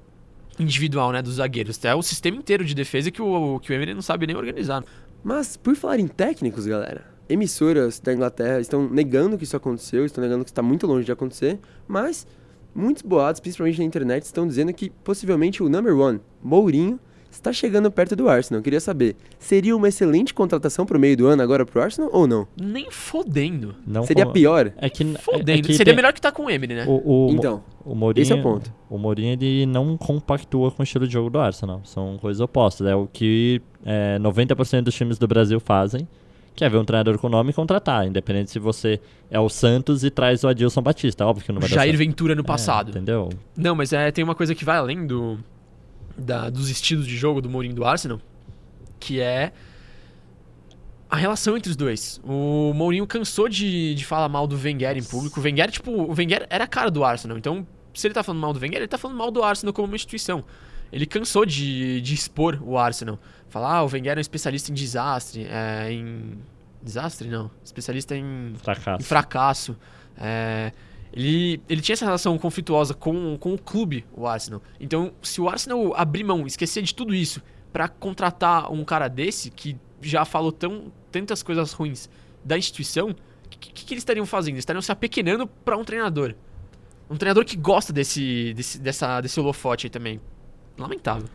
individual, 0.58 1.12
né, 1.12 1.22
dos 1.22 1.34
zagueiros, 1.34 1.82
é 1.84 1.94
o 1.94 2.02
sistema 2.02 2.36
inteiro 2.36 2.64
de 2.64 2.74
defesa 2.74 3.10
que 3.10 3.20
o, 3.20 3.58
que 3.60 3.70
o 3.70 3.74
Emery 3.74 3.94
não 3.94 4.02
sabe 4.02 4.26
nem 4.26 4.36
organizar. 4.36 4.84
Mas, 5.22 5.56
por 5.56 5.74
falar 5.76 5.98
em 5.98 6.06
técnicos, 6.06 6.66
galera, 6.66 7.04
emissoras 7.28 8.00
da 8.00 8.12
Inglaterra 8.12 8.60
estão 8.60 8.88
negando 8.88 9.36
que 9.36 9.44
isso 9.44 9.56
aconteceu, 9.56 10.04
estão 10.04 10.22
negando 10.22 10.44
que 10.44 10.50
está 10.50 10.62
muito 10.62 10.86
longe 10.86 11.04
de 11.04 11.12
acontecer, 11.12 11.58
mas 11.86 12.26
muitos 12.74 13.02
boatos, 13.02 13.40
principalmente 13.40 13.78
na 13.78 13.84
internet, 13.84 14.22
estão 14.24 14.46
dizendo 14.46 14.72
que 14.72 14.90
possivelmente 14.90 15.62
o 15.62 15.68
number 15.68 15.96
one, 15.96 16.20
Mourinho, 16.42 17.00
está 17.38 17.52
chegando 17.52 17.90
perto 17.90 18.14
do 18.16 18.28
Arsenal. 18.28 18.58
Eu 18.60 18.62
queria 18.62 18.80
saber, 18.80 19.16
seria 19.38 19.76
uma 19.76 19.88
excelente 19.88 20.32
contratação 20.34 20.84
pro 20.86 20.98
meio 20.98 21.16
do 21.16 21.26
ano 21.26 21.42
agora 21.42 21.64
pro 21.64 21.80
Arsenal 21.82 22.10
ou 22.12 22.26
não? 22.26 22.46
Nem 22.60 22.90
fodendo. 22.90 23.74
Não 23.86 24.04
seria 24.04 24.24
como- 24.24 24.34
pior? 24.34 24.72
É 24.76 24.88
que, 24.90 25.02
é- 25.04 25.18
Fodendo. 25.18 25.50
é 25.50 25.62
que 25.62 25.72
Seria 25.74 25.92
tem- 25.92 25.96
melhor 25.96 26.12
que 26.12 26.20
tá 26.20 26.30
com 26.32 26.44
o 26.46 26.50
Emery, 26.50 26.74
né? 26.74 26.84
O, 26.86 27.26
o, 27.26 27.30
Então, 27.32 27.62
o 27.84 27.94
Mourinho, 27.94 28.22
esse 28.22 28.32
é 28.32 28.36
o 28.36 28.42
ponto. 28.42 28.72
O 28.90 28.98
Mourinho 28.98 29.32
ele 29.32 29.66
não 29.66 29.96
compactua 29.96 30.70
com 30.70 30.82
o 30.82 30.84
estilo 30.84 31.06
de 31.06 31.12
jogo 31.12 31.30
do 31.30 31.38
Arsenal. 31.38 31.80
São 31.84 32.18
coisas 32.18 32.40
opostas. 32.40 32.86
É 32.86 32.94
o 32.94 33.06
que 33.06 33.60
é, 33.84 34.18
90% 34.18 34.82
dos 34.84 34.94
times 34.94 35.18
do 35.18 35.26
Brasil 35.28 35.60
fazem, 35.60 36.06
que 36.54 36.64
é 36.64 36.68
ver 36.68 36.78
um 36.78 36.84
treinador 36.84 37.18
com 37.18 37.28
nome 37.28 37.50
e 37.50 37.52
contratar. 37.52 38.06
Independente 38.06 38.50
se 38.50 38.58
você 38.58 38.98
é 39.30 39.38
o 39.38 39.48
Santos 39.48 40.02
e 40.04 40.10
traz 40.10 40.42
o 40.42 40.48
Adilson 40.48 40.80
Batista. 40.82 41.26
Óbvio 41.26 41.44
que 41.44 41.52
não 41.52 41.60
vai 41.60 41.68
dar 41.68 41.74
Jair. 41.76 41.96
Ventura 41.96 42.34
no 42.34 42.40
É, 42.40 42.44
passado. 42.44 42.90
entendeu? 42.90 43.28
Não, 43.56 43.74
mas 43.74 43.92
é, 43.92 44.10
tem 44.10 44.24
uma 44.24 44.34
coisa 44.34 44.54
que 44.54 44.64
vai 44.64 44.78
além 44.78 45.06
do, 45.06 45.38
da- 46.16 46.50
dos 46.50 46.68
estilos 46.70 47.06
de 47.06 47.16
jogo 47.16 47.40
do 47.40 47.48
Mourinho 47.48 47.74
do 47.74 47.84
Arsenal, 47.84 48.20
que 48.98 49.20
é 49.20 49.52
a 51.08 51.16
relação 51.16 51.56
entre 51.56 51.70
os 51.70 51.76
dois. 51.76 52.20
O 52.24 52.72
Mourinho 52.74 53.06
cansou 53.06 53.48
de, 53.48 53.94
de 53.94 54.04
falar 54.04 54.28
mal 54.28 54.46
do 54.46 54.56
Wenger 54.56 54.96
em 54.96 55.02
público. 55.02 55.38
O 55.38 55.42
Wenger, 55.42 55.70
tipo, 55.70 55.90
o 55.90 56.12
Wenger 56.14 56.46
era 56.50 56.64
a 56.64 56.66
cara 56.66 56.90
do 56.90 57.04
Arsenal. 57.04 57.38
Então, 57.38 57.66
se 57.94 58.06
ele 58.06 58.14
tá 58.14 58.22
falando 58.22 58.40
mal 58.40 58.52
do 58.52 58.58
Wenger, 58.60 58.78
ele 58.78 58.88
tá 58.88 58.98
falando 58.98 59.16
mal 59.16 59.30
do 59.30 59.42
Arsenal 59.42 59.72
como 59.72 59.86
uma 59.86 59.96
instituição. 59.96 60.44
Ele 60.92 61.06
cansou 61.06 61.44
de, 61.46 62.00
de 62.00 62.14
expor 62.14 62.60
o 62.62 62.76
Arsenal. 62.76 63.18
Falar, 63.48 63.76
ah, 63.76 63.82
o 63.84 63.88
Wenger 63.88 64.14
é 64.14 64.16
um 64.18 64.20
especialista 64.20 64.70
em 64.70 64.74
desastre, 64.74 65.46
é, 65.48 65.92
em... 65.92 66.38
Desastre, 66.82 67.28
não. 67.28 67.50
Especialista 67.64 68.14
em 68.16 68.52
em 68.52 68.54
Fracasso. 68.56 69.04
fracasso. 69.04 69.76
É, 70.18 70.72
ele, 71.16 71.62
ele 71.66 71.80
tinha 71.80 71.94
essa 71.94 72.04
relação 72.04 72.36
conflituosa 72.36 72.92
com, 72.92 73.38
com 73.38 73.54
o 73.54 73.58
clube, 73.58 74.04
o 74.12 74.26
Arsenal. 74.26 74.62
Então, 74.78 75.12
se 75.22 75.40
o 75.40 75.48
Arsenal 75.48 75.94
abrir 75.96 76.22
mão, 76.22 76.46
esquecer 76.46 76.82
de 76.82 76.94
tudo 76.94 77.14
isso 77.14 77.42
pra 77.72 77.88
contratar 77.88 78.70
um 78.70 78.84
cara 78.84 79.08
desse, 79.08 79.50
que 79.50 79.78
já 80.02 80.26
falou 80.26 80.52
tão, 80.52 80.92
tantas 81.10 81.42
coisas 81.42 81.72
ruins 81.72 82.10
da 82.44 82.58
instituição, 82.58 83.10
o 83.10 83.48
que, 83.48 83.72
que, 83.72 83.94
eles 83.94 84.02
estariam 84.02 84.26
fazendo? 84.26 84.54
Eles 84.54 84.62
estariam 84.62 84.82
se 84.82 84.92
apequenando 84.92 85.46
pra 85.46 85.78
um 85.78 85.84
treinador. 85.84 86.34
Um 87.08 87.16
treinador 87.16 87.46
que 87.46 87.56
gosta 87.56 87.94
desse, 87.94 88.52
desse, 88.52 88.78
dessa, 88.78 89.20
desse 89.22 89.40
holofote 89.40 89.86
aí 89.86 89.90
também. 89.90 90.20
Lamentável. 90.76 91.28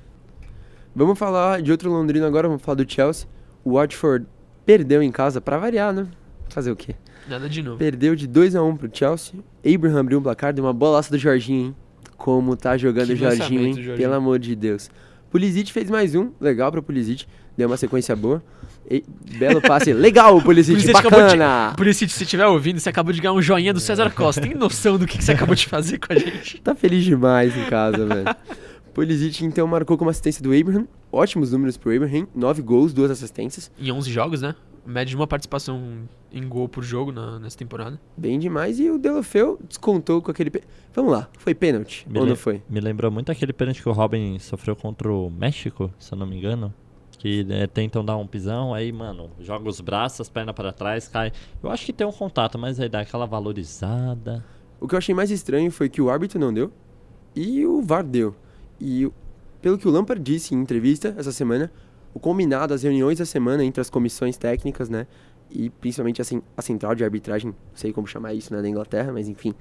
Vamos 0.96 1.17
falar 1.17 1.60
de 1.60 1.72
outro 1.72 1.89
londrino 1.89 2.28
agora, 2.28 2.48
vamos 2.48 2.62
falar 2.62 2.76
do 2.76 2.91
Chelsea. 2.91 3.28
O 3.63 3.74
Watford 3.74 4.28
perdeu 4.63 5.02
em 5.02 5.12
casa, 5.12 5.41
pra 5.41 5.58
variar, 5.58 5.91
né? 5.91 6.08
Fazer 6.50 6.70
o 6.70 6.76
quê? 6.76 6.96
Nada 7.29 7.47
de 7.49 7.62
novo. 7.62 7.77
Perdeu 7.77 8.15
de 8.15 8.27
2 8.27 8.55
a 8.55 8.63
1 8.63 8.75
pro 8.77 8.89
Chelsea. 8.91 9.36
Abraham 9.65 9.99
abriu 9.99 10.19
o 10.19 10.21
placar, 10.21 10.53
deu 10.53 10.63
uma 10.65 10.73
bolaça 10.73 11.10
do 11.12 11.17
Jorginho, 11.17 11.67
hein? 11.67 11.75
Como 12.17 12.55
tá 12.55 12.77
jogando 12.77 13.07
Que 13.07 13.13
o 13.13 13.17
Jorginho, 13.17 13.62
hein? 13.62 13.73
Jorginho. 13.73 13.97
Pelo 13.97 14.13
amor 14.13 14.38
de 14.39 14.55
Deus. 14.55 14.89
Pulisic 15.29 15.71
fez 15.71 15.89
mais 15.89 16.13
um, 16.13 16.31
legal 16.39 16.71
pro 16.71 16.84
Pulisic. 16.84 17.25
Deu 17.57 17.67
uma 17.67 17.77
sequência 17.77 18.15
boa. 18.15 18.43
E- 18.89 19.03
belo 19.38 19.62
passe, 19.62 19.91
legal 19.93 20.41
Pulisic, 20.41 20.73
Pulisic 20.81 20.97
de- 21.01 21.10
bacana. 21.10 21.73
Por 21.77 21.88
isso, 21.88 22.07
se 22.10 22.23
estiver 22.23 22.45
ouvindo, 22.47 22.79
você 22.79 22.89
acabou 22.89 23.13
de 23.13 23.21
ganhar 23.21 23.34
um 23.34 23.41
joinha 23.41 23.73
do 23.73 23.79
César 23.79 24.10
Costa. 24.12 24.41
Tem 24.41 24.53
noção 24.53 24.97
do 24.97 25.05
que 25.07 25.17
que 25.17 25.23
você 25.23 25.31
acabou 25.31 25.55
de 25.55 25.65
fazer 25.67 25.97
com 25.99 26.12
a 26.13 26.15
gente? 26.17 26.60
Tá 26.63 26.75
feliz 26.75 27.03
demais 27.03 27.55
em 27.55 27.65
casa, 27.65 28.05
velho. 28.05 28.25
Pulisic 28.93 29.45
então 29.45 29.65
marcou 29.67 29.97
com 29.97 30.03
uma 30.03 30.12
assistência 30.12 30.43
do 30.43 30.53
Abraham. 30.53 30.86
Ótimos 31.12 31.51
números 31.51 31.77
pro 31.77 31.95
Abraham, 31.95 32.27
9 32.36 32.62
gols, 32.62 32.93
duas 32.93 33.10
assistências. 33.12 33.71
Em 33.79 33.91
11 33.91 34.12
jogos, 34.12 34.41
né? 34.41 34.53
Média 34.86 35.06
de 35.12 35.15
uma 35.15 35.28
participação 35.28 36.08
em 36.32 36.48
gol 36.48 36.67
por 36.67 36.84
jogo 36.84 37.12
na- 37.12 37.38
nessa 37.39 37.58
temporada. 37.58 38.00
Bem 38.17 38.39
demais. 38.39 38.80
E 38.80 38.89
o 38.89 38.98
Delofeu 38.98 39.60
descontou 39.67 40.22
com 40.22 40.32
aquele. 40.32 40.50
pe- 40.50 40.63
Vamos 40.94 41.12
lá, 41.12 41.30
foi 41.38 41.54
pênalti 41.54 42.06
Me 42.10 42.20
ou 42.20 42.26
não 42.26 42.36
foi? 42.36 42.62
Me 42.70 42.80
lembrou 42.80 43.12
muito 43.12 43.32
aquele 43.32 43.54
pênalti 43.54 43.82
que 43.82 43.88
o 43.89 43.91
Robin 43.91 44.39
sofreu 44.39 44.76
contra 44.76 45.12
o 45.12 45.30
México, 45.30 45.91
se 46.00 46.13
eu 46.13 46.17
não 46.17 46.26
me 46.26 46.38
engano. 46.38 46.74
Que 47.20 47.44
né, 47.44 47.67
tentam 47.67 48.04
dar 48.04 48.17
um 48.17 48.26
pisão, 48.26 48.74
aí, 48.74 48.91
mano, 48.91 49.30
joga 49.39 49.70
os 49.70 49.80
braços, 49.80 50.22
as 50.22 50.30
pernas 50.30 50.56
para 50.56 50.72
trás, 50.74 51.08
cai. 51.08 51.32
Eu 51.62 51.70
acho 51.70 51.86
que 51.86 51.94
tem 51.94 52.08
um 52.08 52.12
contato, 52.12 52.58
mas 52.58 52.80
aí 52.80 52.89
dá 52.89 53.02
aquela 53.02 53.28
valorizada. 53.28 54.44
O 54.80 54.88
que 54.88 54.96
eu 54.96 54.98
achei 54.98 55.13
mais 55.13 55.30
estranho 55.30 55.70
foi 55.72 55.88
que 55.89 56.02
o 56.02 56.10
árbitro 56.10 56.39
não 56.39 56.52
deu 56.52 56.72
e 57.36 57.65
o 57.65 57.82
VAR 57.82 58.04
deu. 58.04 58.36
E 58.80 59.10
pelo 59.62 59.78
que 59.78 59.88
o 59.88 59.91
Lampard 59.91 60.22
disse 60.24 60.56
em 60.56 60.60
entrevista 60.60 61.13
essa 61.17 61.32
semana, 61.32 61.72
o 62.13 62.19
combinado, 62.19 62.74
as 62.74 62.84
reuniões 62.84 63.17
da 63.19 63.26
semana 63.26 63.63
entre 63.63 63.80
as 63.82 63.89
comissões 63.89 64.38
técnicas, 64.38 64.89
né? 64.89 65.08
E 65.50 65.69
principalmente 65.69 66.21
a, 66.21 66.26
cen- 66.26 66.41
a 66.56 66.62
central 66.62 66.95
de 66.95 67.04
arbitragem, 67.04 67.50
não 67.52 67.56
sei 67.74 67.91
como 67.91 68.08
chamar 68.08 68.34
isso 68.34 68.54
né, 68.54 68.62
da 68.62 68.67
Inglaterra, 68.69 69.12
mas 69.12 69.28
enfim. 69.28 69.54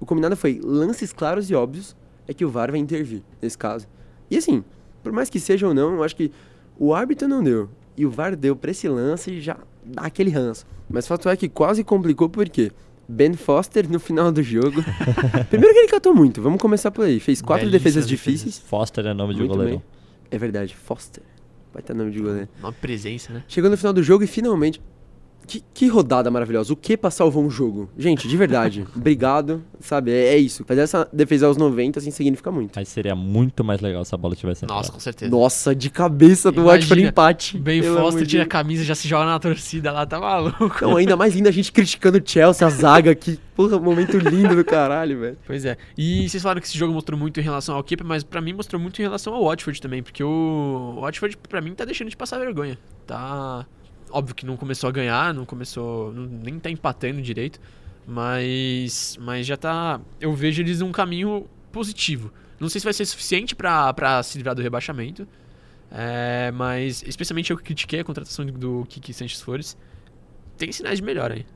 O 0.00 0.06
combinado 0.06 0.36
foi 0.36 0.60
lances 0.62 1.12
claros 1.12 1.50
e 1.50 1.54
óbvios 1.54 1.94
é 2.26 2.32
que 2.34 2.44
o 2.44 2.48
VAR 2.48 2.70
vai 2.70 2.80
intervir 2.80 3.22
nesse 3.40 3.56
caso. 3.56 3.86
E 4.30 4.36
assim, 4.36 4.64
por 5.02 5.12
mais 5.12 5.28
que 5.30 5.38
seja 5.38 5.66
ou 5.68 5.74
não, 5.74 5.94
eu 5.94 6.02
acho 6.02 6.16
que 6.16 6.32
o 6.78 6.94
árbitro 6.94 7.28
não 7.28 7.42
deu 7.42 7.68
e 7.96 8.04
o 8.06 8.10
VAR 8.10 8.34
deu 8.34 8.56
pra 8.56 8.70
esse 8.70 8.88
lance 8.88 9.30
e 9.30 9.40
já 9.40 9.56
dá 9.84 10.02
aquele 10.02 10.30
ranço. 10.30 10.64
Mas 10.88 11.06
fato 11.06 11.28
é 11.28 11.36
que 11.36 11.48
quase 11.48 11.84
complicou 11.84 12.28
porque 12.28 12.72
Ben 13.06 13.34
Foster 13.34 13.90
no 13.90 14.00
final 14.00 14.32
do 14.32 14.42
jogo. 14.42 14.82
Primeiro 15.50 15.74
que 15.74 15.80
ele 15.80 15.88
catou 15.88 16.14
muito, 16.14 16.40
vamos 16.42 16.60
começar 16.60 16.90
por 16.90 17.04
aí. 17.04 17.20
Fez 17.20 17.40
quatro 17.42 17.66
Belíssimas 17.66 17.82
defesas 17.94 18.06
defesas. 18.10 18.40
difíceis. 18.40 18.58
Foster 18.68 19.06
é 19.06 19.12
nome 19.14 19.34
de 19.34 19.40
um 19.42 19.46
Muito 19.46 19.56
goleirão. 19.56 19.78
bem. 19.78 19.84
É 20.30 20.38
verdade, 20.38 20.74
Foster. 20.74 21.22
Vai 21.74 21.82
ter 21.82 21.92
nome 21.92 22.12
de 22.12 22.20
goleiro. 22.20 22.48
Uma 22.60 22.72
presença, 22.72 23.32
né? 23.32 23.42
Chegou 23.48 23.68
no 23.68 23.76
final 23.76 23.92
do 23.92 24.02
jogo 24.02 24.22
e 24.22 24.28
finalmente. 24.28 24.80
Que, 25.46 25.62
que 25.72 25.88
rodada 25.88 26.30
maravilhosa. 26.30 26.72
O 26.72 26.76
que 26.76 26.98
salvou 27.10 27.44
um 27.44 27.50
jogo? 27.50 27.88
Gente, 27.96 28.26
de 28.26 28.36
verdade. 28.36 28.86
obrigado. 28.96 29.62
Sabe, 29.80 30.10
é, 30.10 30.34
é 30.34 30.38
isso. 30.38 30.64
Fazer 30.64 30.80
essa 30.80 31.08
defesa 31.12 31.46
aos 31.46 31.56
90 31.56 31.98
assim 31.98 32.10
significa 32.10 32.50
muito. 32.50 32.78
Aí 32.78 32.86
seria 32.86 33.14
muito 33.14 33.62
mais 33.62 33.80
legal 33.80 34.04
se 34.04 34.14
a 34.14 34.18
bola 34.18 34.34
tivesse 34.34 34.64
Nossa, 34.66 34.80
entrado. 34.80 34.92
com 34.94 35.00
certeza. 35.00 35.30
Nossa, 35.30 35.74
de 35.74 35.90
cabeça 35.90 36.50
do 36.50 36.64
Watford 36.64 37.04
empate. 37.04 37.56
Amor 37.56 38.00
Foster 38.00 38.22
de 38.22 38.30
tira 38.30 38.44
a 38.44 38.46
camisa 38.46 38.84
já 38.84 38.94
se 38.94 39.06
joga 39.06 39.26
na 39.26 39.38
torcida 39.38 39.92
lá, 39.92 40.06
tá 40.06 40.18
maluco? 40.18 40.76
Não, 40.80 40.96
ainda 40.96 41.16
mais 41.16 41.34
linda 41.34 41.48
a 41.50 41.52
gente 41.52 41.70
criticando 41.70 42.18
o 42.18 42.22
Chelsea, 42.24 42.66
a 42.66 42.70
zaga 42.70 43.10
aqui. 43.10 43.38
Porra, 43.54 43.78
momento 43.78 44.18
lindo 44.18 44.56
do 44.56 44.64
caralho, 44.64 45.20
velho. 45.20 45.38
Pois 45.46 45.64
é. 45.64 45.76
E 45.96 46.28
vocês 46.28 46.42
falaram 46.42 46.60
que 46.60 46.66
esse 46.66 46.76
jogo 46.76 46.92
mostrou 46.92 47.18
muito 47.18 47.38
em 47.38 47.42
relação 47.42 47.76
ao 47.76 47.84
Kepa, 47.84 48.02
mas 48.02 48.24
pra 48.24 48.40
mim 48.40 48.52
mostrou 48.52 48.80
muito 48.80 48.98
em 49.00 49.02
relação 49.02 49.34
ao 49.34 49.44
Watford 49.44 49.80
também, 49.80 50.02
porque 50.02 50.24
o 50.24 50.34
o 50.96 51.00
Watford 51.00 51.36
pra 51.48 51.60
mim 51.60 51.74
tá 51.74 51.84
deixando 51.84 52.10
de 52.10 52.16
passar 52.16 52.38
vergonha. 52.38 52.78
Tá 53.06 53.66
óbvio 54.16 54.34
que 54.34 54.46
não 54.46 54.56
começou 54.56 54.88
a 54.88 54.92
ganhar, 54.92 55.34
não 55.34 55.44
começou, 55.44 56.12
não- 56.12 56.26
nem 56.26 56.58
tá 56.58 56.70
empatando 56.70 57.20
direito, 57.20 57.58
mas 58.06 59.16
mas 59.20 59.46
já 59.46 59.56
tá, 59.56 60.00
eu 60.20 60.32
vejo 60.34 60.62
eles 60.62 60.80
num 60.80 60.92
caminho 60.92 61.46
positivo. 61.72 62.32
Não 62.60 62.68
sei 62.68 62.80
se 62.80 62.84
vai 62.84 62.92
ser 62.94 63.04
suficiente 63.04 63.54
pra 63.54 63.92
pra 63.92 64.22
se 64.22 64.38
livrar 64.38 64.54
do 64.54 64.62
rebaixamento. 64.62 65.26
é, 65.96 66.50
mas 66.52 67.04
especialmente 67.06 67.50
eu 67.52 67.56
que 67.56 67.62
critiquei 67.62 68.00
a 68.00 68.04
contratação 68.04 68.44
do, 68.46 68.84
Kiki 68.88 69.12
Sanchez 69.12 69.40
Flores. 69.40 69.76
Tem 70.58 70.72
sinais 70.72 70.98
de 70.98 71.04
melhora 71.04 71.34
aí. 71.34 71.46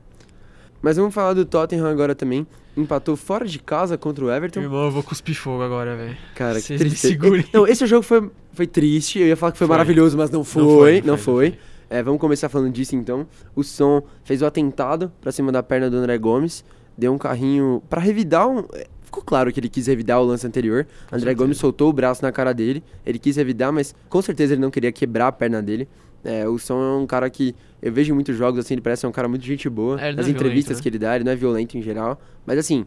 Mas 0.81 0.95
vamos 0.95 1.13
falar 1.13 1.33
do 1.33 1.43
Tottenham 1.43 1.85
agora 1.87 2.15
também. 2.15 2.47
Empatou 2.77 3.17
fora 3.17 3.45
de 3.45 3.59
casa 3.59 3.97
contra 3.97 4.23
o 4.23 4.31
Everton. 4.31 4.61
Irmão, 4.61 4.85
eu 4.85 4.91
vou 4.91 5.03
cuspir 5.03 5.35
fogo 5.35 5.61
agora, 5.61 5.95
velho. 5.97 6.17
Cara, 6.35 6.55
que 6.55 6.67
Vocês 6.67 6.79
me 6.81 6.89
tristeza. 6.89 7.13
segurem. 7.13 7.45
Não, 7.51 7.67
esse 7.67 7.85
jogo 7.85 8.01
foi, 8.03 8.31
foi 8.53 8.65
triste. 8.65 9.19
Eu 9.19 9.27
ia 9.27 9.35
falar 9.35 9.51
que 9.51 9.57
foi, 9.57 9.67
Foi. 9.67 9.73
maravilhoso, 9.75 10.17
mas 10.17 10.29
não 10.29 10.43
foi. 10.45 10.61
Não 10.63 10.69
foi. 10.69 10.77
não 10.77 11.01
foi, 11.01 11.01
não 11.07 11.17
foi. 11.17 11.59
É, 11.89 12.03
vamos 12.03 12.19
começar 12.21 12.49
falando 12.49 12.71
disso 12.71 12.95
então. 12.95 13.25
O 13.55 13.63
Som 13.63 14.03
fez 14.23 14.41
o 14.41 14.45
atentado 14.45 15.11
pra 15.19 15.31
cima 15.31 15.51
da 15.51 15.63
perna 15.63 15.89
do 15.89 15.97
André 15.97 16.17
Gomes. 16.17 16.63
Deu 16.97 17.13
um 17.13 17.17
carrinho 17.17 17.81
pra 17.89 17.99
revidar 18.01 18.47
um. 18.47 18.59
é, 18.73 18.87
Ficou 19.03 19.23
claro 19.23 19.51
que 19.51 19.59
ele 19.59 19.69
quis 19.69 19.87
revidar 19.87 20.21
o 20.21 20.23
lance 20.23 20.45
anterior. 20.45 20.85
André 21.07 21.19
certeza. 21.19 21.33
Gomes 21.35 21.57
soltou 21.57 21.89
o 21.89 21.93
braço 21.93 22.21
na 22.21 22.31
cara 22.31 22.53
dele. 22.53 22.83
Ele 23.03 23.17
quis 23.17 23.35
revidar, 23.37 23.73
mas 23.73 23.95
com 24.07 24.21
certeza 24.21 24.53
ele 24.53 24.61
não 24.61 24.69
queria 24.69 24.91
quebrar 24.91 25.27
a 25.29 25.31
perna 25.31 25.63
dele. 25.63 25.87
É, 26.23 26.47
o 26.47 26.59
Som 26.59 26.79
é 26.79 27.01
um 27.01 27.07
cara 27.07 27.27
que 27.27 27.55
eu 27.81 27.91
vejo 27.91 28.11
em 28.11 28.13
muitos 28.13 28.37
jogos, 28.37 28.59
assim, 28.59 28.75
ele 28.75 28.81
parece 28.81 29.01
ser 29.01 29.07
um 29.07 29.11
cara 29.11 29.27
muito 29.27 29.43
gente 29.43 29.67
boa. 29.67 29.99
É, 29.99 30.09
As 30.09 30.27
é 30.27 30.29
entrevistas 30.29 30.43
violento, 30.43 30.69
né? 30.77 30.81
que 30.83 30.89
ele 30.89 30.99
dá, 30.99 31.15
ele 31.15 31.23
não 31.23 31.31
é 31.31 31.35
violento 31.35 31.75
em 31.75 31.81
geral. 31.81 32.21
Mas 32.45 32.59
assim, 32.59 32.85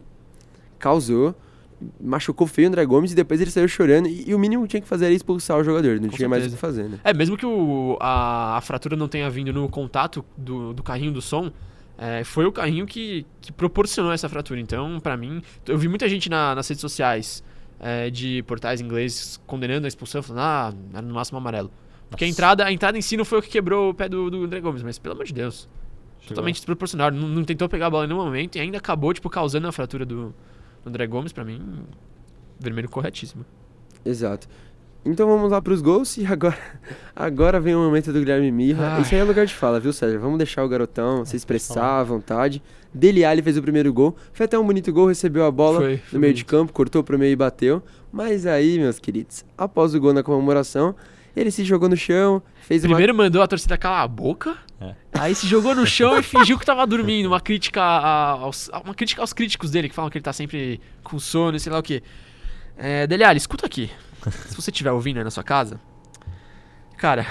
causou, 0.79 1.35
machucou 2.01 2.45
feio 2.47 2.67
o 2.67 2.69
André 2.69 2.85
Gomes 2.85 3.11
e 3.11 3.15
depois 3.15 3.39
ele 3.41 3.51
saiu 3.51 3.67
chorando. 3.67 4.07
E, 4.07 4.29
e 4.29 4.35
o 4.35 4.39
mínimo 4.39 4.63
que 4.63 4.69
tinha 4.69 4.81
que 4.81 4.87
fazer 4.87 5.05
era 5.05 5.13
expulsar 5.13 5.57
o 5.57 5.63
jogador, 5.63 5.99
não 5.99 6.09
Com 6.09 6.15
tinha 6.15 6.29
mais 6.29 6.43
o 6.43 6.49
certeza. 6.49 6.55
que 6.55 6.61
fazer, 6.61 6.89
né? 6.89 6.99
É, 7.03 7.13
mesmo 7.13 7.35
que 7.37 7.45
o, 7.45 7.97
a, 7.99 8.57
a 8.57 8.61
fratura 8.61 8.95
não 8.95 9.07
tenha 9.07 9.29
vindo 9.29 9.51
no 9.53 9.67
contato 9.69 10.23
do, 10.37 10.73
do 10.73 10.81
carrinho 10.83 11.11
do 11.11 11.21
som, 11.21 11.51
é, 11.97 12.23
foi 12.23 12.45
o 12.45 12.51
carrinho 12.51 12.85
que, 12.85 13.25
que 13.41 13.51
proporcionou 13.51 14.11
essa 14.11 14.27
fratura. 14.29 14.59
Então, 14.59 14.99
pra 14.99 15.15
mim, 15.15 15.41
eu 15.67 15.77
vi 15.77 15.87
muita 15.87 16.07
gente 16.09 16.29
na- 16.29 16.55
nas 16.55 16.67
redes 16.67 16.81
sociais 16.81 17.43
é, 17.79 18.09
de 18.09 18.41
portais 18.43 18.81
ingleses 18.81 19.39
condenando 19.45 19.85
a 19.85 19.87
expulsão, 19.87 20.23
falando, 20.23 20.41
ah, 20.41 20.73
era 20.93 21.01
no 21.01 21.13
máximo 21.13 21.37
amarelo. 21.37 21.69
Porque 22.09 22.23
a 22.25 22.27
entrada, 22.27 22.63
a 22.65 22.71
entrada 22.71 22.97
em 22.97 23.01
si 23.01 23.17
não 23.17 23.25
foi 23.25 23.39
o 23.39 23.41
que 23.41 23.49
quebrou 23.49 23.89
o 23.89 23.93
pé 23.93 24.07
do, 24.07 24.29
do 24.29 24.43
André 24.43 24.59
Gomes, 24.61 24.83
mas 24.83 24.99
pelo 24.99 25.13
amor 25.15 25.25
de 25.25 25.33
Deus. 25.33 25.67
Chegou. 26.19 26.29
Totalmente 26.35 26.55
desproporcional. 26.55 27.11
Não, 27.11 27.27
não 27.27 27.43
tentou 27.43 27.67
pegar 27.67 27.87
a 27.87 27.89
bola 27.89 28.05
em 28.05 28.07
nenhum 28.07 28.23
momento 28.23 28.55
e 28.55 28.59
ainda 28.61 28.77
acabou, 28.77 29.13
tipo, 29.13 29.29
causando 29.29 29.67
a 29.67 29.71
fratura 29.71 30.05
do 30.05 30.33
André 30.85 31.07
Gomes, 31.07 31.31
pra 31.31 31.43
mim, 31.45 31.61
vermelho 32.59 32.89
corretíssimo. 32.89 33.45
Exato. 34.05 34.47
Então 35.05 35.27
vamos 35.27 35.51
lá 35.51 35.61
pros 35.61 35.81
gols 35.81 36.15
e 36.17 36.25
agora, 36.25 36.57
agora 37.13 37.59
vem 37.59 37.75
o 37.75 37.79
momento 37.79 38.13
do 38.13 38.19
Guilherme 38.19 38.49
Mirra. 38.51 38.95
Ai. 38.95 39.01
Isso 39.01 39.13
aí 39.13 39.19
é 39.19 39.23
lugar 39.23 39.45
de 39.45 39.53
fala, 39.53 39.77
viu, 39.79 39.91
César? 39.91 40.17
Vamos 40.17 40.37
deixar 40.37 40.63
o 40.63 40.69
garotão 40.69 41.25
se 41.25 41.35
expressar 41.35 41.99
à 41.99 42.03
vontade. 42.03 42.63
Dele 42.93 43.25
Alli 43.25 43.41
fez 43.41 43.57
o 43.57 43.61
primeiro 43.61 43.91
gol. 43.91 44.15
Foi 44.31 44.45
até 44.45 44.57
um 44.57 44.65
bonito 44.65 44.93
gol, 44.93 45.07
recebeu 45.07 45.45
a 45.45 45.51
bola 45.51 45.79
Foi, 45.81 45.91
no 45.93 45.97
foi 45.99 46.19
meio 46.19 46.33
de 46.33 46.43
bonito. 46.43 46.49
campo, 46.49 46.71
cortou 46.73 47.03
pro 47.03 47.19
meio 47.19 47.33
e 47.33 47.35
bateu. 47.35 47.83
Mas 48.13 48.45
aí, 48.45 48.79
meus 48.79 48.97
queridos, 48.97 49.43
após 49.57 49.93
o 49.93 49.99
gol 49.99 50.13
na 50.13 50.23
comemoração, 50.23 50.95
ele 51.35 51.49
se 51.51 51.63
jogou 51.63 51.89
no 51.89 51.97
chão, 51.97 52.41
fez 52.61 52.83
uma 52.83 52.89
Primeiro 52.89 53.13
mandou 53.15 53.41
a 53.41 53.47
torcida 53.47 53.77
calar 53.77 54.01
a 54.03 54.07
boca, 54.07 54.55
É. 54.79 54.93
aí 55.13 55.33
se 55.35 55.47
jogou 55.47 55.73
no 55.75 55.85
chão 55.85 56.17
e 56.19 56.21
fingiu 56.23 56.57
que 56.59 56.65
tava 56.65 56.85
dormindo. 56.85 57.27
Uma 57.27 57.41
crítica, 57.41 57.81
a- 57.81 58.29
aos, 58.31 58.69
uma 58.83 58.93
crítica 58.93 59.21
aos 59.21 59.33
críticos 59.33 59.71
dele, 59.71 59.89
que 59.89 59.95
falam 59.95 60.09
que 60.11 60.17
ele 60.17 60.23
tá 60.23 60.33
sempre 60.33 60.79
com 61.03 61.17
sono 61.19 61.57
e 61.57 61.59
sei 61.59 61.71
lá 61.71 61.79
o 61.79 61.83
quê. 61.83 62.03
É, 62.77 63.05
Dele 63.07 63.23
Alli, 63.23 63.37
escuta 63.37 63.65
aqui. 63.65 63.89
Se 64.47 64.55
você 64.55 64.71
estiver 64.71 64.91
ouvindo 64.91 65.17
aí 65.17 65.23
na 65.23 65.31
sua 65.31 65.43
casa, 65.43 65.79
cara, 66.97 67.25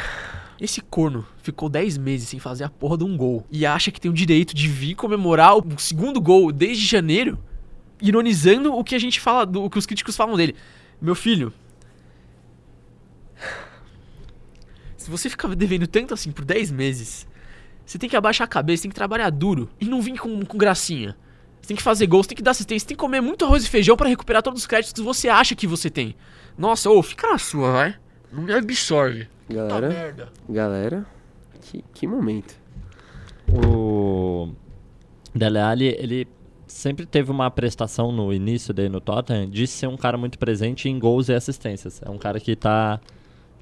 esse 0.60 0.80
corno 0.80 1.26
ficou 1.42 1.68
10 1.68 1.98
meses 1.98 2.28
sem 2.28 2.38
fazer 2.38 2.64
a 2.64 2.68
porra 2.68 2.98
de 2.98 3.04
um 3.04 3.16
gol 3.16 3.46
e 3.50 3.64
acha 3.66 3.90
que 3.90 4.00
tem 4.00 4.10
o 4.10 4.14
direito 4.14 4.54
de 4.54 4.68
vir 4.68 4.94
comemorar 4.94 5.56
o 5.56 5.64
segundo 5.78 6.20
gol 6.20 6.52
desde 6.52 6.84
janeiro, 6.84 7.38
ironizando 8.00 8.72
o 8.74 8.84
que 8.84 8.94
a 8.94 8.98
gente 8.98 9.20
fala, 9.20 9.44
do, 9.46 9.62
o 9.64 9.70
que 9.70 9.78
os 9.78 9.86
críticos 9.86 10.16
falam 10.16 10.36
dele. 10.36 10.54
Meu 11.00 11.14
filho, 11.14 11.52
se 15.02 15.10
você 15.10 15.28
ficar 15.28 15.54
devendo 15.54 15.86
tanto 15.86 16.14
assim 16.14 16.30
por 16.30 16.44
10 16.44 16.70
meses, 16.70 17.26
você 17.84 17.98
tem 17.98 18.08
que 18.08 18.16
abaixar 18.16 18.44
a 18.44 18.48
cabeça, 18.48 18.82
tem 18.84 18.90
que 18.90 18.94
trabalhar 18.94 19.30
duro 19.30 19.68
e 19.80 19.84
não 19.84 20.00
vir 20.00 20.18
com, 20.18 20.44
com 20.44 20.58
gracinha. 20.58 21.16
Você 21.60 21.68
tem 21.68 21.76
que 21.76 21.82
fazer 21.82 22.06
gols, 22.06 22.26
tem 22.26 22.36
que 22.36 22.42
dar 22.42 22.52
assistência, 22.52 22.88
tem 22.88 22.96
que 22.96 23.00
comer 23.00 23.20
muito 23.20 23.44
arroz 23.44 23.64
e 23.64 23.68
feijão 23.68 23.96
pra 23.96 24.08
recuperar 24.08 24.42
todos 24.42 24.62
os 24.62 24.66
créditos 24.66 24.92
que 24.92 25.02
você 25.02 25.28
acha 25.28 25.54
que 25.54 25.66
você 25.66 25.88
tem. 25.88 26.16
Nossa, 26.56 26.90
ô, 26.90 27.02
fica 27.02 27.30
na 27.30 27.38
sua, 27.38 27.70
vai. 27.70 27.94
Não 28.32 28.42
me 28.42 28.52
absorve. 28.52 29.28
Galera, 29.48 29.88
merda. 29.88 30.32
galera, 30.48 31.06
que, 31.60 31.84
que 31.94 32.06
momento. 32.06 32.56
O 33.48 34.48
Dele 35.34 35.58
Alli, 35.58 35.96
ele 35.98 36.26
sempre 36.66 37.04
teve 37.04 37.30
uma 37.30 37.50
prestação 37.50 38.10
no 38.10 38.32
início 38.32 38.72
dele 38.72 38.88
no 38.88 39.00
Tottenham 39.00 39.48
de 39.48 39.66
ser 39.66 39.86
um 39.86 39.96
cara 39.96 40.16
muito 40.16 40.38
presente 40.38 40.88
em 40.88 40.98
gols 40.98 41.28
e 41.28 41.34
assistências. 41.34 42.00
É 42.02 42.10
um 42.10 42.18
cara 42.18 42.40
que 42.40 42.56
tá 42.56 43.00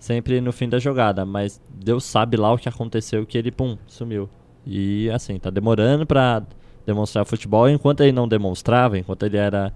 sempre 0.00 0.40
no 0.40 0.50
fim 0.50 0.68
da 0.68 0.80
jogada, 0.80 1.24
mas 1.24 1.60
Deus 1.68 2.04
sabe 2.04 2.36
lá 2.36 2.52
o 2.52 2.58
que 2.58 2.68
aconteceu 2.68 3.24
que 3.24 3.38
ele, 3.38 3.52
pum, 3.52 3.78
sumiu. 3.86 4.28
E 4.66 5.08
assim, 5.10 5.38
tá 5.38 5.50
demorando 5.50 6.04
pra 6.06 6.42
demonstrar 6.84 7.24
futebol, 7.24 7.68
enquanto 7.68 8.00
ele 8.00 8.12
não 8.12 8.26
demonstrava, 8.26 8.98
enquanto 8.98 9.24
ele 9.24 9.36
era 9.36 9.72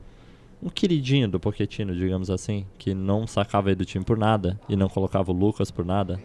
um 0.63 0.71
queridinho 0.71 1.29
do 1.29 1.39
Pochettino, 1.39 1.95
digamos 1.95 2.31
assim, 2.31 2.67
que 2.79 2.95
não 2.95 3.27
sacava 3.27 3.69
ele 3.69 3.77
do 3.77 3.85
time 3.85 4.05
por 4.05 4.17
nada 4.17 4.59
e 4.69 4.75
não 4.75 4.89
colocava 4.89 5.31
o 5.31 5.35
Lucas 5.35 5.71
por 5.71 5.85
nada, 5.85 6.19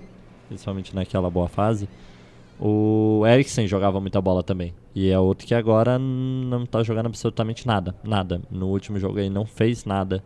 principalmente 0.48 0.96
naquela 0.96 1.30
boa 1.30 1.50
fase. 1.50 1.88
O 2.58 3.24
Eriksen 3.26 3.68
jogava 3.68 4.02
muita 4.02 4.20
bola 4.20 4.44
também. 4.44 4.74
E 4.94 5.10
é 5.10 5.20
outro 5.20 5.48
que 5.48 5.56
agora 5.56 5.98
não 5.98 6.66
tá 6.66 6.84
jogando 6.84 7.06
absolutamente 7.06 7.66
nada. 7.66 7.96
Nada. 8.04 8.42
No 8.52 8.68
último 8.68 9.00
jogo 9.00 9.20
ele 9.20 9.30
não 9.30 9.46
fez 9.46 9.86
nada. 9.86 10.22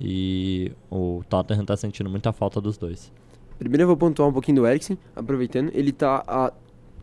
E 0.00 0.72
o 0.90 1.22
Tottenham 1.28 1.64
tá 1.64 1.76
sentindo 1.76 2.08
muita 2.08 2.32
falta 2.32 2.60
dos 2.60 2.78
dois. 2.78 3.12
Primeiro 3.58 3.82
eu 3.82 3.86
vou 3.86 3.96
pontuar 3.96 4.28
um 4.28 4.32
pouquinho 4.32 4.62
do 4.62 4.66
Eriksen, 4.66 4.96
aproveitando. 5.14 5.70
Ele 5.74 5.92
tá 5.92 6.24
há 6.26 6.52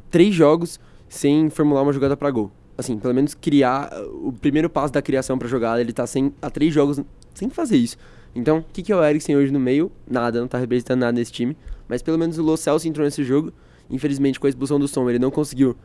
três 0.09 0.33
jogos 0.33 0.79
sem 1.07 1.49
formular 1.49 1.83
uma 1.83 1.93
jogada 1.93 2.17
pra 2.17 2.31
gol. 2.31 2.51
Assim, 2.75 2.97
pelo 2.97 3.13
menos 3.13 3.35
criar 3.35 3.91
o 4.23 4.31
primeiro 4.31 4.69
passo 4.69 4.91
da 4.91 5.01
criação 5.01 5.37
pra 5.37 5.47
jogada, 5.47 5.79
ele 5.79 5.93
tá 5.93 6.07
sem, 6.07 6.33
há 6.41 6.49
três 6.49 6.73
jogos 6.73 6.99
sem 7.33 7.49
fazer 7.49 7.77
isso. 7.77 7.97
Então, 8.35 8.59
o 8.59 8.65
que, 8.73 8.81
que 8.81 8.91
é 8.91 8.95
o 8.95 9.03
Eriksen 9.03 9.35
hoje 9.35 9.51
no 9.51 9.59
meio? 9.59 9.91
Nada, 10.09 10.39
não 10.39 10.47
tá 10.47 10.57
representando 10.57 10.99
nada 10.99 11.11
nesse 11.13 11.31
time. 11.31 11.55
Mas 11.87 12.01
pelo 12.01 12.17
menos 12.17 12.37
o 12.37 12.43
Lo 12.43 12.57
Celso 12.57 12.87
entrou 12.87 13.05
nesse 13.05 13.23
jogo. 13.23 13.53
Infelizmente, 13.89 14.39
com 14.39 14.47
a 14.47 14.49
expulsão 14.49 14.79
do 14.79 14.87
som, 14.87 15.09
ele 15.09 15.19
não 15.19 15.31
conseguiu 15.31 15.75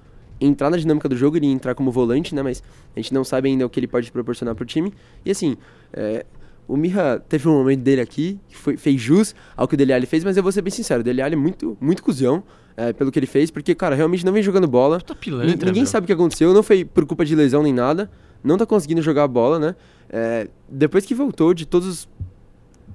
entrar 0.40 0.70
na 0.70 0.77
dinâmica 0.77 1.09
do 1.09 1.16
jogo, 1.16 1.37
ele 1.37 1.46
entrar 1.46 1.75
como 1.75 1.90
volante, 1.90 2.35
né? 2.35 2.42
Mas 2.42 2.62
a 2.96 2.98
gente 2.98 3.14
não 3.14 3.25
sabe 3.25 3.48
ainda 3.48 3.64
o 3.64 3.70
que 3.70 3.79
ele 3.79 3.87
pode 3.87 4.11
proporcionar 4.11 4.55
pro 4.55 4.64
time. 4.64 4.92
E 5.25 5.31
assim, 5.31 5.57
é, 5.92 6.27
o 6.73 6.77
Mirra 6.77 7.23
teve 7.29 7.49
um 7.49 7.53
momento 7.53 7.81
dele 7.81 8.01
aqui, 8.01 8.39
que 8.49 8.57
foi, 8.57 8.77
fez 8.77 9.01
jus 9.01 9.35
ao 9.57 9.67
que 9.69 9.75
o 9.75 9.77
Dele 9.77 9.93
Alli 9.93 10.07
fez, 10.07 10.25
mas 10.25 10.37
eu 10.37 10.43
vou 10.43 10.51
ser 10.53 10.63
bem 10.63 10.71
sincero, 10.71 11.01
o 11.01 11.05
Dele 11.05 11.21
Alli 11.23 11.35
é 11.35 11.37
muito, 11.37 11.77
muito 11.81 12.03
cuzão 12.03 12.43
é, 12.77 12.93
pelo 12.93 13.11
que 13.13 13.19
ele 13.19 13.27
fez, 13.27 13.51
porque, 13.51 13.75
cara, 13.75 13.95
realmente 13.95 14.25
não 14.25 14.33
vem 14.33 14.43
jogando 14.43 14.67
bola. 14.67 14.99
Puta 14.99 15.15
pilantra, 15.15 15.67
Ninguém 15.67 15.83
meu. 15.83 15.87
sabe 15.87 16.05
o 16.05 16.07
que 16.07 16.13
aconteceu, 16.13 16.55
não 16.55 16.63
foi 16.63 16.85
por 16.85 17.05
culpa 17.07 17.25
de 17.25 17.35
lesão 17.35 17.63
nem 17.63 17.73
nada, 17.73 18.11
não 18.43 18.57
tá 18.57 18.65
conseguindo 18.67 19.03
jogar 19.03 19.25
a 19.25 19.29
bola, 19.29 19.59
né? 19.59 19.75
É, 20.09 20.49
depois 20.69 21.05
que 21.05 21.15
voltou 21.15 21.53
de 21.55 21.67
todos 21.67 21.87
os 21.89 22.09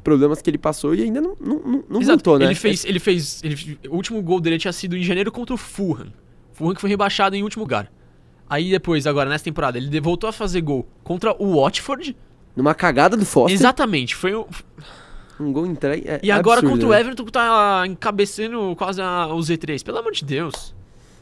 problemas 0.04 0.42
que 0.42 0.50
ele 0.50 0.58
passou 0.58 0.96
e 0.96 1.04
ainda 1.04 1.20
não, 1.22 1.36
não, 1.40 1.84
não, 1.90 2.02
Exato. 2.02 2.18
voltou, 2.18 2.40
né? 2.40 2.46
Ele 2.46 2.56
fez, 2.56 2.86
ele 2.86 3.00
fez, 3.00 3.42
ele- 3.44 3.78
o 3.90 3.96
último 3.96 4.22
gol 4.22 4.40
dele 4.40 4.58
tinha 4.58 4.72
sido 4.74 4.96
em 4.96 5.04
janeiro 5.04 5.32
contra 5.32 5.54
o 5.54 5.58
Fulham. 5.58 6.08
Fulham 6.54 6.74
que 6.74 6.82
foi 6.82 6.90
rebaixado 6.90 7.36
em 7.36 7.44
último 7.44 7.64
lugar. 7.64 7.92
Aí 8.50 8.72
depois, 8.72 9.06
agora 9.06 9.30
nessa 9.30 9.44
temporada, 9.44 9.78
ele 9.78 10.00
voltou 10.00 10.30
a 10.30 10.34
fazer 10.34 10.62
gol 10.62 10.88
contra 11.04 11.36
o 11.38 11.62
Watford. 11.62 12.16
Numa 12.58 12.74
cagada 12.76 13.16
do 13.16 13.26
Foster, 13.26 13.54
Exatamente, 13.58 14.16
foi 14.16 14.34
o, 14.34 14.46
um 15.40 15.54
gol 15.54 15.66
entregue. 15.68 16.08
é 16.08 16.20
E 16.24 16.32
agora 16.32 16.60
absurdo, 16.60 16.72
contra 16.74 16.88
o 16.88 16.92
né? 16.92 17.00
Everton 17.00 17.24
que 17.26 17.32
tá 17.32 17.84
encabeçando 17.86 18.76
quase 18.76 19.00
a- 19.02 19.28
o 19.28 19.38
Z3. 19.40 19.84
Pelo 19.84 20.00
amor 20.00 20.12
de 20.12 20.26
Deus. 20.26 20.76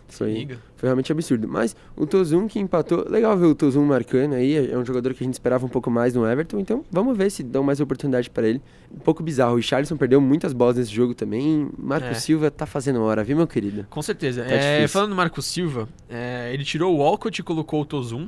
Isso 0.07 0.23
aí. 0.23 0.35
Liga. 0.35 0.59
Foi 0.77 0.87
realmente 0.87 1.11
absurdo. 1.11 1.47
Mas 1.47 1.75
o 1.97 2.05
Tozum 2.05 2.47
que 2.47 2.59
empatou. 2.59 3.05
Legal 3.09 3.35
ver 3.35 3.47
o 3.47 3.55
Tozum 3.55 3.83
marcando 3.83 4.33
aí. 4.35 4.71
É 4.71 4.77
um 4.77 4.85
jogador 4.85 5.13
que 5.15 5.23
a 5.23 5.25
gente 5.25 5.33
esperava 5.33 5.65
um 5.65 5.69
pouco 5.69 5.89
mais 5.89 6.13
no 6.13 6.25
Everton. 6.25 6.59
Então 6.59 6.85
vamos 6.91 7.17
ver 7.17 7.29
se 7.31 7.41
dão 7.41 7.63
mais 7.63 7.81
oportunidade 7.81 8.29
pra 8.29 8.47
ele. 8.47 8.61
Um 8.93 8.99
pouco 8.99 9.23
bizarro. 9.23 9.53
O 9.53 9.55
Richarlison 9.57 9.97
perdeu 9.97 10.21
muitas 10.21 10.53
bolas 10.53 10.77
nesse 10.77 10.93
jogo 10.93 11.15
também. 11.15 11.67
Marco 11.77 12.07
É. 12.07 12.13
Silva 12.13 12.51
tá 12.51 12.67
fazendo 12.67 13.01
hora, 13.01 13.23
viu, 13.23 13.35
meu 13.35 13.47
querido? 13.47 13.87
Com 13.89 14.01
certeza. 14.03 14.43
Tá 14.43 14.51
É, 14.53 14.87
falando 14.87 15.09
do 15.09 15.15
Marco 15.15 15.41
Silva, 15.41 15.89
é, 16.07 16.51
ele 16.53 16.63
tirou 16.63 16.93
o 16.93 16.99
Walcott 16.99 17.41
e 17.41 17.43
colocou 17.43 17.81
o 17.81 17.85
Tozum. 17.85 18.27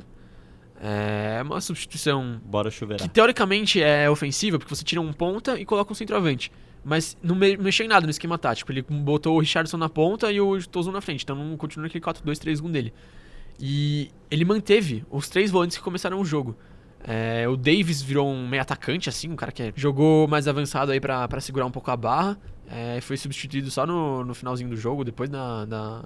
É 0.80 1.42
uma 1.42 1.60
substituição 1.60 2.40
Bora 2.44 2.70
chover. 2.70 2.98
que 2.98 3.08
teoricamente 3.08 3.82
é 3.82 4.08
ofensiva, 4.08 4.58
porque 4.58 4.74
você 4.74 4.84
tira 4.84 5.00
um 5.00 5.12
ponta 5.12 5.58
e 5.58 5.64
coloca 5.64 5.90
um 5.92 5.94
centroavante. 5.94 6.52
Mas 6.84 7.16
não 7.22 7.34
me- 7.34 7.56
mexeu 7.56 7.84
em 7.84 7.88
nada 7.88 8.06
no 8.06 8.10
esquema 8.10 8.38
tático. 8.38 8.70
Ele 8.70 8.82
botou 8.82 9.36
o 9.36 9.40
Richardson 9.40 9.76
na 9.76 9.88
ponta 9.88 10.30
e 10.30 10.40
o 10.40 10.58
Tozum 10.68 10.92
na 10.92 11.00
frente. 11.00 11.24
Então 11.24 11.34
não 11.36 11.56
continua 11.56 11.84
naquele 11.86 12.02
4-2-3-1 12.02 12.70
dele. 12.70 12.94
E 13.60 14.10
ele 14.30 14.44
manteve 14.44 15.04
os 15.10 15.28
três 15.28 15.50
volantes 15.50 15.76
que 15.76 15.82
começaram 15.82 16.20
o 16.20 16.24
jogo. 16.24 16.56
É, 17.02 17.48
o 17.48 17.56
Davis 17.56 18.00
virou 18.00 18.28
um 18.28 18.46
meio 18.48 18.62
atacante, 18.62 19.08
assim, 19.08 19.28
um 19.28 19.36
cara 19.36 19.50
que 19.52 19.72
jogou 19.76 20.26
mais 20.28 20.46
avançado 20.48 20.92
aí 20.92 21.00
pra 21.00 21.28
segurar 21.40 21.66
um 21.66 21.70
pouco 21.70 21.90
a 21.90 21.96
barra. 21.96 22.38
É, 22.70 23.00
foi 23.00 23.16
substituído 23.16 23.70
só 23.70 23.84
no, 23.86 24.24
no 24.24 24.34
finalzinho 24.34 24.70
do 24.70 24.76
jogo, 24.76 25.02
depois 25.04 25.28
da, 25.28 25.64
da, 25.64 26.04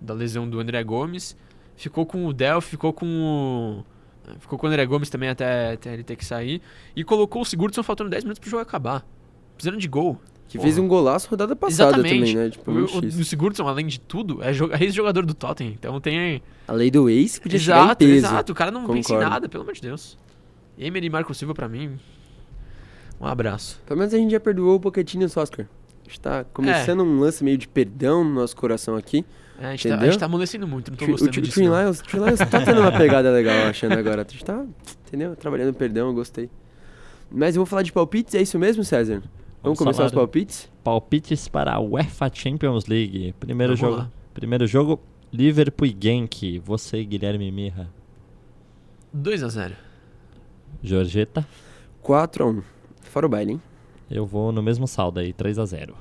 da 0.00 0.14
lesão 0.14 0.48
do 0.48 0.60
André 0.60 0.82
Gomes. 0.84 1.36
Ficou 1.76 2.04
com 2.04 2.26
o 2.26 2.32
Delphi, 2.32 2.70
ficou 2.72 2.92
com 2.92 3.06
o. 3.06 3.93
Ficou 4.40 4.58
com 4.58 4.66
o 4.66 4.70
André 4.70 4.84
Gomes 4.86 5.10
também 5.10 5.28
até, 5.28 5.72
até 5.72 5.92
ele 5.94 6.02
ter 6.04 6.16
que 6.16 6.24
sair. 6.24 6.60
E 6.96 7.04
colocou 7.04 7.42
o 7.42 7.44
Sigurdsson 7.44 7.82
faltando 7.82 8.10
10 8.10 8.24
minutos 8.24 8.40
pro 8.40 8.50
jogo 8.50 8.62
acabar. 8.62 9.04
Precisando 9.56 9.78
de 9.78 9.88
gol. 9.88 10.18
Que 10.48 10.58
Porra. 10.58 10.68
fez 10.68 10.78
um 10.78 10.86
golaço 10.86 11.28
rodada 11.28 11.56
passada 11.56 11.96
Exatamente. 11.96 12.32
também, 12.32 12.34
né? 12.34 12.50
Tipo, 12.50 12.70
o, 12.70 12.84
o, 12.84 12.98
o 12.98 13.24
Sigurdsson, 13.24 13.66
além 13.66 13.86
de 13.86 13.98
tudo, 13.98 14.42
é 14.42 14.50
é 14.50 14.84
ex-jogador 14.84 15.24
do 15.24 15.34
Tottenham. 15.34 15.72
Então 15.72 16.00
tem. 16.00 16.42
A 16.68 16.72
lei 16.72 16.90
do 16.90 17.08
ex 17.08 17.38
podia 17.38 17.58
chegar 17.58 17.84
Exato, 17.84 17.96
peso. 17.98 18.26
exato. 18.26 18.52
O 18.52 18.54
cara 18.54 18.70
não 18.70 18.86
pensa 18.86 18.98
em 18.98 19.02
Concordo. 19.02 19.30
nada, 19.30 19.48
pelo 19.48 19.62
amor 19.62 19.74
de 19.74 19.80
Deus. 19.80 20.18
Emery 20.78 21.06
e 21.06 21.10
Marco 21.10 21.34
Silva 21.34 21.54
pra 21.54 21.68
mim. 21.68 21.98
Um 23.20 23.26
abraço. 23.26 23.80
Pelo 23.86 23.98
menos 23.98 24.12
a 24.12 24.18
gente 24.18 24.32
já 24.32 24.40
perdoou 24.40 24.76
o 24.76 24.80
Pochettino 24.80 25.22
e 25.22 25.26
o 25.26 25.40
Oscar. 25.40 25.66
A 26.04 26.08
gente 26.08 26.20
tá 26.20 26.44
começando 26.44 27.02
um 27.02 27.20
lance 27.20 27.42
meio 27.42 27.56
de 27.56 27.66
perdão 27.66 28.22
no 28.22 28.34
nosso 28.34 28.56
coração 28.56 28.96
aqui. 28.96 29.24
É, 29.60 29.66
a, 29.66 29.70
gente 29.70 29.82
tá, 29.86 29.88
a 29.88 29.96
Entendeu? 29.96 30.10
gente 30.12 30.20
tá 30.20 30.26
amolecendo 30.26 30.66
muito, 30.66 30.90
não 30.90 30.96
tô 30.98 31.04
O, 31.04 31.08
o, 31.08 31.10
gostando 31.12 31.30
Tri- 31.32 31.40
o 31.40 31.42
disso. 31.42 31.54
Twin 31.60 31.68
não. 31.68 31.80
Lions, 31.80 32.00
o 32.00 32.04
Twin 32.04 32.24
Lions 32.24 32.38
tá 32.40 32.60
tendo 32.64 32.80
uma 32.80 32.90
pegada 32.92 33.30
legal, 33.30 33.68
achando 33.68 33.92
agora. 33.92 34.22
A 34.26 34.30
gente 34.30 34.44
tá, 34.44 34.64
entendeu? 35.06 35.36
Trabalhando 35.36 35.72
perdão, 35.74 36.08
eu 36.08 36.14
gostei. 36.14 36.50
Mas 37.30 37.54
eu 37.56 37.60
vou 37.60 37.66
falar 37.66 37.82
de 37.82 37.92
palpites, 37.92 38.34
é 38.34 38.42
isso 38.42 38.58
mesmo, 38.58 38.82
César? 38.84 39.14
Vamos, 39.14 39.30
Vamos 39.62 39.78
começar 39.78 40.04
os 40.06 40.12
palpites? 40.12 40.70
Palpites 40.82 41.48
para 41.48 41.72
a 41.74 41.80
UEFA 41.80 42.30
Champions 42.32 42.86
League. 42.86 43.34
Primeiro 43.40 43.76
Vamos 43.76 43.80
jogo. 43.96 44.02
lá. 44.02 44.10
Primeiro 44.34 44.66
jogo, 44.66 45.00
Liverpool 45.32 45.86
e 45.86 45.96
Genk. 45.98 46.58
Você, 46.60 47.02
Guilherme 47.04 47.50
Mirra. 47.50 47.88
2x0. 49.16 49.72
Jorgeta. 50.82 51.46
4x1. 52.02 52.62
Fora 53.02 53.26
o 53.26 53.28
baile, 53.28 53.52
hein? 53.52 53.62
Eu 54.10 54.26
vou 54.26 54.52
no 54.52 54.62
mesmo 54.62 54.86
saldo 54.86 55.20
aí, 55.20 55.32
3 55.32 55.58
a 55.58 55.64
0 55.64 55.94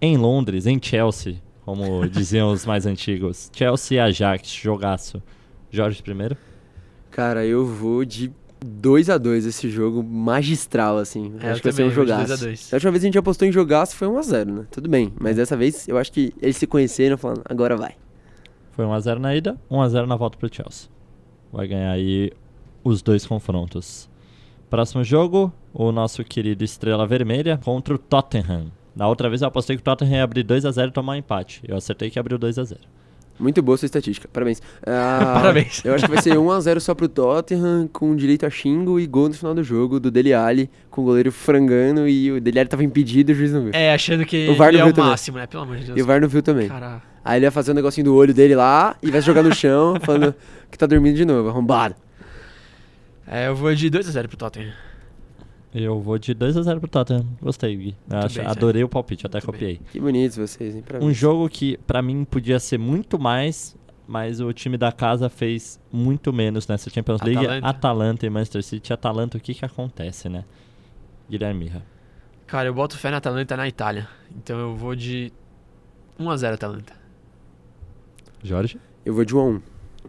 Em 0.00 0.16
Londres, 0.16 0.66
em 0.66 0.78
Chelsea, 0.82 1.36
como 1.64 2.08
diziam 2.08 2.52
os 2.52 2.66
mais 2.66 2.86
antigos. 2.86 3.50
Chelsea 3.54 3.96
e 3.96 4.00
Ajax, 4.00 4.48
jogaço. 4.48 5.22
Jorge 5.70 6.02
primeiro. 6.02 6.36
Cara, 7.10 7.44
eu 7.44 7.66
vou 7.66 8.04
de 8.04 8.32
2x2 8.64 9.46
esse 9.46 9.68
jogo 9.68 10.02
magistral, 10.02 10.98
assim. 10.98 11.34
É, 11.40 11.50
acho 11.50 11.58
eu 11.58 11.62
que 11.62 11.62
vai 11.64 11.72
ser 11.72 11.84
um 11.84 11.90
jogaço. 11.90 12.28
2 12.28 12.42
a 12.42 12.44
2. 12.44 12.72
Última 12.72 12.92
vez 12.92 13.02
a 13.02 13.06
gente 13.06 13.18
apostou 13.18 13.46
em 13.46 13.52
jogaço 13.52 13.96
foi 13.96 14.08
1x0, 14.08 14.44
né? 14.46 14.66
Tudo 14.70 14.88
bem. 14.88 15.12
Mas 15.20 15.36
dessa 15.36 15.56
vez 15.56 15.88
eu 15.88 15.98
acho 15.98 16.12
que 16.12 16.32
eles 16.40 16.56
se 16.56 16.66
conheceram 16.66 17.16
falando, 17.16 17.42
agora 17.44 17.76
vai. 17.76 17.96
Foi 18.72 18.84
1x0 18.84 19.18
na 19.18 19.34
ida, 19.34 19.60
1x0 19.70 20.06
na 20.06 20.16
volta 20.16 20.38
pro 20.38 20.52
Chelsea. 20.52 20.88
Vai 21.52 21.68
ganhar 21.68 21.90
aí 21.90 22.30
os 22.82 23.02
dois 23.02 23.26
confrontos. 23.26 24.08
Próximo 24.70 25.04
jogo, 25.04 25.52
o 25.74 25.92
nosso 25.92 26.24
querido 26.24 26.64
Estrela 26.64 27.06
Vermelha 27.06 27.60
contra 27.62 27.94
o 27.94 27.98
Tottenham. 27.98 28.72
Na 28.94 29.08
outra 29.08 29.28
vez 29.28 29.40
eu 29.42 29.48
apostei 29.48 29.76
que 29.76 29.80
o 29.80 29.84
Tottenham 29.84 30.16
ia 30.16 30.22
abrir 30.24 30.44
2x0 30.44 30.88
e 30.88 30.92
tomar 30.92 31.12
um 31.12 31.16
empate. 31.16 31.62
Eu 31.66 31.76
acertei 31.76 32.10
que 32.10 32.18
abriu 32.18 32.38
2x0. 32.38 32.76
Muito 33.40 33.62
boa 33.62 33.76
sua 33.78 33.86
estatística, 33.86 34.28
parabéns. 34.30 34.60
Ah, 34.86 35.32
Parabéns. 35.40 35.82
Eu 35.84 35.94
acho 35.94 36.04
que 36.04 36.10
vai 36.12 36.22
ser 36.22 36.34
1x0 36.36 36.78
só 36.80 36.94
pro 36.94 37.08
Tottenham, 37.08 37.88
com 37.90 38.14
direito 38.14 38.44
a 38.44 38.50
xingo 38.50 39.00
e 39.00 39.06
gol 39.06 39.28
no 39.28 39.34
final 39.34 39.54
do 39.54 39.64
jogo 39.64 39.98
do 39.98 40.10
Dele 40.10 40.34
Alli, 40.34 40.70
com 40.90 41.00
o 41.00 41.04
goleiro 41.04 41.32
frangando 41.32 42.06
e 42.06 42.30
o 42.30 42.40
Dele 42.40 42.58
Alli 42.60 42.68
tava 42.68 42.84
impedido 42.84 43.32
e 43.32 43.34
o 43.34 43.36
juiz 43.36 43.52
não 43.52 43.62
viu. 43.62 43.70
É, 43.74 43.94
achando 43.94 44.24
que 44.26 44.48
O 44.50 44.54
VAR 44.54 44.70
não 44.72 44.80
é 44.80 44.82
viu 44.84 44.92
o 44.92 44.94
também. 44.94 45.10
máximo, 45.10 45.38
né? 45.38 45.46
Pelo 45.46 45.62
amor 45.62 45.76
de 45.78 45.86
Deus. 45.86 45.98
E 45.98 46.02
o 46.02 46.06
VAR 46.06 46.20
não 46.20 46.28
viu 46.28 46.42
também. 46.42 46.68
Cara, 46.68 47.02
Aí 47.24 47.38
ele 47.38 47.46
ia 47.46 47.50
fazer 47.50 47.70
um 47.72 47.74
negocinho 47.74 48.04
do 48.04 48.14
olho 48.14 48.34
dele 48.34 48.54
lá 48.54 48.96
e 49.02 49.10
vai 49.10 49.20
se 49.20 49.26
jogar 49.26 49.42
no 49.42 49.54
chão, 49.54 49.94
falando 50.04 50.34
que 50.70 50.76
tá 50.76 50.86
dormindo 50.86 51.16
de 51.16 51.24
novo, 51.24 51.48
arrombado. 51.48 51.94
é, 53.26 53.48
eu 53.48 53.56
vou 53.56 53.74
de 53.74 53.90
2x0 53.90 54.28
pro 54.28 54.36
Tottenham. 54.36 54.72
Eu 55.74 55.98
vou 56.00 56.18
de 56.18 56.34
2x0 56.34 56.80
pro 56.80 56.88
Tottenham. 56.88 57.26
Gostei, 57.40 57.74
Gui. 57.76 57.96
Acho- 58.10 58.38
bem, 58.40 58.46
adorei 58.46 58.84
o 58.84 58.88
palpite, 58.88 59.26
até 59.26 59.38
Muito 59.38 59.46
copiei. 59.46 59.80
Que 59.90 59.98
bonitos 59.98 60.36
vocês, 60.36 60.74
hein? 60.76 60.82
Parabéns. 60.86 61.10
Um 61.10 61.14
jogo 61.14 61.48
que 61.48 61.78
pra 61.86 62.02
mim 62.02 62.24
podia 62.24 62.60
ser 62.60 62.78
muito 62.78 63.18
mais, 63.18 63.74
mas 64.06 64.40
o 64.40 64.52
time 64.52 64.76
da 64.76 64.92
casa 64.92 65.30
fez 65.30 65.80
muito 65.90 66.30
menos 66.32 66.68
nessa 66.68 66.90
Champions 66.90 67.22
League. 67.22 67.38
Atalanta. 67.46 67.66
Atalanta 67.68 68.26
e 68.26 68.30
Manchester 68.30 68.62
City. 68.62 68.92
Atalanta, 68.92 69.38
o 69.38 69.40
que 69.40 69.54
que 69.54 69.64
acontece, 69.64 70.28
né? 70.28 70.44
Guilherme 71.30 71.64
Mirra. 71.64 71.82
Cara, 72.46 72.68
eu 72.68 72.74
boto 72.74 72.98
fé 72.98 73.10
na 73.10 73.16
Atalanta 73.16 73.56
na 73.56 73.66
Itália. 73.66 74.06
Então 74.36 74.58
eu 74.58 74.76
vou 74.76 74.94
de 74.94 75.32
1x0 76.20 76.52
Atalanta. 76.52 76.92
Jorge? 78.42 78.78
Eu 79.06 79.14
vou 79.14 79.24
de 79.24 79.34
1x1, 79.34 79.62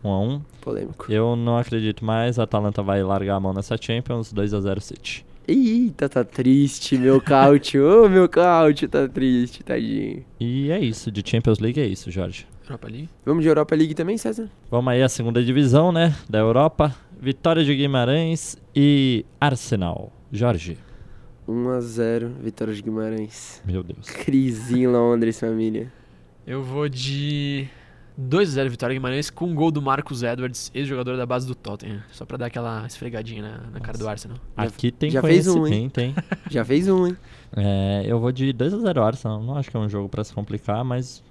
1x1. 0.04 0.42
polêmico. 0.60 1.06
Eu 1.10 1.36
não 1.38 1.58
acredito 1.58 2.04
mais. 2.04 2.38
A 2.38 2.44
Atalanta 2.44 2.82
vai 2.84 3.02
largar 3.02 3.36
a 3.36 3.40
mão 3.40 3.54
nessa 3.54 3.78
Champions. 3.80 4.34
2x0 4.34 4.82
City. 4.82 5.26
Eita, 5.48 6.08
tá 6.08 6.24
triste, 6.24 6.98
meu 6.98 7.20
caute. 7.20 7.78
Ô, 7.78 8.08
meu 8.08 8.30
caute, 8.30 8.88
tá 8.88 9.08
triste, 9.08 9.64
tadinho. 9.64 10.24
E 10.40 10.72
é 10.72 10.80
isso. 10.80 11.12
De 11.12 11.22
Champions 11.26 11.60
League 11.60 11.80
é 11.80 11.86
isso, 11.86 12.10
Jorge. 12.10 12.48
Europa 12.64 12.88
League. 12.88 13.10
Vamos 13.26 13.44
de 13.44 13.50
Europa 13.50 13.76
League 13.76 13.94
também, 13.94 14.18
César? 14.18 14.50
Vamos 14.72 14.94
aí 14.94 15.04
à 15.04 15.10
segunda 15.10 15.44
divisão, 15.44 15.92
né? 15.92 16.16
Da 16.30 16.40
Europa. 16.40 16.96
Vitória 17.20 17.64
de 17.64 17.76
Guimarães 17.76 18.58
e 18.76 19.26
Arsenal. 19.40 20.12
Jorge. 20.32 20.78
1x0, 21.48 22.32
Vitória 22.42 22.74
de 22.74 22.82
Guimarães. 22.82 23.62
Meu 23.66 23.84
Deus. 23.84 24.10
Crise 24.10 24.80
em 24.80 24.88
Londres, 24.88 25.40
família. 25.40 25.92
Eu 26.48 26.64
vou 26.64 26.88
de 26.88 27.68
2x0 28.20 28.70
Vitória 28.70 28.94
Guimarães 28.94 29.30
com 29.30 29.46
um 29.46 29.56
gol 29.56 29.72
do 29.72 29.82
Marcos 29.82 30.24
Edwards, 30.24 30.72
ex-jogador 30.74 31.18
da 31.18 31.26
base 31.26 31.48
do 31.48 31.56
Tottenham. 31.56 32.02
Só 32.12 32.26
pra 32.26 32.38
dar 32.38 32.46
aquela 32.48 32.86
esfregadinha 32.86 33.42
na, 33.42 33.58
na 33.72 33.80
cara 33.80 33.98
do 33.98 34.08
Arsenal. 34.08 34.38
Aqui 34.56 34.92
tem 34.92 35.10
já 35.10 35.22
fez 35.22 35.48
um, 35.48 35.66
hein? 35.68 35.92
Já 36.50 36.64
fez 36.64 36.88
um, 36.88 37.08
hein? 37.08 37.18
É, 37.56 38.04
eu 38.06 38.20
vou 38.20 38.32
de 38.32 38.54
2x0 38.54 39.02
Arsenal. 39.02 39.42
Não 39.42 39.58
acho 39.58 39.70
que 39.72 39.78
é 39.78 39.80
um 39.80 39.90
jogo 39.90 40.08
pra 40.08 40.24
se 40.24 40.34
complicar, 40.34 40.84
mas 40.84 41.24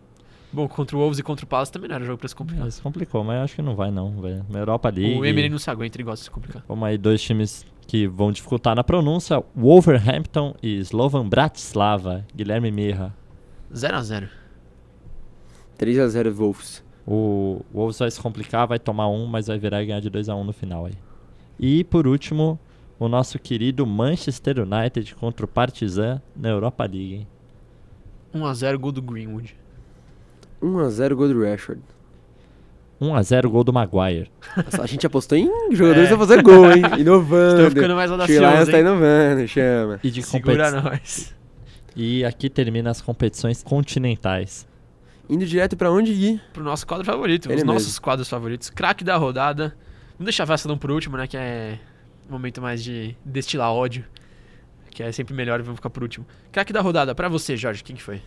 Bom, 0.53 0.68
contra 0.68 0.95
o 0.95 1.01
Wolves 1.01 1.18
e 1.18 1.22
contra 1.22 1.47
o 1.47 1.49
Palace 1.49 1.72
também 1.72 1.89
não 1.89 1.97
era 1.97 2.05
jogo 2.05 2.18
pra 2.18 2.28
se 2.28 2.37
complicar. 2.37 2.66
é, 2.66 2.70
se 2.70 2.83
complicou. 2.83 3.24
Mas 3.24 3.37
eu 3.39 3.43
acho 3.43 3.57
que 3.57 3.62
não 3.62 3.74
vai, 3.74 3.91
não. 3.91 4.14
Na 4.51 4.59
Europa 4.59 4.91
League. 4.91 5.18
O 5.18 5.24
Emery 5.24 5.49
não 5.49 5.59
se 5.59 5.70
aguenta, 5.70 5.97
ele 5.97 6.05
gosta 6.05 6.18
de 6.18 6.24
se 6.24 6.30
complicar. 6.30 6.62
Vamos 6.68 6.87
aí, 6.87 6.99
dois 6.99 7.22
times 7.22 7.64
que 7.87 8.07
vão 8.07 8.30
dificultar 8.30 8.76
na 8.76 8.85
pronúncia: 8.85 9.43
Wolverhampton 9.57 10.55
e 10.62 10.78
Slovan 10.80 11.26
Bratislava. 11.26 12.26
Guilherme 12.35 12.70
Mirra. 12.70 13.14
0x0. 13.72 14.28
3x0 15.87 16.30
Wolves. 16.33 16.83
O 17.07 17.61
Wolves 17.74 17.99
vai 17.99 18.11
se 18.11 18.20
complicar, 18.20 18.66
vai 18.66 18.78
tomar 18.78 19.09
um, 19.09 19.26
mas 19.26 19.49
vai 19.49 19.59
virar 19.59 19.83
e 19.83 19.87
ganhar 19.87 20.01
de 20.01 20.11
2x1 20.11 20.45
no 20.45 20.53
final 20.53 20.87
aí. 20.87 20.95
E 21.59 21.83
por 21.85 22.07
último, 22.07 22.59
o 22.99 23.09
nosso 23.09 23.39
querido 23.39 23.85
Manchester 23.87 24.61
United 24.61 25.14
contra 25.16 25.45
o 25.45 25.49
Partizan 25.49 26.22
na 26.37 26.49
Europa 26.49 26.85
League. 26.85 27.14
Hein? 27.14 27.26
1x0 28.35 28.76
gol 28.78 28.93
do 28.93 29.03
Greenwood. 29.03 29.57
1x0 30.62 31.14
gol 31.14 31.28
do 31.28 31.43
Rashford. 31.43 31.83
1x0 33.01 33.49
gol 33.49 33.64
do 33.64 33.72
Maguire. 33.72 34.30
Nossa, 34.57 34.83
a 34.83 34.87
gente 34.87 35.05
apostou 35.05 35.37
em 35.37 35.51
jogadores 35.74 36.09
É. 36.11 36.14
a 36.14 36.18
fazer 36.18 36.41
gol, 36.43 36.70
hein? 36.70 36.83
Inovando. 37.01 37.57
Estão 37.57 37.70
ficando 37.70 37.95
mais 37.97 38.11
Lions 38.11 38.20
audaciosos, 38.20 38.68
tá 38.72 38.78
inovando, 38.78 39.49
chama. 39.49 40.01
E 40.05 40.11
de 40.11 40.22
Segura 40.22 40.70
competi- 40.70 40.85
nós. 40.91 41.35
E 41.97 42.24
aqui 42.24 42.49
termina 42.49 42.91
as 42.91 43.01
competições 43.03 43.61
continentais. 43.62 44.66
Indo 45.33 45.47
direto 45.47 45.78
pra 45.78 45.91
onde, 45.91 46.12
Gui? 46.12 46.39
Pro 46.53 46.62
nosso 46.62 46.87
quadro 46.87 47.07
favorito, 47.07 47.51
Ele 47.51 47.62
os 47.62 47.64
nossos 47.64 47.87
mesmo. 47.89 48.03
quadros 48.03 48.28
favoritos. 48.28 48.68
Craque 48.68 49.03
da 49.03 49.16
rodada. 49.16 49.74
Vamos 50.18 50.26
deixar 50.26 50.43
a 50.43 50.47
Vassalão 50.47 50.76
por 50.76 50.91
último, 50.91 51.16
né? 51.16 51.26
Que 51.26 51.39
é 51.39 51.78
um 52.28 52.33
momento 52.33 52.61
mais 52.61 52.85
de 52.85 53.16
destilar 53.24 53.72
ódio. 53.72 54.05
Que 54.91 55.03
é 55.03 55.11
sempre 55.11 55.33
melhor 55.33 55.59
e 55.59 55.62
vamos 55.62 55.78
ficar 55.78 55.89
por 55.89 56.03
último. 56.03 56.26
Craque 56.53 56.70
da 56.70 56.83
rodada, 56.83 57.14
pra 57.14 57.30
você, 57.30 57.57
Jorge, 57.57 57.83
quem 57.83 57.97
que 57.97 58.03
foi? 58.03 58.20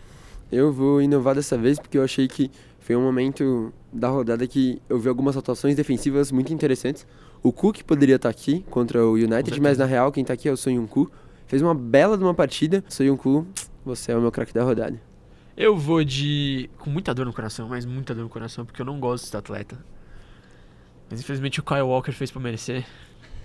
Eu 0.50 0.72
vou 0.72 1.00
inovar 1.00 1.36
dessa 1.36 1.56
vez 1.56 1.78
porque 1.78 1.96
eu 1.96 2.02
achei 2.02 2.26
que 2.26 2.50
foi 2.80 2.96
um 2.96 3.02
momento 3.02 3.72
da 3.92 4.08
rodada 4.08 4.44
que 4.44 4.82
eu 4.88 4.98
vi 4.98 5.08
algumas 5.08 5.36
atuações 5.36 5.76
defensivas 5.76 6.32
muito 6.32 6.52
interessantes. 6.52 7.06
O 7.40 7.52
Cook 7.52 7.84
poderia 7.84 8.16
estar 8.16 8.30
aqui 8.30 8.64
contra 8.68 9.06
o 9.06 9.12
United, 9.12 9.60
mas 9.60 9.78
na 9.78 9.84
real 9.84 10.10
quem 10.10 10.24
tá 10.24 10.32
aqui 10.32 10.48
é 10.48 10.52
o 10.52 10.56
Soyuncu. 10.56 11.08
Fez 11.46 11.62
uma 11.62 11.72
bela 11.72 12.18
de 12.18 12.24
uma 12.24 12.34
partida. 12.34 12.82
Soyuncu, 12.88 13.46
você 13.84 14.10
é 14.10 14.16
o 14.16 14.20
meu 14.20 14.32
craque 14.32 14.52
da 14.52 14.64
rodada. 14.64 15.00
Eu 15.56 15.76
vou 15.76 16.04
de. 16.04 16.68
com 16.78 16.90
muita 16.90 17.14
dor 17.14 17.24
no 17.26 17.32
coração, 17.32 17.68
mas 17.68 17.84
muita 17.86 18.14
dor 18.14 18.22
no 18.24 18.28
coração, 18.28 18.64
porque 18.66 18.80
eu 18.82 18.86
não 18.86 19.00
gosto 19.00 19.24
desse 19.24 19.36
atleta. 19.36 19.78
Mas 21.10 21.20
infelizmente 21.20 21.60
o 21.60 21.62
Kyle 21.62 21.80
Walker 21.82 22.12
fez 22.12 22.30
por 22.30 22.40
merecer. 22.42 22.84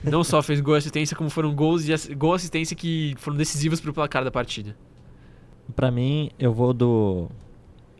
Não 0.04 0.24
só 0.24 0.42
fez 0.42 0.60
gol 0.60 0.76
e 0.76 0.78
assistência, 0.80 1.16
como 1.16 1.30
foram 1.30 1.54
gols 1.54 1.88
e 1.88 1.94
ass- 1.94 2.10
gol 2.18 2.34
assistência 2.34 2.76
que 2.76 3.14
foram 3.20 3.38
decisivos 3.38 3.80
pro 3.80 3.94
placar 3.94 4.24
da 4.24 4.32
partida. 4.32 4.76
Pra 5.76 5.92
mim, 5.92 6.32
eu 6.40 6.52
vou 6.52 6.74
do. 6.74 7.30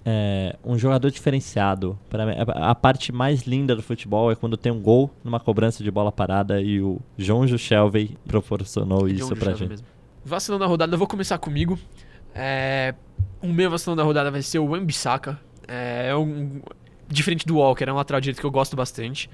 é, 0.04 0.58
um 0.66 0.78
jogador 0.78 1.12
diferenciado. 1.12 1.98
Pra 2.10 2.26
mim, 2.26 2.34
a, 2.56 2.72
a 2.72 2.76
parte 2.76 3.12
mais 3.12 3.44
linda 3.44 3.76
do 3.76 3.84
futebol 3.84 4.32
é 4.32 4.36
quando 4.36 4.58
tem 4.58 4.72
um 4.72 4.82
gol 4.82 5.12
numa 5.24 5.40
cobrança 5.40 5.84
de 5.84 5.92
bola 5.92 6.12
parada 6.12 6.60
e 6.60 6.82
o 6.82 7.00
João 7.18 7.48
Shelvey 7.48 8.18
proporcionou 8.28 9.08
isso 9.08 9.36
pra 9.36 9.54
gente. 9.54 9.70
mesmo. 9.70 9.88
Vacilão 10.26 10.60
da 10.60 10.66
rodada, 10.66 10.94
eu 10.96 10.98
vou 10.98 11.08
começar 11.08 11.38
comigo. 11.38 11.78
É, 12.34 12.94
o 13.42 13.48
meu 13.48 13.70
vacilão 13.70 13.96
da 13.96 14.04
rodada 14.04 14.32
vai 14.32 14.42
ser 14.42 14.60
o 14.60 14.66
Wembisaka. 14.66 15.40
É, 15.68 16.10
é 16.10 16.16
um, 16.16 16.62
diferente 17.08 17.46
do 17.46 17.58
Walker, 17.58 17.84
é 17.84 17.92
um 17.92 17.96
lateral 17.96 18.22
direito 18.22 18.40
que 18.40 18.46
eu 18.46 18.52
gosto 18.52 18.76
bastante. 18.76 19.30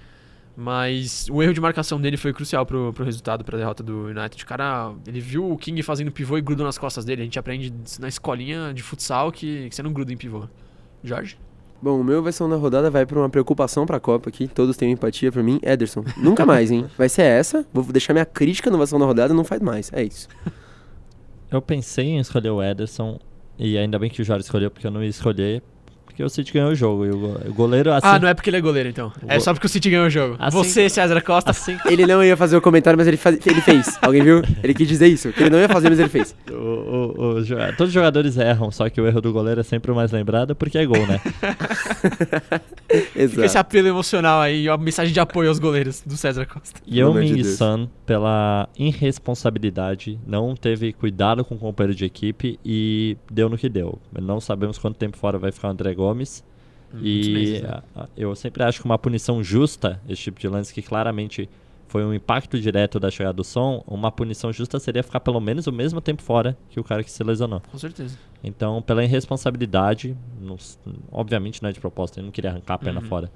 Mas 0.59 1.27
o 1.29 1.43
erro 1.43 1.53
de 1.53 1.61
marcação 1.61 2.01
dele 2.01 2.17
foi 2.17 2.33
crucial 2.33 2.65
pro, 2.65 2.91
pro 2.91 3.05
resultado, 3.05 3.43
pra 3.43 3.59
derrota 3.59 3.83
do 3.83 4.07
United. 4.07 4.43
O 4.43 4.47
cara, 4.47 4.91
ele 5.05 5.19
viu 5.19 5.51
o 5.51 5.55
King 5.55 5.83
fazendo 5.83 6.11
pivô 6.11 6.35
e 6.35 6.41
grudou 6.41 6.65
nas 6.65 6.79
costas 6.79 7.05
dele. 7.05 7.21
A 7.21 7.25
gente 7.25 7.37
aprende 7.37 7.71
na 7.99 8.07
escolinha 8.07 8.73
de 8.73 8.81
futsal 8.81 9.31
que, 9.31 9.69
que 9.69 9.75
você 9.75 9.83
não 9.83 9.93
gruda 9.93 10.11
em 10.11 10.17
pivô. 10.17 10.47
Jorge? 11.03 11.37
Bom, 11.79 12.01
o 12.01 12.03
meu 12.03 12.23
versão 12.23 12.49
da 12.49 12.55
rodada 12.55 12.89
vai 12.89 13.05
pra 13.05 13.19
uma 13.19 13.29
preocupação 13.29 13.85
pra 13.85 13.99
Copa 13.99 14.29
aqui. 14.29 14.47
Todos 14.47 14.75
têm 14.75 14.91
empatia 14.91 15.31
pra 15.31 15.43
mim. 15.43 15.59
Ederson, 15.61 16.03
nunca 16.17 16.43
mais, 16.43 16.71
hein? 16.71 16.87
Vai 16.97 17.07
ser 17.07 17.21
essa. 17.21 17.63
Vou 17.71 17.83
deixar 17.83 18.13
minha 18.13 18.25
crítica 18.25 18.71
no 18.71 18.79
versão 18.79 18.97
da 18.97 19.05
rodada, 19.05 19.35
não 19.35 19.43
faz 19.43 19.61
mais. 19.61 19.93
É 19.93 20.01
isso. 20.01 20.27
Eu 21.49 21.61
pensei 21.61 22.07
em 22.07 22.19
escolher 22.19 22.49
o 22.49 22.61
Ederson, 22.61 23.17
e 23.57 23.77
ainda 23.77 23.97
bem 23.97 24.09
que 24.09 24.21
o 24.21 24.25
Jorge 24.25 24.43
escolheu, 24.43 24.69
porque 24.69 24.85
eu 24.85 24.91
não 24.91 25.01
ia 25.01 25.09
escolher, 25.09 25.63
porque 26.17 26.23
o 26.23 26.29
City 26.29 26.51
ganhou 26.51 26.71
o 26.71 26.75
jogo. 26.75 27.05
E 27.05 27.09
o 27.11 27.17
go- 27.19 27.39
o 27.47 27.53
goleiro, 27.53 27.93
assim. 27.93 28.07
ah, 28.07 28.17
não 28.17 28.27
é 28.27 28.33
porque 28.33 28.49
ele 28.49 28.57
é 28.57 28.61
goleiro, 28.61 28.89
então. 28.89 29.13
É 29.27 29.39
só 29.39 29.53
porque 29.53 29.67
o 29.67 29.69
City 29.69 29.91
ganhou 29.91 30.07
o 30.07 30.09
jogo. 30.09 30.35
Assim- 30.39 30.57
Você, 30.57 30.89
César 30.89 31.21
Costa, 31.21 31.51
assim 31.51 31.77
Ele 31.85 32.07
não 32.07 32.23
ia 32.23 32.35
fazer 32.35 32.57
o 32.57 32.61
comentário, 32.61 32.97
mas 32.97 33.07
ele, 33.07 33.17
faz- 33.17 33.37
ele 33.45 33.61
fez. 33.61 33.99
Alguém 34.01 34.23
viu? 34.23 34.41
Ele 34.63 34.73
quis 34.73 34.87
dizer 34.87 35.05
isso. 35.07 35.31
Que 35.31 35.43
ele 35.43 35.51
não 35.51 35.59
ia 35.59 35.69
fazer, 35.69 35.89
mas 35.91 35.99
ele 35.99 36.09
fez. 36.09 36.35
O- 36.49 36.53
o- 36.55 37.37
o 37.39 37.45
todos 37.77 37.89
os 37.89 37.93
jogadores 37.93 38.35
erram, 38.35 38.71
só 38.71 38.89
que 38.89 38.99
o 38.99 39.05
erro 39.05 39.21
do 39.21 39.31
goleiro 39.31 39.61
é 39.61 39.63
sempre 39.63 39.91
o 39.91 39.95
mais 39.95 40.11
lembrado 40.11 40.55
porque 40.55 40.79
é 40.79 40.85
gol, 40.87 41.05
né? 41.05 41.21
Fica 42.89 43.11
esse 43.15 43.35
Exato. 43.43 43.57
apelo 43.59 43.87
emocional 43.87 44.41
aí, 44.41 44.67
uma 44.67 44.77
mensagem 44.77 45.13
de 45.13 45.19
apoio 45.19 45.49
aos 45.49 45.59
goleiros 45.59 46.01
do 46.05 46.15
César 46.17 46.45
Costa. 46.45 46.79
E 46.87 46.95
de 46.95 47.03
Ming. 47.03 47.43
Sun, 47.43 47.87
pela 48.05 48.67
irresponsabilidade, 48.77 50.17
não 50.25 50.55
teve 50.55 50.93
cuidado 50.93 51.43
com 51.45 51.55
o 51.55 51.57
companheiro 51.57 51.95
de 51.95 52.05
equipe 52.05 52.57
e 52.65 53.17
deu 53.31 53.49
no 53.49 53.57
que 53.57 53.69
deu. 53.69 53.99
Não 54.19 54.39
sabemos 54.39 54.77
quanto 54.77 54.95
tempo 54.97 55.17
fora 55.17 55.37
vai 55.37 55.51
ficar 55.51 55.67
o 55.67 55.71
André 55.71 55.93
Gomes. 55.93 56.06
Muitos 56.93 57.27
E 57.27 57.31
meses, 57.33 57.61
né? 57.61 57.69
a- 57.95 58.03
a- 58.03 58.09
eu 58.15 58.33
sempre 58.35 58.63
acho 58.63 58.79
que 58.79 58.85
uma 58.85 58.97
punição 58.97 59.43
justa, 59.43 60.01
esse 60.07 60.21
tipo 60.23 60.39
de 60.39 60.47
lance 60.47 60.73
que 60.73 60.81
claramente 60.81 61.49
foi 61.89 62.03
um 62.03 62.13
impacto 62.13 62.59
direto 62.59 62.99
da 62.99 63.09
chegada 63.09 63.33
do 63.35 63.43
som, 63.43 63.83
uma 63.87 64.11
punição 64.11 64.51
justa 64.51 64.77
seria 64.79 65.01
ficar 65.03 65.19
pelo 65.21 65.39
menos 65.39 65.67
o 65.67 65.71
mesmo 65.71 66.01
tempo 66.01 66.21
fora 66.21 66.57
que 66.69 66.79
o 66.79 66.83
cara 66.83 67.03
que 67.03 67.09
se 67.11 67.23
lesionou. 67.23 67.61
Com 67.71 67.77
certeza. 67.77 68.17
Então, 68.43 68.81
pela 68.81 69.03
irresponsabilidade, 69.03 70.15
obviamente 71.11 71.61
não 71.61 71.69
é 71.69 71.73
de 71.73 71.79
propósito, 71.79 72.19
ele 72.19 72.25
não 72.25 72.31
queria 72.31 72.51
arrancar 72.51 72.75
a 72.75 72.77
perna 72.77 72.99
Uhum. 73.01 73.05
fora. 73.07 73.31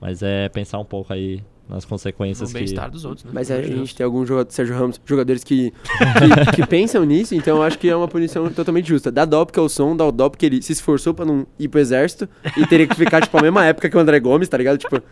Mas 0.00 0.22
é 0.22 0.48
pensar 0.48 0.78
um 0.78 0.84
pouco 0.84 1.12
aí 1.12 1.42
nas 1.68 1.84
consequências 1.84 2.48
No 2.48 2.52
que... 2.52 2.54
bem-estar 2.54 2.90
dos 2.90 3.04
outros, 3.04 3.24
né? 3.24 3.30
Mas 3.34 3.48
Pelo 3.48 3.60
a 3.60 3.62
gente 3.62 3.94
tem 3.94 4.04
alguns 4.04 4.26
jogadores, 4.26 4.54
Sérgio 4.54 4.74
Ramos, 4.76 5.00
jogadores 5.04 5.44
que, 5.44 5.72
que, 5.72 6.56
que 6.56 6.66
pensam 6.66 7.04
nisso, 7.04 7.34
então 7.34 7.58
eu 7.58 7.62
acho 7.62 7.78
que 7.78 7.88
é 7.88 7.94
uma 7.94 8.08
punição 8.08 8.48
totalmente 8.50 8.88
justa. 8.88 9.10
Dá 9.10 9.24
dó 9.24 9.44
porque 9.44 9.58
é 9.58 9.62
o 9.62 9.68
som, 9.68 9.96
dá 9.96 10.06
o 10.06 10.12
dó 10.12 10.28
porque 10.28 10.46
ele 10.46 10.62
se 10.62 10.72
esforçou 10.72 11.12
pra 11.12 11.24
não 11.24 11.46
ir 11.58 11.68
pro 11.68 11.80
exército 11.80 12.28
e 12.56 12.66
teria 12.66 12.86
que 12.86 12.94
ficar, 12.94 13.20
tipo, 13.20 13.36
a 13.38 13.42
mesma 13.42 13.64
época 13.64 13.88
que 13.88 13.96
o 13.96 14.00
André 14.00 14.18
Gomes, 14.20 14.48
tá 14.48 14.56
ligado? 14.56 14.78
Tipo, 14.78 15.02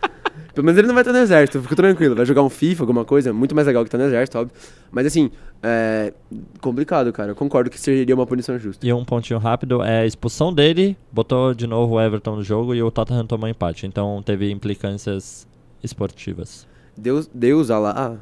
Pelo 0.57 0.65
menos 0.65 0.79
ele 0.79 0.87
não 0.87 0.95
vai 0.95 1.03
estar 1.03 1.13
no 1.13 1.19
exército, 1.19 1.61
fico 1.61 1.75
tranquilo. 1.75 2.15
Vai 2.15 2.25
jogar 2.25 2.41
um 2.41 2.49
FIFA, 2.49 2.81
alguma 2.81 3.05
coisa, 3.05 3.31
muito 3.31 3.53
mais 3.53 3.67
legal 3.67 3.83
que 3.83 3.89
estar 3.89 3.99
no 3.99 4.05
exército, 4.05 4.39
óbvio. 4.39 4.57
Mas 4.91 5.05
assim, 5.05 5.29
é 5.61 6.11
complicado, 6.59 7.13
cara. 7.13 7.29
Eu 7.29 7.35
concordo 7.35 7.69
que 7.69 7.79
seria 7.79 8.15
uma 8.15 8.25
punição 8.25 8.57
justa. 8.57 8.83
E 8.83 8.91
um 8.91 9.05
pontinho 9.05 9.37
rápido 9.37 9.83
é 9.83 9.99
a 9.99 10.05
expulsão 10.07 10.51
dele, 10.51 10.97
botou 11.11 11.53
de 11.53 11.67
novo 11.67 11.93
o 11.93 12.01
Everton 12.01 12.37
no 12.37 12.43
jogo 12.43 12.73
e 12.73 12.81
o 12.81 12.89
Tottenham 12.89 13.27
tomou 13.27 13.47
empate. 13.47 13.85
Então 13.85 14.19
teve 14.25 14.49
implicâncias 14.51 15.46
esportivas. 15.83 16.67
Deus, 16.95 17.29
Deus, 17.33 17.69
Allah, 17.69 18.19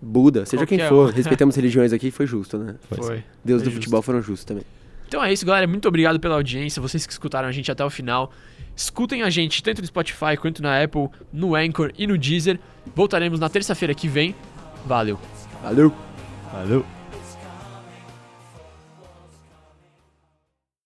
Buda, 0.00 0.44
seja 0.44 0.66
quem 0.66 0.78
Qualquer 0.78 0.88
for, 0.88 1.08
um. 1.08 1.12
respeitamos 1.12 1.56
religiões 1.56 1.92
aqui, 1.92 2.10
foi 2.10 2.26
justo, 2.26 2.58
né? 2.58 2.74
Foi. 2.88 2.98
Deus 2.98 3.04
Foi 3.04 3.24
do 3.44 3.64
justo. 3.64 3.72
futebol 3.74 4.02
foram 4.02 4.20
justos 4.20 4.44
também. 4.44 4.64
Então 5.08 5.22
é 5.22 5.32
isso, 5.32 5.44
galera. 5.44 5.66
Muito 5.66 5.86
obrigado 5.86 6.18
pela 6.18 6.34
audiência. 6.36 6.80
Vocês 6.80 7.06
que 7.06 7.12
escutaram 7.12 7.46
a 7.48 7.52
gente 7.52 7.70
até 7.70 7.84
o 7.84 7.90
final. 7.90 8.32
Escutem 8.74 9.22
a 9.22 9.28
gente 9.28 9.62
tanto 9.62 9.80
no 9.82 9.86
Spotify 9.86 10.36
quanto 10.40 10.62
na 10.62 10.82
Apple, 10.82 11.08
no 11.30 11.54
Anchor 11.54 11.92
e 11.98 12.06
no 12.06 12.16
Deezer. 12.16 12.58
Voltaremos 12.94 13.38
na 13.38 13.48
terça-feira 13.50 13.94
que 13.94 14.08
vem. 14.08 14.34
Valeu. 14.86 15.18
Valeu! 15.62 15.92
Valeu! 16.50 17.01